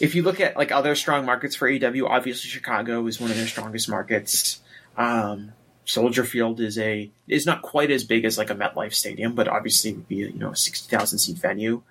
[0.00, 3.36] if you look at like other strong markets for AEW, obviously Chicago is one of
[3.36, 4.60] their strongest markets.
[4.96, 5.52] Um,
[5.84, 9.48] Soldier Field is a is not quite as big as like a MetLife Stadium, but
[9.48, 11.82] obviously it would be you know a sixty thousand seat venue.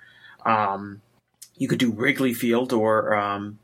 [0.46, 1.02] Um,
[1.58, 3.60] you could do Wrigley Field or um,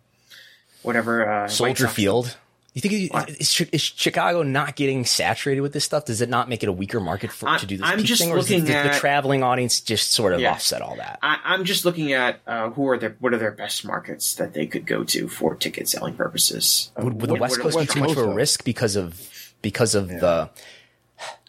[0.83, 2.37] whatever uh, Soldier Field.
[2.73, 6.05] You think is, is Chicago not getting saturated with this stuff?
[6.05, 8.21] Does it not make it a weaker market for I- to do this I'm just
[8.21, 10.51] thing, or looking the, the, at- traveling audience just sort of Yeah.
[10.51, 11.17] offset all that?
[11.23, 14.53] I, I'm just looking at uh, who are their what are their best markets that
[14.53, 16.91] they could go to for ticket selling purposes.
[16.99, 19.27] Would, would the What- West Coast be too much of a risk because of
[19.61, 20.49] because of the?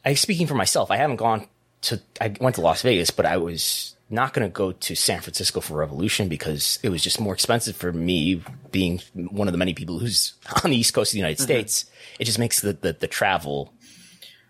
[0.05, 0.90] I speaking for myself.
[0.90, 1.48] I haven't gone
[1.82, 2.01] to.
[2.20, 5.60] I went to Las Vegas, but I was not going to go to San Francisco
[5.60, 9.74] for Revolution because it was just more expensive for me, being one of the many
[9.74, 11.26] people who's on the East Coast of the Mm-hmm.
[11.26, 11.90] United States.
[12.18, 13.72] It just makes the the, the travel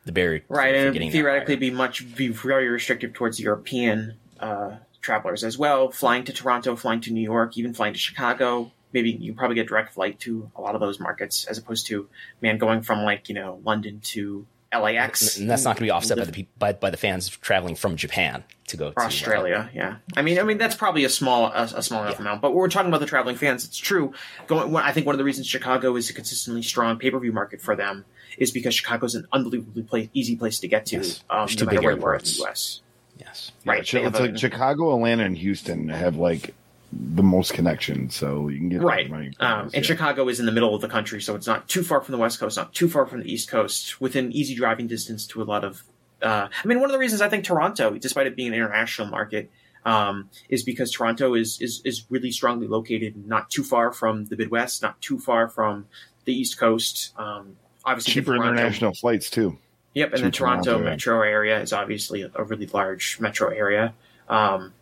[0.04, 4.70] the barrier right and theoretically be much be very restrictive towards european uh,
[5.02, 9.10] travelers as well flying to toronto flying to new york even flying to chicago maybe
[9.10, 12.08] you probably get direct flight to a lot of those markets as opposed to
[12.40, 15.90] man going from like you know london to lax and that's not going to be
[15.90, 19.00] offset by the peop by, by the fans traveling from Japan to go or to
[19.00, 19.96] uh, Australia, yeah.
[20.14, 22.42] I mean, I mean that's probably a small, a, a small enough amount.
[22.42, 23.64] But we're talking about the traveling fans.
[23.64, 24.12] It's true.
[24.46, 27.32] Going, I think one of the reasons Chicago is a consistently strong pay per view
[27.32, 28.04] market for them
[28.36, 31.24] is because Chicago's an unbelievably play, easy place to get to, Yes.
[31.30, 32.82] um, There's no two matter big where you are in the U.S.
[33.18, 33.52] yes.
[33.64, 33.88] Right.
[33.88, 36.54] Chi- they it's a- like Chicago, Atlanta, and Houston have like
[36.92, 39.10] the most connection, so you can get Right.
[39.10, 39.32] money.
[39.40, 39.80] Um, and yeah.
[39.82, 42.18] Chicago is in the middle of the country, so it's not too far from the
[42.18, 45.44] West Coast, not too far from the East Coast, within easy driving distance to a
[45.44, 45.84] lot of.
[46.22, 49.08] Uh, I mean, one of the reasons I think Toronto, despite it being an international
[49.08, 49.50] market,
[49.84, 54.36] um, is because Toronto is, is is really strongly located, not too far from the
[54.36, 55.86] Midwest, not too far from
[56.24, 57.12] the East Coast.
[57.18, 59.58] Um, obviously, cheaper international flights too.
[59.94, 63.48] Yep, and to the Toronto, Toronto, metro area is obviously a, a really large metro
[63.48, 63.94] area.
[64.28, 64.72] Um,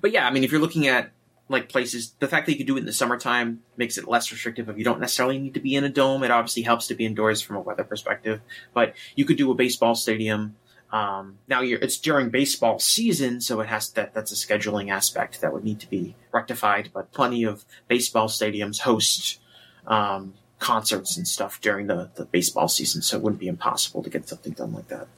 [0.00, 1.10] but yeah, I mean, if you're looking at
[1.48, 4.32] like places, the fact that you can do it in the summertime makes it less
[4.32, 4.68] restrictive.
[4.68, 7.04] If you don't necessarily need to be in a dome, it obviously helps to be
[7.04, 8.40] indoors from a weather perspective.
[8.72, 10.56] But you could do a baseball stadium.
[10.90, 14.14] Um, now you're, it's during baseball season, so it has that.
[14.14, 16.90] That's a scheduling aspect that would need to be rectified.
[16.94, 19.40] But plenty of baseball stadiums host
[19.86, 24.08] um, concerts and stuff during the, the baseball season, so it wouldn't be impossible to
[24.08, 25.08] get something done like that.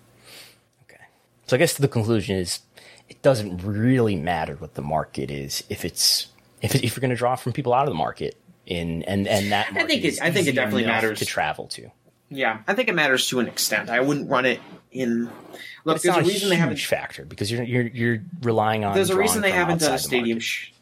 [0.84, 1.05] Okay.
[1.47, 2.60] So I guess the conclusion is
[3.09, 6.28] it doesn't really matter what the market is if it's
[6.62, 9.27] if it, if you're going to draw from people out of the market in and
[9.28, 11.19] and that market think it- I think it definitely matters.
[11.20, 11.91] to travel to.
[12.28, 13.89] Yeah, I think it matters to an extent.
[13.89, 14.59] I wouldn't run it
[14.91, 15.31] in.
[15.85, 16.81] Look, there's not a reason they haven't.
[16.81, 18.95] factor because you're you're you're relying on.
[18.97, 20.41] There's a reason they haven't done a stadium.
[20.41, 20.73] Sh-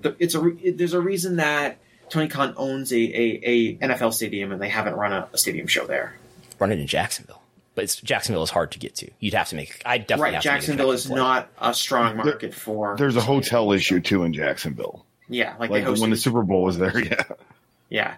[0.00, 0.40] the- it's a.
[0.40, 1.76] re- There's a reason that
[2.08, 5.66] Tony Khan owns a, a, a NFL stadium and they haven't run a, a stadium
[5.66, 6.16] show there.
[6.58, 7.42] Run it in Jacksonville,
[7.74, 9.10] but it's, Jacksonville is hard to get to.
[9.20, 9.82] You'd have to make.
[9.84, 12.96] I definitely Right, have to make a Jacksonville is not a strong market for.
[12.96, 15.04] There's a hotel issue too in Jacksonville.
[15.28, 17.22] Yeah, like, Like when the Super Bowl was there, yeah.
[17.88, 18.14] Yeah.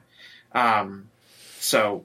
[0.52, 1.08] Um,
[1.60, 2.04] so,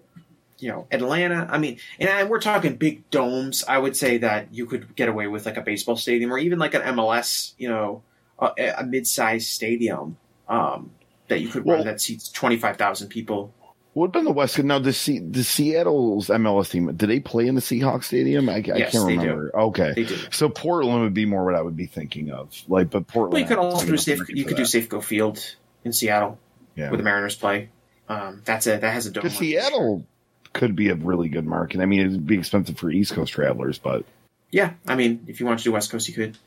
[0.59, 3.63] you know, Atlanta, I mean, and I, we're talking big domes.
[3.67, 6.59] I would say that you could get away with like a baseball stadium or even
[6.59, 8.03] like an MLS, you know,
[8.39, 10.17] a, a mid-sized stadium
[10.47, 10.91] um,
[11.29, 13.53] that you could run Well- that seats 25,000 people.
[13.93, 14.55] What about the West?
[14.55, 14.65] Coast?
[14.65, 18.47] Now, the C, the Seattle's MLS team, do they play in the Seahawks Stadium?
[18.47, 19.17] I, I Yes, can't do.
[19.19, 19.51] remember.
[19.53, 20.17] Okay, do.
[20.31, 22.55] so Portland would be more what I would be thinking of.
[22.69, 23.33] Like, but Portland.
[23.33, 24.69] Well, you could also do safe, you could do that.
[24.89, 26.39] Safeco Field in Seattle
[26.75, 27.69] Yeah, where the Mariners play.
[28.07, 29.29] Um, that's a, that has a dome.
[29.29, 30.05] Seattle
[30.53, 31.81] could be a really good market.
[31.81, 34.05] I mean, it'd be expensive for East Coast travelers, but
[34.51, 36.37] Yeah, I mean, if you wanted to do West Coast, you could.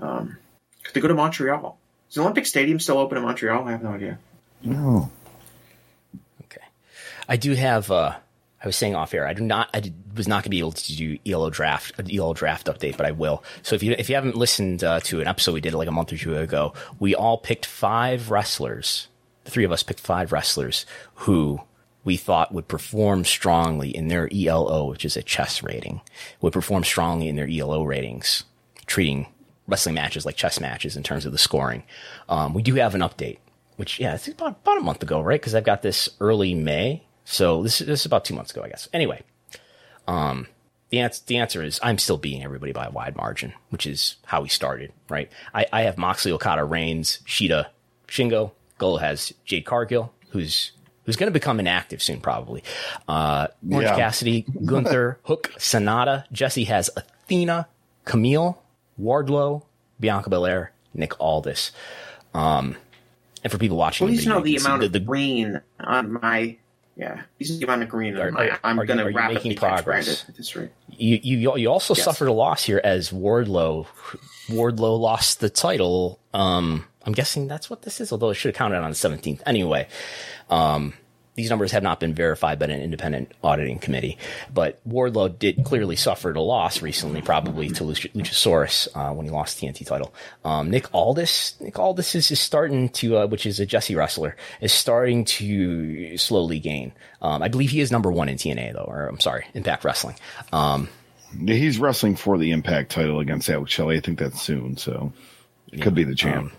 [0.00, 0.36] Um,
[0.82, 1.78] could they go to Montreal?
[2.08, 3.66] Is the Olympic Stadium still open in Montreal?
[3.68, 4.18] I have no idea.
[4.64, 5.10] no.
[7.28, 7.90] I do have.
[7.90, 8.16] uh
[8.62, 9.26] I was saying off air.
[9.26, 9.68] I do not.
[9.74, 12.96] I did, was not going to be able to do ELO draft, ELO draft update,
[12.96, 13.42] but I will.
[13.62, 15.92] So if you if you haven't listened uh, to an episode we did like a
[15.92, 19.08] month or two ago, we all picked five wrestlers.
[19.44, 21.60] The three of us picked five wrestlers who
[22.04, 26.00] we thought would perform strongly in their ELO, which is a chess rating,
[26.40, 28.44] would perform strongly in their ELO ratings,
[28.86, 29.26] treating
[29.66, 31.82] wrestling matches like chess matches in terms of the scoring.
[32.28, 33.38] Um, we do have an update,
[33.76, 35.40] which, yeah, it's about, about a month ago, right?
[35.40, 37.04] Because I've got this early May.
[37.24, 38.88] So this, this is about two months ago, I guess.
[38.92, 39.22] Anyway,
[40.08, 40.46] um,
[40.90, 44.16] the answer, the answer is I'm still beating everybody by a wide margin, which is
[44.26, 45.30] how we started, right?
[45.54, 47.66] I, I have Moxley, Okada, Reigns, Shida,
[48.08, 48.52] Shingo.
[48.78, 50.72] Gullo has Jade Cargill, who's
[51.04, 52.64] who's going to become inactive soon, probably.
[53.08, 53.96] Uh, Orange Yeah.
[53.96, 56.24] Cassidy, Gunther, Hook, Sanada.
[56.32, 57.68] Jesse has Athena,
[58.04, 58.56] Kamille,
[59.00, 59.62] Wardlow,
[60.00, 61.70] Bianca Belair, Nick Aldis.
[62.34, 62.76] Um,
[63.44, 66.56] and for people watching, Please know the can see amount of the, green on my.
[67.02, 68.48] Yeah, please know the green Are- my.
[68.50, 70.04] are- I'm going to you rapidly making catch progress?
[70.06, 70.70] Brandon at this rate.
[70.88, 72.04] you, you you also Yes.
[72.04, 73.86] suffered a loss here as Wardlow
[74.48, 76.20] Wardlow lost the title.
[76.32, 79.40] Um, I'm guessing that's what this is, although it should have counted on the 17th.
[79.46, 79.88] Anyway,
[80.50, 80.92] um,
[81.34, 84.18] these numbers have not been verified by an independent auditing committee,
[84.52, 89.32] but Wardlow did clearly suffered a loss recently, probably to Luch- Luchasaurus uh, when he
[89.32, 90.14] lost the TNT title.
[90.44, 94.36] Um, Nick Aldis, Nick Aldis is, is starting to, uh, which is a Jesse wrestler,
[94.60, 96.92] is starting to slowly gain.
[97.22, 100.16] Um, I believe he is number one in TNA though, or I'm sorry, Impact Wrestling.
[100.52, 100.88] Um,
[101.46, 103.96] He's wrestling for the Impact title against Alex Shelley.
[103.96, 105.12] I think that's soon, so
[105.72, 106.46] it could be the champ.
[106.46, 106.52] Um,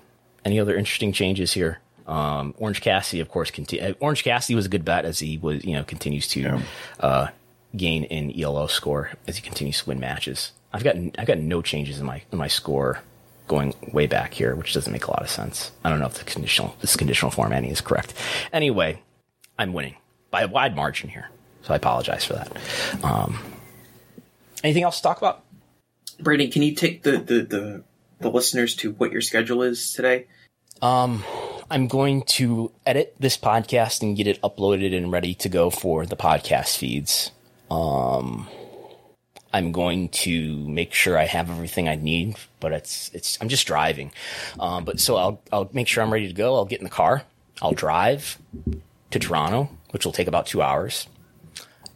[0.46, 1.80] any other interesting changes here?
[2.08, 5.38] Um, Orange Cassidy, of course, conti- uh, Orange Cassidy was a good bet as he
[5.38, 6.62] was, you know, continues to Yeah.
[7.00, 7.28] uh,
[7.76, 10.52] gain in ELO score as he continues to win matches.
[10.74, 13.00] I've got I've got no changes in my in my score
[13.48, 15.72] going way back here, which doesn't make a lot of sense.
[15.84, 18.14] I don't know if the conditional this conditional formatting is correct.
[18.52, 19.02] Anyway,
[19.58, 19.96] I'm winning
[20.32, 21.30] by a wide margin here,
[21.62, 22.52] so I apologize for that.
[23.04, 23.40] Um,
[24.64, 25.44] anything else to talk about?
[26.20, 27.84] Brandon, can you take the, the, the,
[28.20, 30.26] the listeners to what your schedule is today?
[30.82, 31.24] Um,
[31.74, 36.06] I'm going to edit this podcast and get it uploaded and ready to go for
[36.06, 37.32] the podcast feeds.
[37.72, 38.48] Um,
[39.52, 43.66] I'm going to make sure I have everything I need, but it's it's I'm just
[43.66, 44.12] driving.
[44.60, 46.54] Um, but so I'll I'll make sure I'm ready to go.
[46.54, 47.24] I'll get in the car.
[47.60, 48.38] I'll drive
[49.10, 51.08] to Toronto, which will take about two hours.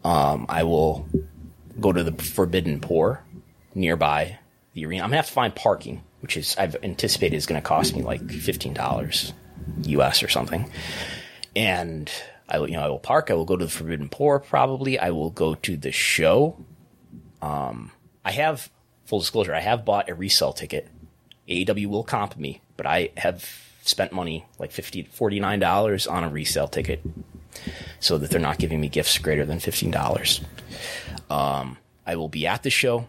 [0.04, 1.08] Um, I will
[1.80, 3.24] go to the Forbidden Pour
[3.76, 4.40] nearby
[4.74, 5.04] the arena.
[5.04, 8.02] I'm gonna have to find parking, which is I've anticipated is going to cost me
[8.02, 9.34] like fifteen dollars
[9.84, 10.72] US or something.
[11.56, 12.12] And
[12.50, 13.30] I will, you know, I will park.
[13.30, 14.40] I will go to the Forbidden Pour.
[14.40, 16.64] Probably, I will go to the show.
[17.42, 17.92] Um,
[18.24, 18.70] I have
[19.06, 19.54] full disclosure.
[19.54, 20.88] I have bought a resale ticket.
[21.48, 23.50] AEW will comp me, but I have
[23.84, 27.02] spent money like 50 $49 on a resale ticket
[28.00, 30.44] so that they're not giving me gifts greater than $15.
[31.30, 33.08] Um, I will be at the show.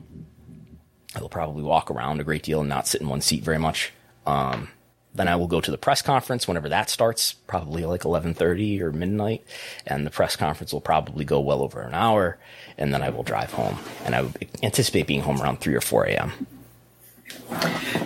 [1.14, 3.58] I will probably walk around a great deal and not sit in one seat very
[3.58, 3.92] much.
[4.26, 4.68] Um,
[5.14, 8.92] then I will go to the press conference whenever that starts, probably like 11:30 or
[8.92, 9.44] midnight,
[9.86, 12.38] and the press conference will probably go well over an hour,
[12.76, 13.78] and then I will drive home.
[14.04, 16.46] And I would anticipate being home around 3 or 4 a.m.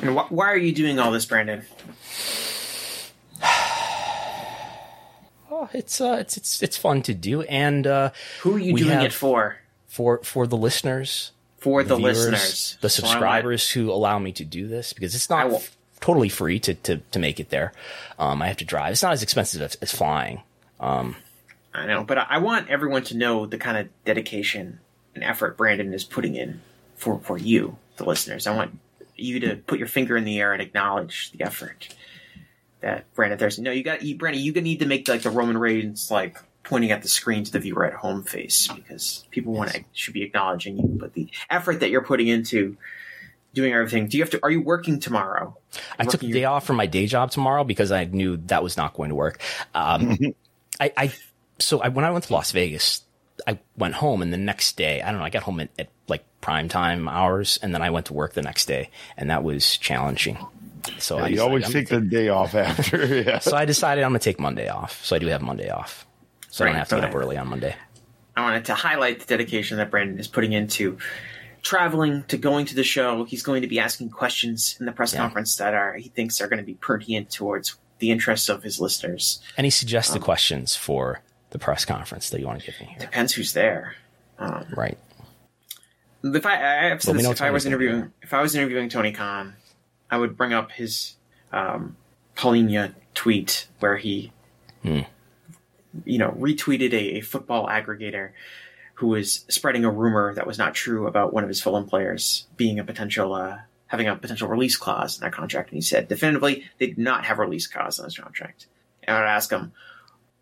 [0.02, 1.64] And wh- why are you doing all this, Brandon?
[5.50, 8.10] Oh, it's uh, it's it's it's fun to do, and uh,
[8.42, 9.56] Who are you doing have- it for?
[9.86, 14.44] for for the listeners, For the viewers, listeners, the So subscribers who allow me to
[14.44, 15.50] do this because it's not
[16.02, 17.72] totally free to, to, to make it there.
[18.18, 18.92] Um, I have to drive.
[18.92, 20.42] It's not as expensive as, as flying.
[21.72, 24.80] I know, but I I want everyone to know the kind of dedication
[25.14, 26.60] and effort Brandon is putting in
[26.96, 28.46] for, for you, the listeners.
[28.46, 28.78] I want
[29.16, 31.94] you to put your finger in the air and acknowledge the effort
[32.80, 35.56] that Brandon there's no you got you Brandon you need to make like the Roman
[35.56, 39.70] Reigns like pointing at the screen to the viewer at home face because people want
[39.70, 42.76] to should be acknowledging you but the effort that you're putting into
[43.54, 45.56] doing everything do you have to are you working tomorrow
[45.98, 48.62] I took a Working day off from my day job tomorrow because I knew that
[48.62, 49.40] was not going to work.
[49.74, 50.18] Um,
[50.80, 51.12] I, I
[51.58, 53.02] so I, when I went to Las Vegas,
[53.46, 55.88] I went home and the next day, I don't know, I got home at, at
[56.08, 59.42] like prime time hours, and then I went to work the next day, and that
[59.42, 60.38] was challenging.
[60.98, 63.06] So I you decided always I'm take the day off after.
[63.22, 63.38] yeah.
[63.38, 65.04] So I decided I'm gonna take Monday off.
[65.04, 66.06] So I do have Monday off,
[66.50, 67.74] so I don't have to get up early on Monday.
[68.34, 70.98] I wanted to highlight the dedication that Brandon is putting into
[71.62, 73.24] traveling to going to the show.
[73.24, 75.20] He's going to be asking questions in the press Yeah.
[75.20, 78.80] conference that are he thinks are going to be pertinent towards the interests of his
[78.80, 79.40] listeners.
[79.56, 82.98] Any suggested Um, questions for the press conference that you want to give me here?
[82.98, 83.94] Depends who's there.
[84.38, 84.98] Um, Right.
[86.24, 89.12] if I, I have said this, if I was interviewing if I was interviewing Tony
[89.12, 89.54] Khan,
[90.10, 91.16] I would bring up his
[91.52, 91.96] um,
[92.36, 94.32] Palhinha tweet where he,
[94.82, 95.00] Hmm.
[96.04, 98.30] you know, retweeted a, a football aggregator
[98.94, 102.46] who was spreading a rumor that was not true about one of his Fulham players
[102.56, 106.08] being a potential uh, having a potential release clause in that contract, and he said
[106.08, 108.66] definitively they did not have a release clause in his contract.
[109.02, 109.72] And I'd ask him,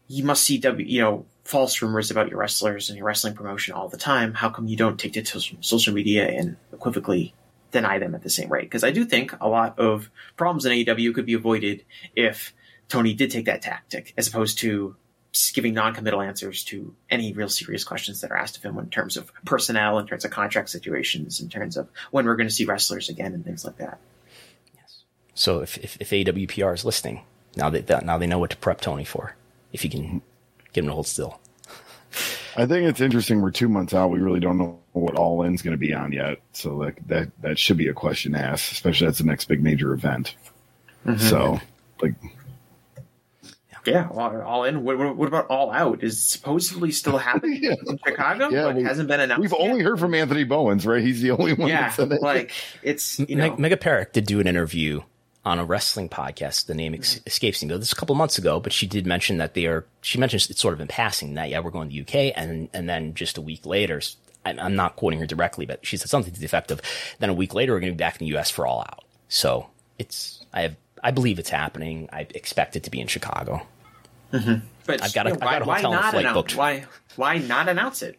[0.06, 3.74] you must see W, you know, false rumors about your wrestlers and your wrestling promotion
[3.74, 7.34] all the time, how come you don't take to t- social media and equivocally
[7.72, 8.64] deny them at the same rate?
[8.64, 12.54] Because I do think a lot of problems in AEW could be avoided if
[12.88, 14.96] Tony did take that tactic, as opposed to
[15.54, 19.16] giving non-committal answers to any real serious questions that are asked of him in terms
[19.16, 22.64] of personnel, in terms of contract situations, in terms of when we're going to see
[22.64, 23.98] wrestlers again, and things like that.
[24.74, 25.02] Yes.
[25.34, 27.22] So if if, if AWPR is listening,
[27.56, 29.36] now they now they know what to prep Tony for.
[29.72, 30.20] If you can
[30.72, 31.40] get him to hold still.
[32.56, 33.40] I think it's interesting.
[33.40, 34.10] We're two months out.
[34.10, 36.38] We really don't know what All In's going to be on yet.
[36.52, 39.92] So like that that should be a question asked, especially that's the next big major
[39.92, 40.34] event.
[41.06, 41.18] Mm-hmm.
[41.18, 41.60] So
[42.02, 42.14] like
[43.86, 44.82] yeah, all, all in.
[44.84, 46.02] What, what, about all out?
[46.02, 47.74] Is supposedly still happening yeah.
[47.86, 48.48] in Chicago?
[48.48, 49.40] Yeah, but well, hasn't been announced.
[49.40, 49.60] We've yet.
[49.60, 51.02] only heard from Anthony Bowens, right?
[51.02, 51.68] He's the only one.
[51.68, 52.22] Yeah, it.
[52.22, 52.52] like
[52.82, 53.56] it's you know.
[53.56, 55.02] Meg- Megha did do an interview
[55.44, 56.66] on a wrestling podcast.
[56.66, 57.68] The name ex- escapes me.
[57.68, 59.84] This is a couple months ago, but she did mention that they are.
[60.02, 62.68] She mentions it's sort of in passing that yeah, we're going to the UK, and
[62.72, 64.00] and then just a week later,
[64.44, 66.80] I'm not quoting her directly, but she said something to the effect of,
[67.18, 69.04] then a week later we're going to be back in the US for All Out.
[69.28, 72.08] So it's I have I believe it's happening.
[72.12, 73.66] I expect it to be in Chicago.
[74.32, 74.66] Mm-hmm.
[74.86, 76.56] But I've got a, why, got a hotel and flight announce, booked.
[76.56, 76.84] Why
[77.16, 78.18] why not announce it?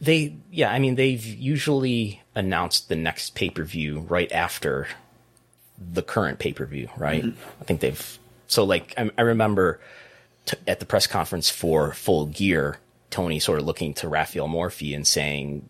[0.00, 4.88] They yeah, I mean they've usually announced the next pay per view right after
[5.78, 7.24] the current pay per view, right?
[7.24, 7.60] Mm-hmm.
[7.60, 9.80] I think they've so like I, I remember
[10.46, 12.78] t- at the press conference for Full Gear,
[13.10, 15.68] Tony sort of looking to Rafael Morffi and saying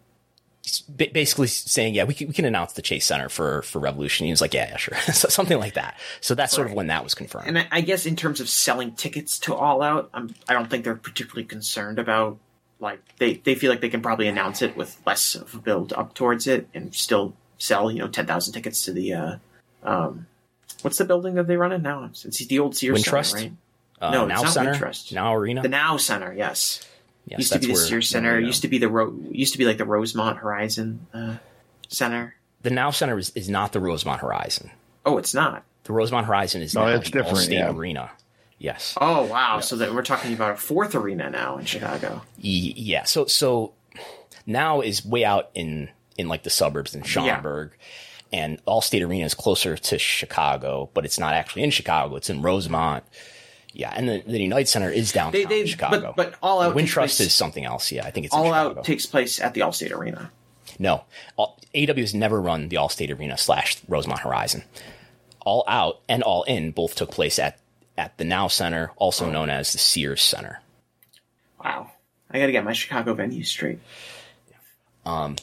[1.12, 4.26] basically saying, yeah, we can, we can announce the Chase Center for, for Revolution.
[4.26, 4.97] He was like, yeah, yeah, sure.
[5.12, 5.98] so, something like that.
[6.20, 7.48] So that's sort of when that was confirmed.
[7.48, 10.84] And I, guess in terms of selling tickets to All Out, I'm, I don't think
[10.84, 12.38] they're particularly concerned about,
[12.80, 15.93] like, they, they feel like they can probably announce it with less of a build
[15.93, 19.36] up towards it and still sell, you know, 10,000 tickets to the, uh,
[19.82, 20.26] um,
[20.82, 22.05] what's the building that they run in now?
[22.05, 23.32] It's the old Sears Wintrust?
[23.32, 23.52] Center, right?
[24.01, 25.12] Uh, no, now Center, Wintrust.
[25.12, 26.32] now Arena, the Now Center.
[26.32, 26.86] Yes,
[27.26, 28.38] Yes, used to be the Sears Center.
[28.38, 31.36] Used to be the Ro- used to be like the Rosemont Horizon uh,
[31.88, 32.36] Center.
[32.62, 34.70] The Now Center is, is not the Rosemont Horizon.
[35.04, 35.64] Oh, it's not.
[35.84, 37.38] The Rosemont Horizon is no, now it's different.
[37.38, 37.70] Allstate yeah.
[37.70, 38.10] Arena.
[38.58, 38.96] Yes.
[39.00, 39.60] Oh wow!
[39.60, 42.22] So that we're talking about a fourth arena now in Chicago.
[42.38, 43.04] Yeah.
[43.04, 43.74] So so
[44.46, 47.72] now is way out in in like the suburbs in Schaumburg.
[47.72, 47.84] Yeah.
[48.32, 52.16] And Allstate Arena is closer to Chicago, but it's not actually in Chicago.
[52.16, 53.04] It's in Rosemont.
[53.76, 56.14] Yeah, and the, the Unite Center is downtown they, they, Chicago.
[56.16, 57.92] But, but All Out Wintrust is something else.
[57.92, 60.30] Yeah, I think it's All Out takes place at the Allstate Arena.
[60.78, 61.04] No,
[61.36, 64.64] all, AW has never run the Allstate Arena slash Rosemont Horizon.
[65.42, 67.58] All Out and All In both took place at
[67.98, 70.60] at the Now Center, also known as the Sears Center.
[71.62, 71.90] Wow,
[72.30, 73.80] I got to get my Chicago venue straight.
[75.04, 75.36] Um,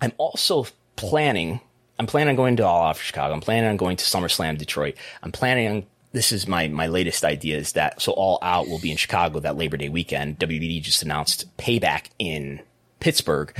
[0.00, 0.66] I'm also
[0.96, 1.60] planning.
[2.00, 3.32] I'm planning on going to All Out for Chicago.
[3.32, 4.96] I'm planning on going to SummerSlam Detroit.
[5.22, 8.78] I'm planning on this is my my latest idea is that so all out will
[8.78, 10.38] be in Chicago that Labor Day weekend.
[10.38, 12.60] WBD just announced payback in
[12.98, 13.56] Pittsburgh.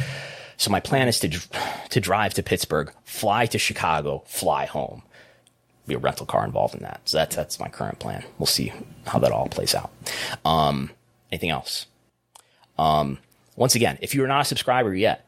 [0.57, 5.03] So my plan is to to drive to Pittsburgh, fly to Chicago, fly home.
[5.87, 7.01] Be a rental car involved in that.
[7.05, 8.25] So that's that's my current plan.
[8.39, 8.73] We'll see
[9.07, 9.91] how that all plays out.
[10.45, 10.91] Um,
[11.31, 11.87] anything else?
[12.79, 13.19] Um,
[13.57, 15.27] once again, if you're not a subscriber yet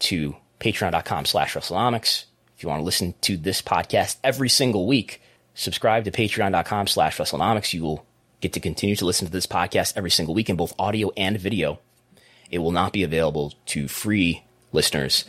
[0.00, 2.24] to patreon.com slash Wrestlenomics,
[2.56, 5.22] if you want to listen to this podcast every single week,
[5.60, 7.74] subscribe to patreon.com slash Wrestlenomics.
[7.74, 8.06] You will
[8.40, 11.38] get to continue to listen to this podcast every single week in both audio and
[11.38, 11.78] video.
[12.50, 14.42] It will not be available to free
[14.72, 15.26] listeners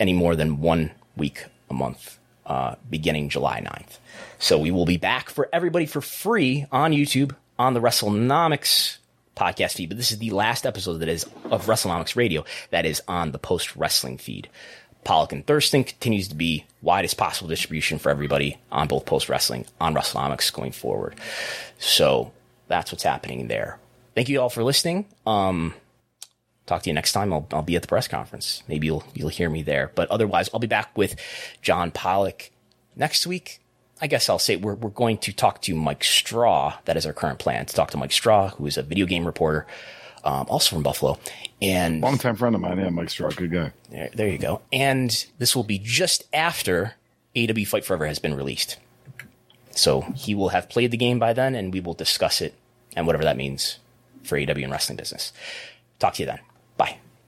[0.00, 3.98] any more than one week a month, uh, beginning July 9th.
[4.40, 8.98] So we will be back for everybody for free on YouTube on the Wrestlenomics
[9.36, 9.90] podcast feed.
[9.90, 13.38] But this is the last episode that is of Wrestlenomics Radio that is on the
[13.38, 14.48] post wrestling feed.
[15.06, 19.64] Pollock and Thurston continues to be widest possible distribution for everybody on both post wrestling
[19.80, 21.14] on Wrestlenomics going forward.
[21.78, 22.32] So
[22.68, 23.78] that's what's happening there.
[24.14, 25.06] Thank you all for listening.
[25.24, 25.74] Um,
[26.66, 27.32] talk to you next time.
[27.32, 28.62] I'll, I'll be at the press conference.
[28.66, 29.92] Maybe you'll you'll hear me there.
[29.94, 31.16] But otherwise, I'll be back with
[31.62, 32.50] John Pollock
[32.96, 33.60] next week.
[34.00, 36.78] I guess I'll say we're we're going to talk to Mike Straw.
[36.84, 39.24] That is our current plan to talk to Mike Straw, who is a video game
[39.24, 39.66] reporter
[40.24, 41.18] um, also from Buffalo.
[41.62, 43.72] And longtime friend of mine, yeah, Mike Straw, good guy.
[43.90, 44.60] There, there you go.
[44.72, 46.94] And this will be just after
[47.36, 48.76] AW Fight Forever has been released.
[49.70, 52.54] So he will have played the game by then, and we will discuss it
[52.94, 53.78] and whatever that means
[54.22, 55.32] for AW and wrestling business.
[55.98, 56.40] Talk to you then.